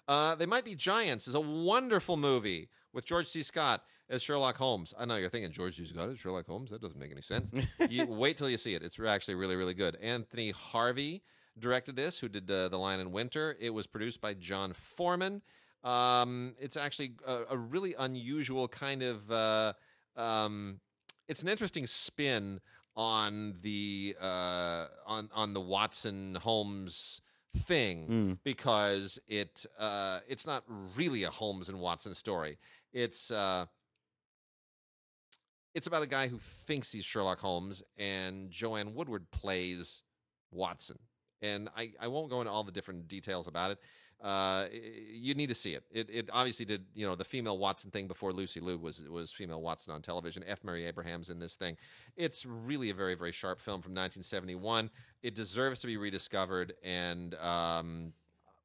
[0.07, 3.43] Uh, they Might Be Giants is a wonderful movie with George C.
[3.43, 4.93] Scott as Sherlock Holmes.
[4.97, 5.85] I know you're thinking George C.
[5.85, 6.69] Scott as Sherlock Holmes.
[6.69, 7.51] That doesn't make any sense.
[7.89, 8.83] you wait till you see it.
[8.83, 9.97] It's actually really, really good.
[10.01, 11.23] Anthony Harvey
[11.59, 13.55] directed this, who did uh, The Lion in Winter.
[13.59, 15.41] It was produced by John Foreman.
[15.83, 19.29] Um, it's actually a, a really unusual kind of.
[19.31, 19.73] Uh,
[20.17, 20.79] um,
[21.27, 22.59] it's an interesting spin
[22.95, 27.21] on the uh, on on the Watson Holmes
[27.55, 28.37] thing Mm.
[28.43, 30.63] because it uh, it's not
[30.97, 32.57] really a Holmes and Watson story.
[32.93, 33.65] It's uh,
[35.73, 40.03] it's about a guy who thinks he's Sherlock Holmes, and Joanne Woodward plays
[40.51, 40.99] Watson.
[41.41, 43.79] And I, I won't go into all the different details about it.
[44.21, 44.65] Uh,
[45.11, 45.83] you need to see it.
[45.91, 49.31] It it obviously did you know the female Watson thing before Lucy Liu was was
[49.31, 50.43] female Watson on television.
[50.47, 50.63] F.
[50.63, 51.75] Murray Abraham's in this thing.
[52.15, 54.89] It's really a very very sharp film from 1971.
[55.21, 58.13] It deserves to be rediscovered, and um,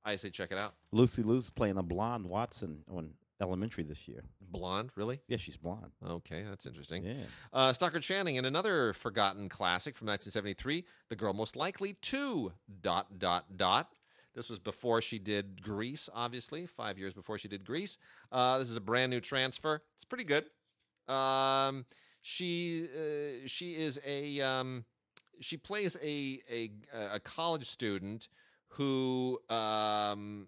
[0.05, 0.75] I say check it out.
[0.93, 3.11] Lucy Liu's playing a blonde Watson on
[3.41, 4.23] Elementary this year.
[4.41, 5.21] Blonde, really?
[5.29, 5.93] Yeah, she's blonde.
[6.07, 7.05] Okay, that's interesting.
[7.05, 7.15] Yeah.
[7.53, 12.53] Uh, Stockard Channing in another forgotten classic from 1973, The Girl Most Likely to
[12.83, 13.89] dot dot dot.
[14.35, 17.99] This was before she did Grease, obviously, five years before she did Grease.
[18.31, 19.83] Uh, this is a brand new transfer.
[19.97, 20.45] It's pretty good.
[21.13, 21.85] Um,
[22.23, 24.85] she uh, she is a um,
[25.41, 26.71] she plays a a
[27.15, 28.29] a college student
[28.69, 30.47] who um,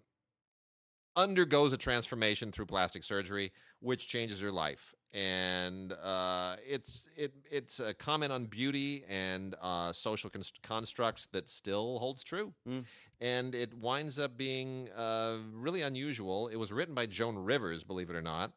[1.15, 4.93] undergoes a transformation through plastic surgery, which changes her life.
[5.13, 11.49] And uh, it's it it's a comment on beauty and uh, social const- constructs that
[11.49, 12.53] still holds true.
[12.67, 12.85] Mm.
[13.21, 16.47] And it winds up being uh, really unusual.
[16.47, 18.53] It was written by Joan Rivers, believe it or not.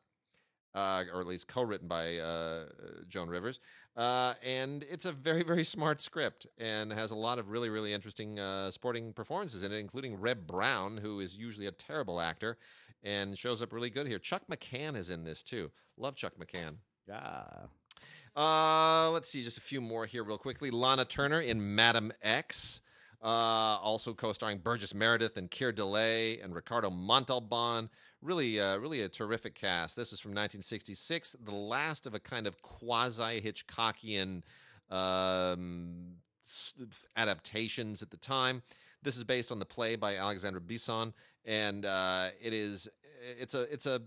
[0.75, 2.67] uh, or at least co-written by uh,
[3.09, 3.61] Joan Rivers.
[3.97, 7.95] Uh, and it's a very, very smart script and has a lot of really, really
[7.95, 12.59] interesting uh, sporting performances in it, including Reb Brown, who is usually a terrible actor
[13.03, 14.19] and shows up really good here.
[14.19, 15.71] Chuck McCann is in this too.
[15.97, 16.75] Love Chuck McCann.
[17.09, 17.45] Yeah.
[18.37, 20.71] Uh, let's see, just a few more here, real quickly.
[20.71, 22.83] Lana Turner in Madam X.
[23.23, 27.89] Uh, also co-starring Burgess Meredith and Keir Dullea and Ricardo Montalban.
[28.23, 29.95] Really, uh, really a terrific cast.
[29.95, 34.43] This is from 1966, the last of a kind of quasi Hitchcockian
[34.91, 36.17] um,
[37.17, 38.63] adaptations at the time.
[39.03, 41.13] This is based on the play by Alexandre Bisson,
[41.45, 42.89] and uh, it is
[43.39, 44.01] it's a it's a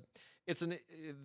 [0.48, 1.16] it's an it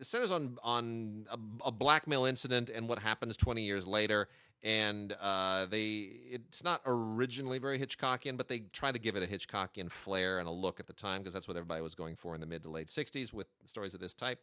[0.00, 1.38] centers on on a,
[1.68, 4.28] a blackmail incident and what happens 20 years later
[4.62, 9.26] and uh, they it's not originally very Hitchcockian, but they try to give it a
[9.26, 12.34] Hitchcockian flair and a look at the time because that's what everybody was going for
[12.34, 14.38] in the mid to late '60s with stories of this type.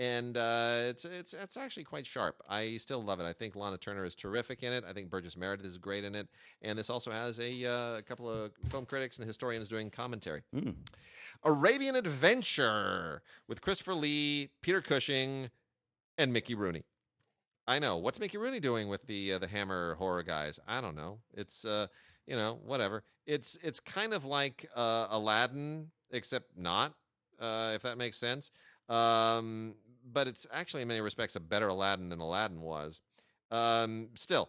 [0.00, 2.40] And uh, it's it's it's actually quite sharp.
[2.48, 3.24] I still love it.
[3.24, 4.84] I think Lana Turner is terrific in it.
[4.88, 6.28] I think Burgess Meredith is great in it.
[6.62, 10.42] And this also has a, uh, a couple of film critics and historians doing commentary.
[10.54, 10.74] Mm.
[11.42, 15.50] Arabian Adventure with Christopher Lee, Peter Cushing,
[16.16, 16.84] and Mickey Rooney.
[17.68, 17.98] I know.
[17.98, 20.58] What's Mickey Rooney doing with the uh, the Hammer horror guys?
[20.66, 21.18] I don't know.
[21.34, 21.88] It's uh,
[22.26, 23.04] you know, whatever.
[23.26, 26.94] It's it's kind of like uh, Aladdin, except not.
[27.38, 28.50] Uh, if that makes sense.
[28.88, 29.74] Um,
[30.10, 33.02] but it's actually in many respects a better Aladdin than Aladdin was.
[33.50, 34.48] Um, still,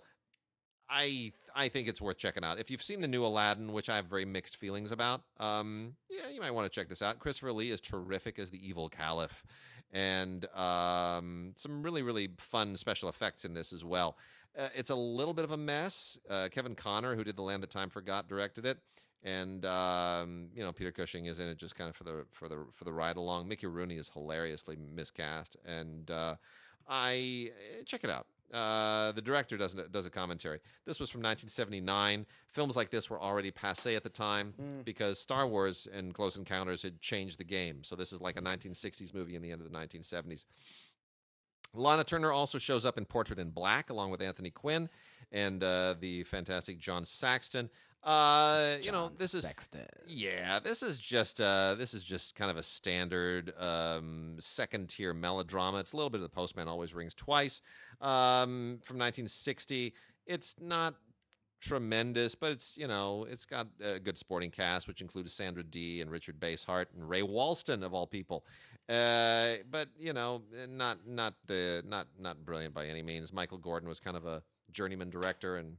[0.89, 2.57] I I think it's worth checking out.
[2.57, 6.29] If you've seen the new Aladdin, which I have very mixed feelings about, um, yeah,
[6.33, 7.19] you might want to check this out.
[7.19, 9.43] Christopher Lee is terrific as the evil caliph
[9.91, 14.17] and um, some really really fun special effects in this as well.
[14.57, 16.17] Uh, it's a little bit of a mess.
[16.29, 18.79] Uh, Kevin Connor, who did The Land That Time Forgot, directed it,
[19.23, 22.49] and um, you know Peter Cushing is in it just kind of for the for
[22.49, 23.47] the for the ride along.
[23.47, 26.35] Mickey Rooney is hilariously miscast, and uh,
[26.87, 27.51] I
[27.85, 28.27] check it out.
[28.53, 30.59] Uh, the director does not does a commentary.
[30.85, 32.25] This was from 1979.
[32.47, 34.83] Films like this were already passe at the time Mm.
[34.85, 37.83] because Star Wars and Close Encounters had changed the game.
[37.83, 40.45] So this is like a 1960s movie in the end of the 1970s.
[41.73, 44.89] Lana Turner also shows up in Portrait in Black along with Anthony Quinn
[45.31, 47.69] and uh, the fantastic John Saxton.
[48.01, 49.85] Uh, you know, this is Sexton.
[50.07, 55.13] yeah, this is just uh, this is just kind of a standard um, second tier
[55.13, 55.79] melodrama.
[55.79, 57.61] It's a little bit of the Postman always rings twice
[58.01, 59.93] um, from 1960.
[60.25, 60.95] It's not
[61.61, 66.01] tremendous, but it's you know it's got a good sporting cast, which includes Sandra Dee
[66.01, 68.45] and Richard Basehart and Ray Walston of all people.
[68.87, 73.33] Uh, but you know, not not the not not brilliant by any means.
[73.33, 75.77] Michael Gordon was kind of a journeyman director and.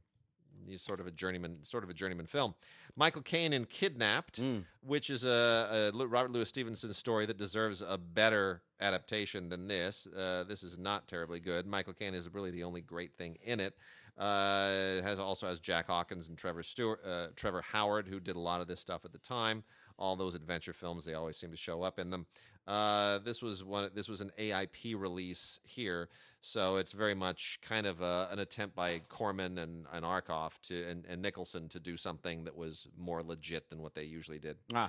[0.67, 2.53] He's sort of a journeyman, sort of a journeyman film.
[2.95, 4.63] Michael Caine in Kidnapped, Mm.
[4.81, 10.07] which is a, a Robert Louis Stevenson story that deserves a better adaptation than this.
[10.07, 11.65] Uh, this is not terribly good.
[11.67, 13.75] Michael Caine is really the only great thing in it.
[14.17, 18.35] Uh, it has also has Jack Hawkins and Trevor Stewart, uh, Trevor Howard, who did
[18.35, 19.63] a lot of this stuff at the time.
[19.97, 22.25] All those adventure films, they always seem to show up in them.
[22.67, 23.89] Uh, this was one.
[23.93, 26.09] This was an AIP release here,
[26.41, 30.83] so it's very much kind of a, an attempt by Corman and, and Arkoff to
[30.87, 34.57] and, and Nicholson to do something that was more legit than what they usually did.
[34.73, 34.87] Ah.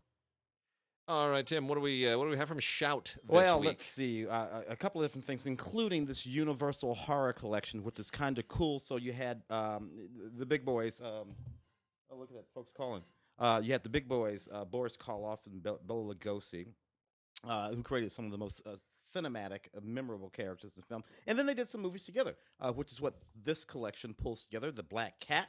[1.08, 1.66] All right, Tim.
[1.66, 3.66] What do we uh, what do we have from Shout this Well, week?
[3.68, 4.26] let's see.
[4.26, 8.46] Uh, a- couple of different things, including this Universal Horror Collection, which is kind of
[8.48, 8.78] cool.
[8.78, 9.90] So you had um,
[10.38, 11.00] the big boys.
[11.00, 11.34] Um,
[12.10, 13.02] oh, look at that, folks calling.
[13.38, 16.66] Uh, you had the big boys, uh, Boris Karloff and Bel- Bela Lugosi,
[17.46, 18.76] uh, who created some of the most uh,
[19.14, 21.02] cinematic, uh, memorable characters in the film.
[21.26, 23.14] And then they did some movies together, uh, which is what
[23.44, 24.70] this collection pulls together.
[24.70, 25.48] The Black Cat,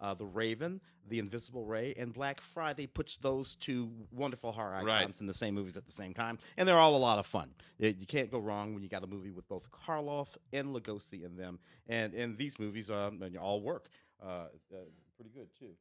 [0.00, 4.86] uh, The Raven, The Invisible Ray, and Black Friday puts those two wonderful horror icons
[4.86, 5.20] Right.
[5.20, 6.38] in the same movies at the same time.
[6.56, 7.50] And they're all a lot of fun.
[7.82, 11.24] Uh, You can't go wrong when you got a movie with both Karloff and Lugosi
[11.24, 11.58] in them.
[11.86, 13.88] And, and these movies all work.
[14.22, 14.76] Uh, uh,
[15.16, 15.74] pretty good, too.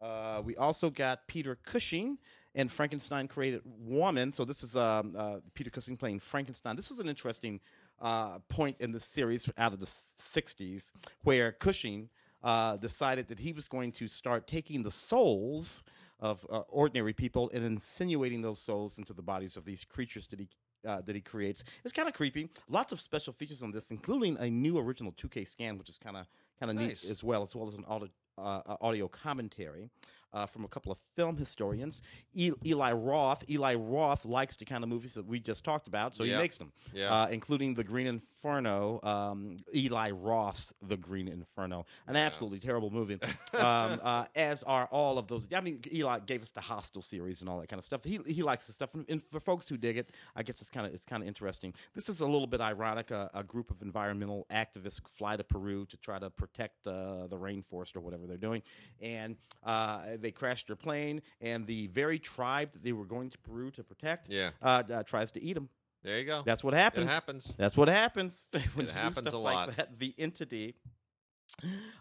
[0.00, 2.18] Uh, we also got Peter Cushing
[2.56, 4.32] and Frankenstein created Woman.
[4.32, 6.74] So this is um, uh, Peter Cushing playing Frankenstein.
[6.74, 7.60] This is an interesting
[8.00, 10.90] uh, point in the series out of the '60s
[11.22, 12.08] where Cushing
[12.42, 15.84] uh, decided that he was going to start taking the souls
[16.18, 20.40] of uh, ordinary people and insinuating those souls into the bodies of these creatures that
[20.40, 20.48] he
[20.86, 21.64] uh, that he creates.
[21.84, 22.48] It's kind of creepy.
[22.68, 26.16] Lots of special features on this, including a new original 2K scan, which is kind
[26.16, 26.26] of
[26.58, 27.04] kind of Nice.
[27.04, 28.08] neat as well, as well as an audio,
[28.38, 29.90] uh, audio commentary.
[30.36, 32.02] Uh, from a couple of film historians.
[32.34, 33.48] E- Eli Roth.
[33.50, 36.34] Eli Roth likes the kind of movies that we just talked about, so Yeah.
[36.34, 37.12] he makes them, Yeah.
[37.22, 39.00] uh, including The Green Inferno.
[39.02, 43.18] Um, Eli Roth's The Green Inferno, an absolutely terrible movie.
[43.54, 45.48] um, uh, as are all of those.
[45.54, 48.04] I mean, Eli gave us the Hostel series and all that kind of stuff.
[48.04, 50.86] He he likes the stuff, and, for folks who dig it, I guess it's kind
[50.86, 51.72] of it's kind of interesting.
[51.94, 53.10] This is a little bit ironic.
[53.10, 57.36] A, a group of environmental activists fly to Peru to try to protect uh, the
[57.38, 58.62] rainforest or whatever they're doing,
[59.00, 63.38] and uh, they crash their plane, and the very tribe that they were going to
[63.38, 64.50] Peru to protect, Yeah.
[64.60, 65.68] uh, uh, tries to eat them.
[66.02, 66.42] There you go.
[66.44, 67.08] That's what happens.
[67.08, 67.54] It happens.
[67.56, 69.76] That's what happens when It happens stuff a like lot.
[69.76, 69.98] that.
[70.00, 70.74] The entity,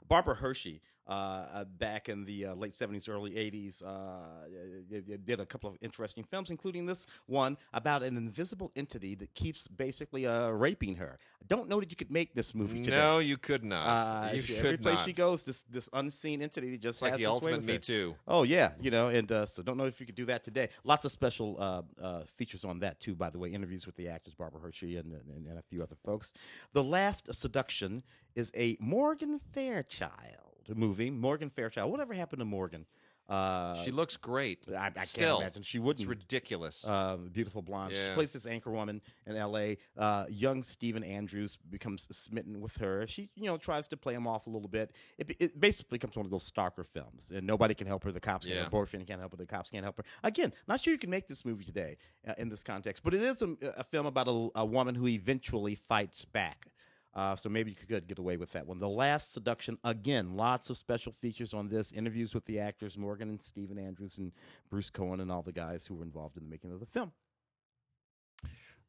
[0.07, 4.47] Barbara Hershey, uh, uh, back in the uh, late seventies, early eighties, uh,
[4.91, 9.15] y- y- did a couple of interesting films, including this one about an invisible entity
[9.15, 11.17] that keeps basically uh, raping her.
[11.41, 12.97] I don't know that you could make this movie today.
[12.97, 14.33] No, you could not.
[14.35, 15.05] You she- could every place not.
[15.05, 17.79] she goes, this this unseen entity just like has the ultimate Me her.
[17.79, 18.15] Too.
[18.27, 20.69] Oh yeah, you know, and uh, so don't know if you could do that today.
[20.83, 23.49] Lots of special uh, uh, features on that too, by the way.
[23.49, 26.33] Interviews with the actors Barbara Hershey and, and, and a few other folks.
[26.73, 28.03] The Last Seduction
[28.35, 31.11] is a Morgan Fairchild movie.
[31.11, 31.91] Morgan Fairchild.
[31.91, 32.85] Whatever happened to Morgan?
[33.27, 34.67] Uh, She looks great.
[34.69, 36.07] I, I Still, can't imagine she It's wouldn't.
[36.07, 36.85] ridiculous.
[36.87, 37.95] Uh, beautiful blonde.
[37.95, 39.77] She plays this anchor woman in L.A.
[39.97, 43.07] Uh, young Stephen Andrews becomes smitten with her.
[43.07, 44.91] She, you know, tries to play him off a little bit.
[45.17, 48.11] It, it basically becomes one of those stalker films, and nobody can help her.
[48.11, 48.57] The cops can't.
[48.57, 48.63] Yeah.
[48.65, 49.37] Her boyfriend can't help her.
[49.37, 50.03] The cops can't help her.
[50.23, 51.97] Again, not sure you can make this movie today
[52.27, 55.07] uh, in this context, but it is a, a film about a, a woman who
[55.07, 56.67] eventually fights back.
[57.15, 58.77] Uh, so maybe you could get away with that one.
[58.77, 61.93] The Last Seduction, again, lots of special features on this.
[61.93, 64.33] Interviews with the actors Morgan and Stephen Andrews and
[64.69, 67.13] Bruce Cohen and all the guys who were involved in the making of the film.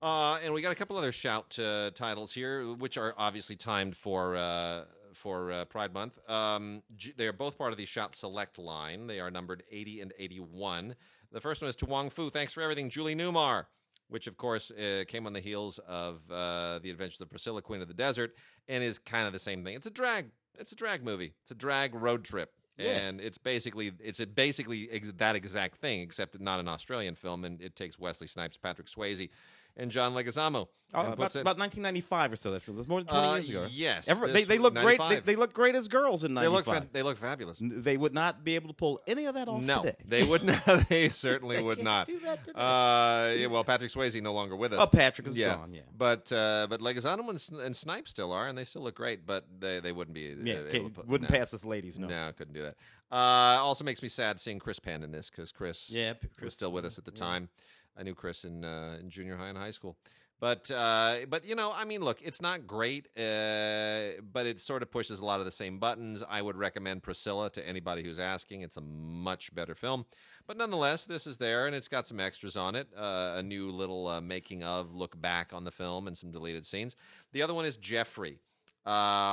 [0.03, 3.97] Uh, and we got a couple other shout uh, titles here, which are obviously timed
[3.97, 4.82] for uh,
[5.15, 6.19] for uh, Pride Month.
[6.28, 6.82] Um,
[7.16, 9.07] they are both part of the Shout Select line.
[9.07, 10.94] They are numbered 80 and 81.
[11.32, 12.31] The first one is to Wong Foo.
[12.31, 13.66] Thanks for everything, Julie Newmar,
[14.09, 17.83] which of course uh, came on the heels of uh, the Adventures of Priscilla, Queen
[17.83, 18.35] of the Desert,
[18.69, 19.74] and is kind of the same thing.
[19.74, 20.31] It's a drag.
[20.59, 21.35] It's a drag movie.
[21.43, 22.53] It's a drag road trip.
[22.78, 22.91] Yeah.
[22.91, 27.61] And it's basically it's basically ex- that exact thing, except not an Australian film, and
[27.62, 29.31] it takes Wesley Snipes, Patrick Swayze,
[29.77, 30.69] and John Leguizamo.
[30.94, 32.51] Oh, and about, about 1995 or so.
[32.51, 33.66] That's more than 20 Uh, years ago.
[33.70, 35.01] yes, Every- they, they look great.
[35.09, 36.66] They, they look great as girls in they 95.
[36.66, 37.59] look fa- they look fabulous.
[37.61, 39.97] They would not be able to pull any of that off No, today.
[40.07, 40.89] they would not.
[40.89, 42.07] They certainly They would can't not.
[42.07, 42.59] do that today.
[42.59, 44.81] Uh, yeah, well, Patrick Swayze no longer with us.
[44.81, 45.57] oh, Patrick is yeah.
[45.57, 45.74] gone.
[45.74, 45.81] Yeah.
[45.94, 49.27] But uh, but Leguizamo and, and Snipe still are, and they still look great.
[49.27, 50.36] But they, they wouldn't be.
[50.40, 51.36] Yeah, uh, able to put- wouldn't no.
[51.36, 51.98] pass as ladies.
[51.98, 52.07] No.
[52.07, 52.77] No, couldn't do that.
[53.11, 53.16] Uh,
[53.61, 56.55] also makes me sad seeing Chris Penn in this because Chris, Yeah, P- was Chris,
[56.55, 57.19] still with us at the yeah.
[57.20, 57.48] time.
[57.97, 59.97] I knew Chris in uh, in junior high and high school.
[60.39, 64.82] But uh, but you know, I mean, look, it's not great, uh, but it sort
[64.82, 66.23] of pushes a lot of the same buttons.
[66.28, 68.60] I would recommend Priscilla to anybody who's asking.
[68.60, 70.05] It's a much better film,
[70.47, 72.86] but nonetheless, this is there, and it's got some extras on it.
[72.94, 76.66] Uh, a new little uh, making of look back on the film and some deleted
[76.66, 76.97] scenes.
[77.32, 78.40] The other one is Jeffrey.
[78.85, 78.90] Uh,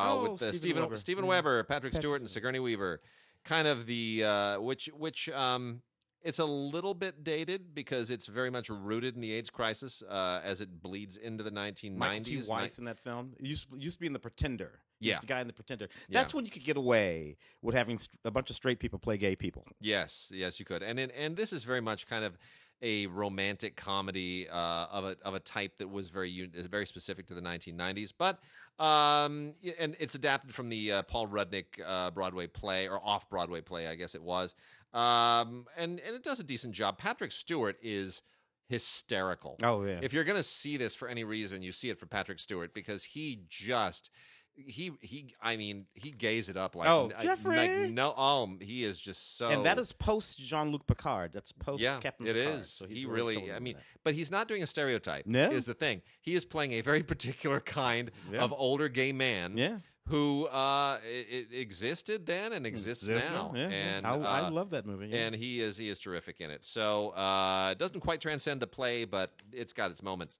[0.07, 0.95] Oh, with Steven Stephen Weber.
[0.95, 1.29] Stephen Yeah.
[1.29, 3.01] Weber, Patrick Patrick Stewart, and Sigourney Weaver
[3.43, 5.81] kind of the uh, which which um,
[6.23, 10.41] it's a little bit dated because it's very much rooted in the AIDS crisis uh,
[10.43, 11.97] as it bleeds into the 1990s.
[11.97, 12.41] Michael T.
[12.47, 13.33] Weiss in that film.
[13.39, 14.79] It used, used to be in The Pretender.
[14.99, 15.19] Yeah.
[15.19, 15.89] the guy in The Pretender.
[16.07, 16.19] Yeah.
[16.19, 19.35] That's when you could get away with having a bunch of straight people play gay
[19.35, 19.65] people.
[19.81, 22.37] Yes, yes, you could, and and, and this is very much kind of
[22.81, 27.33] a romantic comedy uh, of a of a type that was very very specific to
[27.33, 28.39] the 1990s, but
[28.83, 33.61] um, and it's adapted from the uh, Paul Rudnick uh, Broadway play or off Broadway
[33.61, 34.55] play, I guess it was,
[34.93, 36.97] um, and and it does a decent job.
[36.97, 38.21] Patrick Stewart is
[38.69, 39.57] hysterical.
[39.63, 39.99] Oh yeah.
[40.01, 42.73] If you're going to see this for any reason, you see it for Patrick Stewart
[42.73, 44.09] because he just
[44.55, 47.55] he he I mean he gays it up like Oh, like- Jeffrey!
[47.55, 51.33] like no oh he is just so and that is post Jean Luc Picard.
[51.33, 52.59] That's post yeah Captain it Picard.
[52.59, 53.83] is So he's he really, really I mean that.
[54.03, 55.49] but he's not doing a stereotype No.
[55.49, 58.41] is the thing he is playing a very particular kind Yeah.
[58.43, 59.77] of older gay man yeah.
[60.09, 63.73] Who uh it, it existed then and exists Exists now Yeah, yeah.
[63.73, 65.07] and I, I uh, love that movie.
[65.07, 65.27] Yeah.
[65.27, 66.63] and he is he is terrific in it.
[66.63, 70.39] So uh, it doesn't quite transcend the play, but it's got its moments.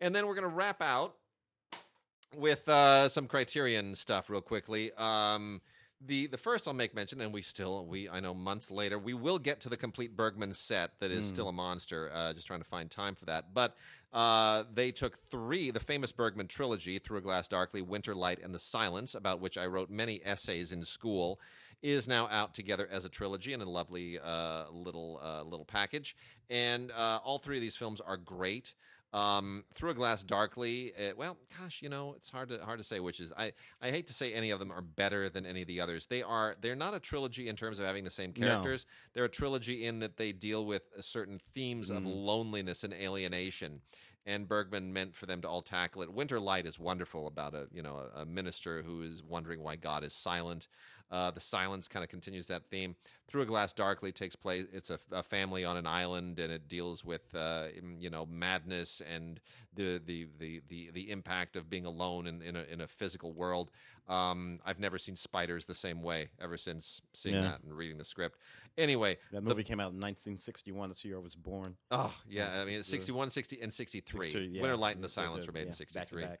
[0.00, 1.16] And then we're going to wrap out
[2.36, 4.92] with uh, some Criterion stuff real quickly.
[4.96, 5.60] Um,
[6.06, 9.14] the the first I'll make mention, and we still we I know months later we
[9.14, 11.28] will get to the complete Bergman set that is Mm.
[11.28, 12.10] still a monster.
[12.12, 13.76] Uh, just trying to find time for that, but.
[14.12, 18.52] Uh, they took three, the famous Bergman trilogy, Through a Glass Darkly, Winter Light, and
[18.52, 21.38] The Silence, about which I wrote many essays in school
[21.80, 26.16] is now out together as a trilogy in a lovely uh, little uh, little package.
[26.50, 28.74] And uh, all three of these films are great.
[29.12, 30.92] Um, Through a Glass Darkly.
[30.96, 33.32] Uh, well, gosh, you know, it's hard to hard to say which is.
[33.36, 36.06] I I hate to say any of them are better than any of the others.
[36.06, 36.56] They are.
[36.60, 38.46] They're not a trilogy in terms of having the same No.
[38.46, 38.86] characters.
[39.12, 42.24] They're a trilogy in that they deal with uh, certain themes of Mm.
[42.24, 43.80] loneliness and alienation.
[44.26, 46.12] And Bergman meant for them to all tackle it.
[46.12, 49.76] Winter Light is wonderful about a you know a, a minister who is wondering why
[49.76, 50.68] God is silent.
[51.10, 52.94] Uh, the silence kind of continues that theme.
[53.28, 54.66] Through a Glass Darkly takes place.
[54.72, 57.66] It's a, a family on an island, and it deals with uh,
[57.98, 59.40] you know madness and
[59.74, 63.32] the the the the, the impact of being alone in in a, in a physical
[63.32, 63.70] world.
[64.08, 67.42] Um, I've never seen spiders the same way ever since seeing Yeah.
[67.42, 68.38] that and reading the script.
[68.78, 70.88] Anyway, That the- movie came out in 1961.
[70.88, 71.76] That's the year I was born.
[71.90, 74.20] oh yeah, I mean it's 61, 60, and 63.
[74.26, 74.62] 63, yeah.
[74.62, 75.76] Winter Light and the The- Silence were made in yeah, back
[76.08, 76.22] 63.
[76.24, 76.40] back.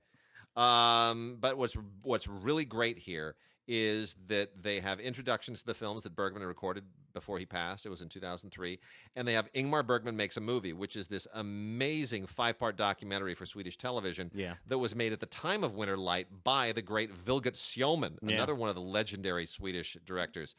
[0.56, 3.36] Um, but what's what's really great here
[3.72, 6.82] is that they have introductions to the films that Bergman recorded
[7.14, 7.86] before he passed.
[7.86, 8.80] It was in 2003,
[9.14, 13.46] and they have Ingmar Bergman makes a movie, which is this amazing five-part documentary for
[13.46, 14.54] Swedish television Yeah.
[14.66, 18.34] that was made at the time of Winter Light by the great Vilgot Sjöman, Yeah.
[18.34, 20.56] another one of the legendary Swedish directors.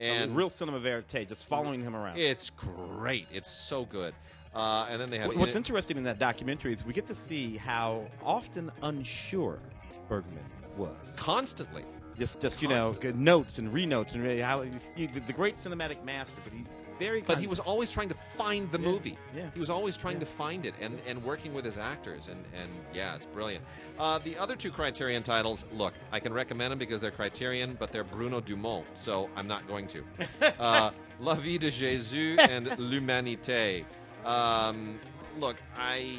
[0.00, 2.16] And And real cinema verite, just following him around.
[2.18, 3.26] it's great.
[3.30, 4.14] It's so good.
[4.54, 7.14] Uh, and then they have What- What's interesting in that documentary is we get to
[7.14, 9.60] see how often unsure
[10.08, 10.44] Bergman
[10.78, 11.14] was.
[11.18, 11.84] constantly.
[12.18, 14.62] Just, just you know, notes and renotes and really how
[14.94, 16.64] he, the, the great cinematic master, but he
[16.98, 17.22] very.
[17.22, 19.18] But he was always trying to find the Yeah, movie.
[19.36, 19.50] yeah.
[19.52, 20.20] He was always trying Yeah.
[20.20, 22.28] to find it and, and working with his actors.
[22.28, 23.64] And, and yeah, it's brilliant.
[23.98, 27.90] Uh, the other two Criterion titles, look, I can recommend them because they're Criterion, but
[27.90, 30.04] they're Bruno Dumont, so I'm not going to.
[30.60, 33.84] uh, La Vie de Jésus and L'Humanité.
[34.24, 34.98] Um,
[35.40, 36.18] look, I,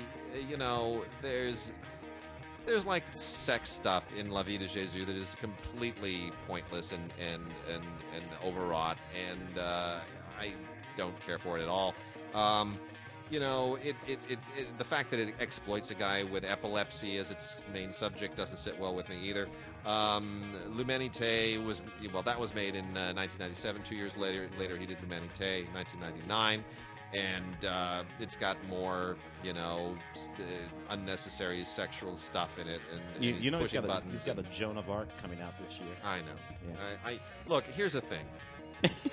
[0.50, 1.72] you know, there's.
[2.66, 7.44] There's like sex stuff in La Vie de Jésus that is completely pointless and and
[7.72, 7.84] and,
[8.16, 8.98] and overwrought,
[9.30, 10.00] and uh,
[10.40, 10.54] I
[10.98, 11.94] don't care for it at all.
[12.34, 12.78] Um,
[13.32, 17.18] you know, it, it, it, it the fact that it exploits a guy with epilepsy
[17.18, 19.48] as its main subject doesn't sit well with me either.
[19.86, 21.82] Um, was
[22.14, 23.84] well, that was made in uh, 1997.
[23.84, 26.64] Two years later, later he did L'Humanité, 1999
[27.16, 30.42] and uh, it's got more, you know, uh,
[30.90, 32.82] unnecessary sexual stuff in it.
[32.92, 35.40] And, and You, you know, he's got, a, he's got a Joan of Arc coming
[35.42, 35.96] out this year.
[36.04, 36.26] I know.
[36.68, 36.76] Yeah.
[37.06, 37.66] I, I look.
[37.66, 38.26] Here's the thing.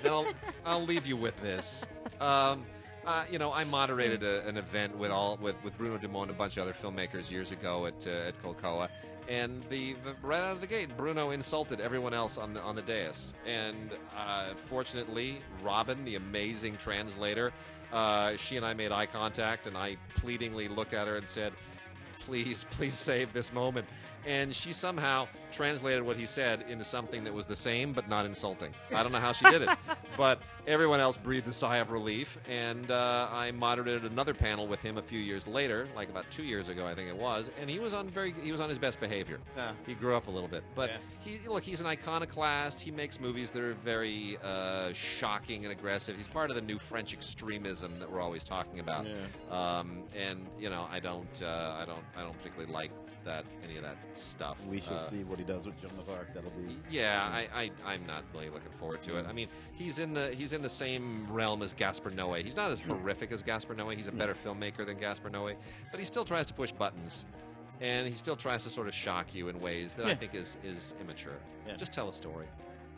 [0.05, 0.27] I'll,
[0.65, 1.85] I'll leave you with this.
[2.19, 2.65] Um,
[3.05, 6.37] uh, you know, I moderated a, an event with all with, with Bruno Dumont and
[6.37, 8.89] a bunch of other filmmakers years ago at uh, at Colcoa,
[9.29, 12.75] and the, the right out of the gate, Bruno insulted everyone else on the on
[12.75, 13.33] the dais.
[13.45, 17.51] And uh, fortunately, Robin, the amazing translator,
[17.93, 21.53] uh, she and I made eye contact, and I pleadingly looked at her and said,
[22.19, 23.87] please, please save this moment.
[24.25, 28.25] And she somehow translated what he said into something that was the same but not
[28.25, 28.73] insulting.
[28.95, 29.69] I don't know how she did it,
[30.17, 32.37] but everyone else breathed a sigh of relief.
[32.49, 36.43] And uh, I moderated another panel with him a few years later, like about two
[36.43, 37.49] years ago, I think it was.
[37.59, 39.39] And he was on very, he was on his best behavior.
[39.85, 40.97] He grew up a little bit, but Yeah.
[41.21, 42.79] he look, he's an iconoclast.
[42.79, 46.15] He makes movies that are very uh, shocking and aggressive.
[46.17, 49.05] He's part of the new French extremism that we're always talking about.
[49.05, 49.13] Yeah.
[49.79, 52.91] Um, and you know, I don't, uh, I don't, I don't particularly like
[53.25, 54.57] that any of that stuff.
[54.67, 56.33] We shall Uh, see what he does with Joan of Arc.
[56.33, 56.77] That'll be.
[56.89, 59.25] Yeah, I, I, I'm not really looking forward to it.
[59.27, 62.43] I mean, he's in the he's in the same realm as Gaspar Noé.
[62.43, 63.95] He's not as horrific as Gaspar Noé.
[63.95, 65.55] He's a better filmmaker than Gaspar Noé,
[65.91, 67.25] but he still tries to push buttons,
[67.81, 70.15] and he still tries to sort of shock you in ways that I Yeah.
[70.15, 71.37] think is is immature.
[71.67, 71.75] Yeah.
[71.75, 72.47] Just tell a story.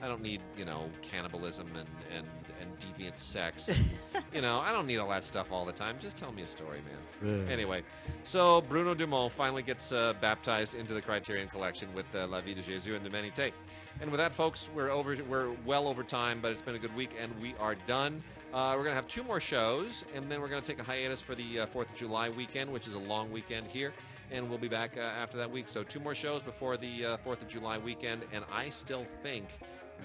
[0.02, 2.27] I don't need you know cannibalism and and
[2.61, 3.69] and deviant sex.
[4.34, 5.95] you know, I don't need all that stuff all the time.
[5.99, 6.80] Just tell me a story,
[7.22, 7.41] man.
[7.43, 7.49] Ugh.
[7.52, 7.84] Anyway,
[8.23, 12.53] so Bruno Dumont finally gets uh, baptized into the Criterion Collection with uh, La Vie
[12.53, 13.52] de Jésus and L'Humanité.
[14.01, 15.15] And with that, folks, we're over.
[15.30, 18.22] We're well over time, but it's been a good week, and we are done.
[18.53, 21.35] Uh, we're gonna have two more shows, and then we're gonna take a hiatus for
[21.35, 23.93] the uh, Fourth of July weekend, which is a long weekend here,
[24.31, 25.67] and we'll be back uh, after that week.
[25.69, 29.47] So two more shows before the uh, Fourth of July weekend, and I still think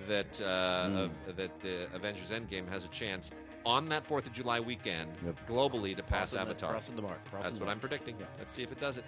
[0.08, 0.44] that uh,
[0.88, 1.06] Mm.
[1.28, 3.30] uh, that the Avengers Endgame has a chance
[3.66, 5.48] on that Fourth of July weekend Yep.
[5.48, 6.70] globally to pass Crossing the- Avatar.
[6.70, 7.18] crossing the mark.
[7.28, 8.16] crossing That's the what I'm predicting.
[8.18, 8.26] Yeah.
[8.38, 9.04] Let's see if it does it.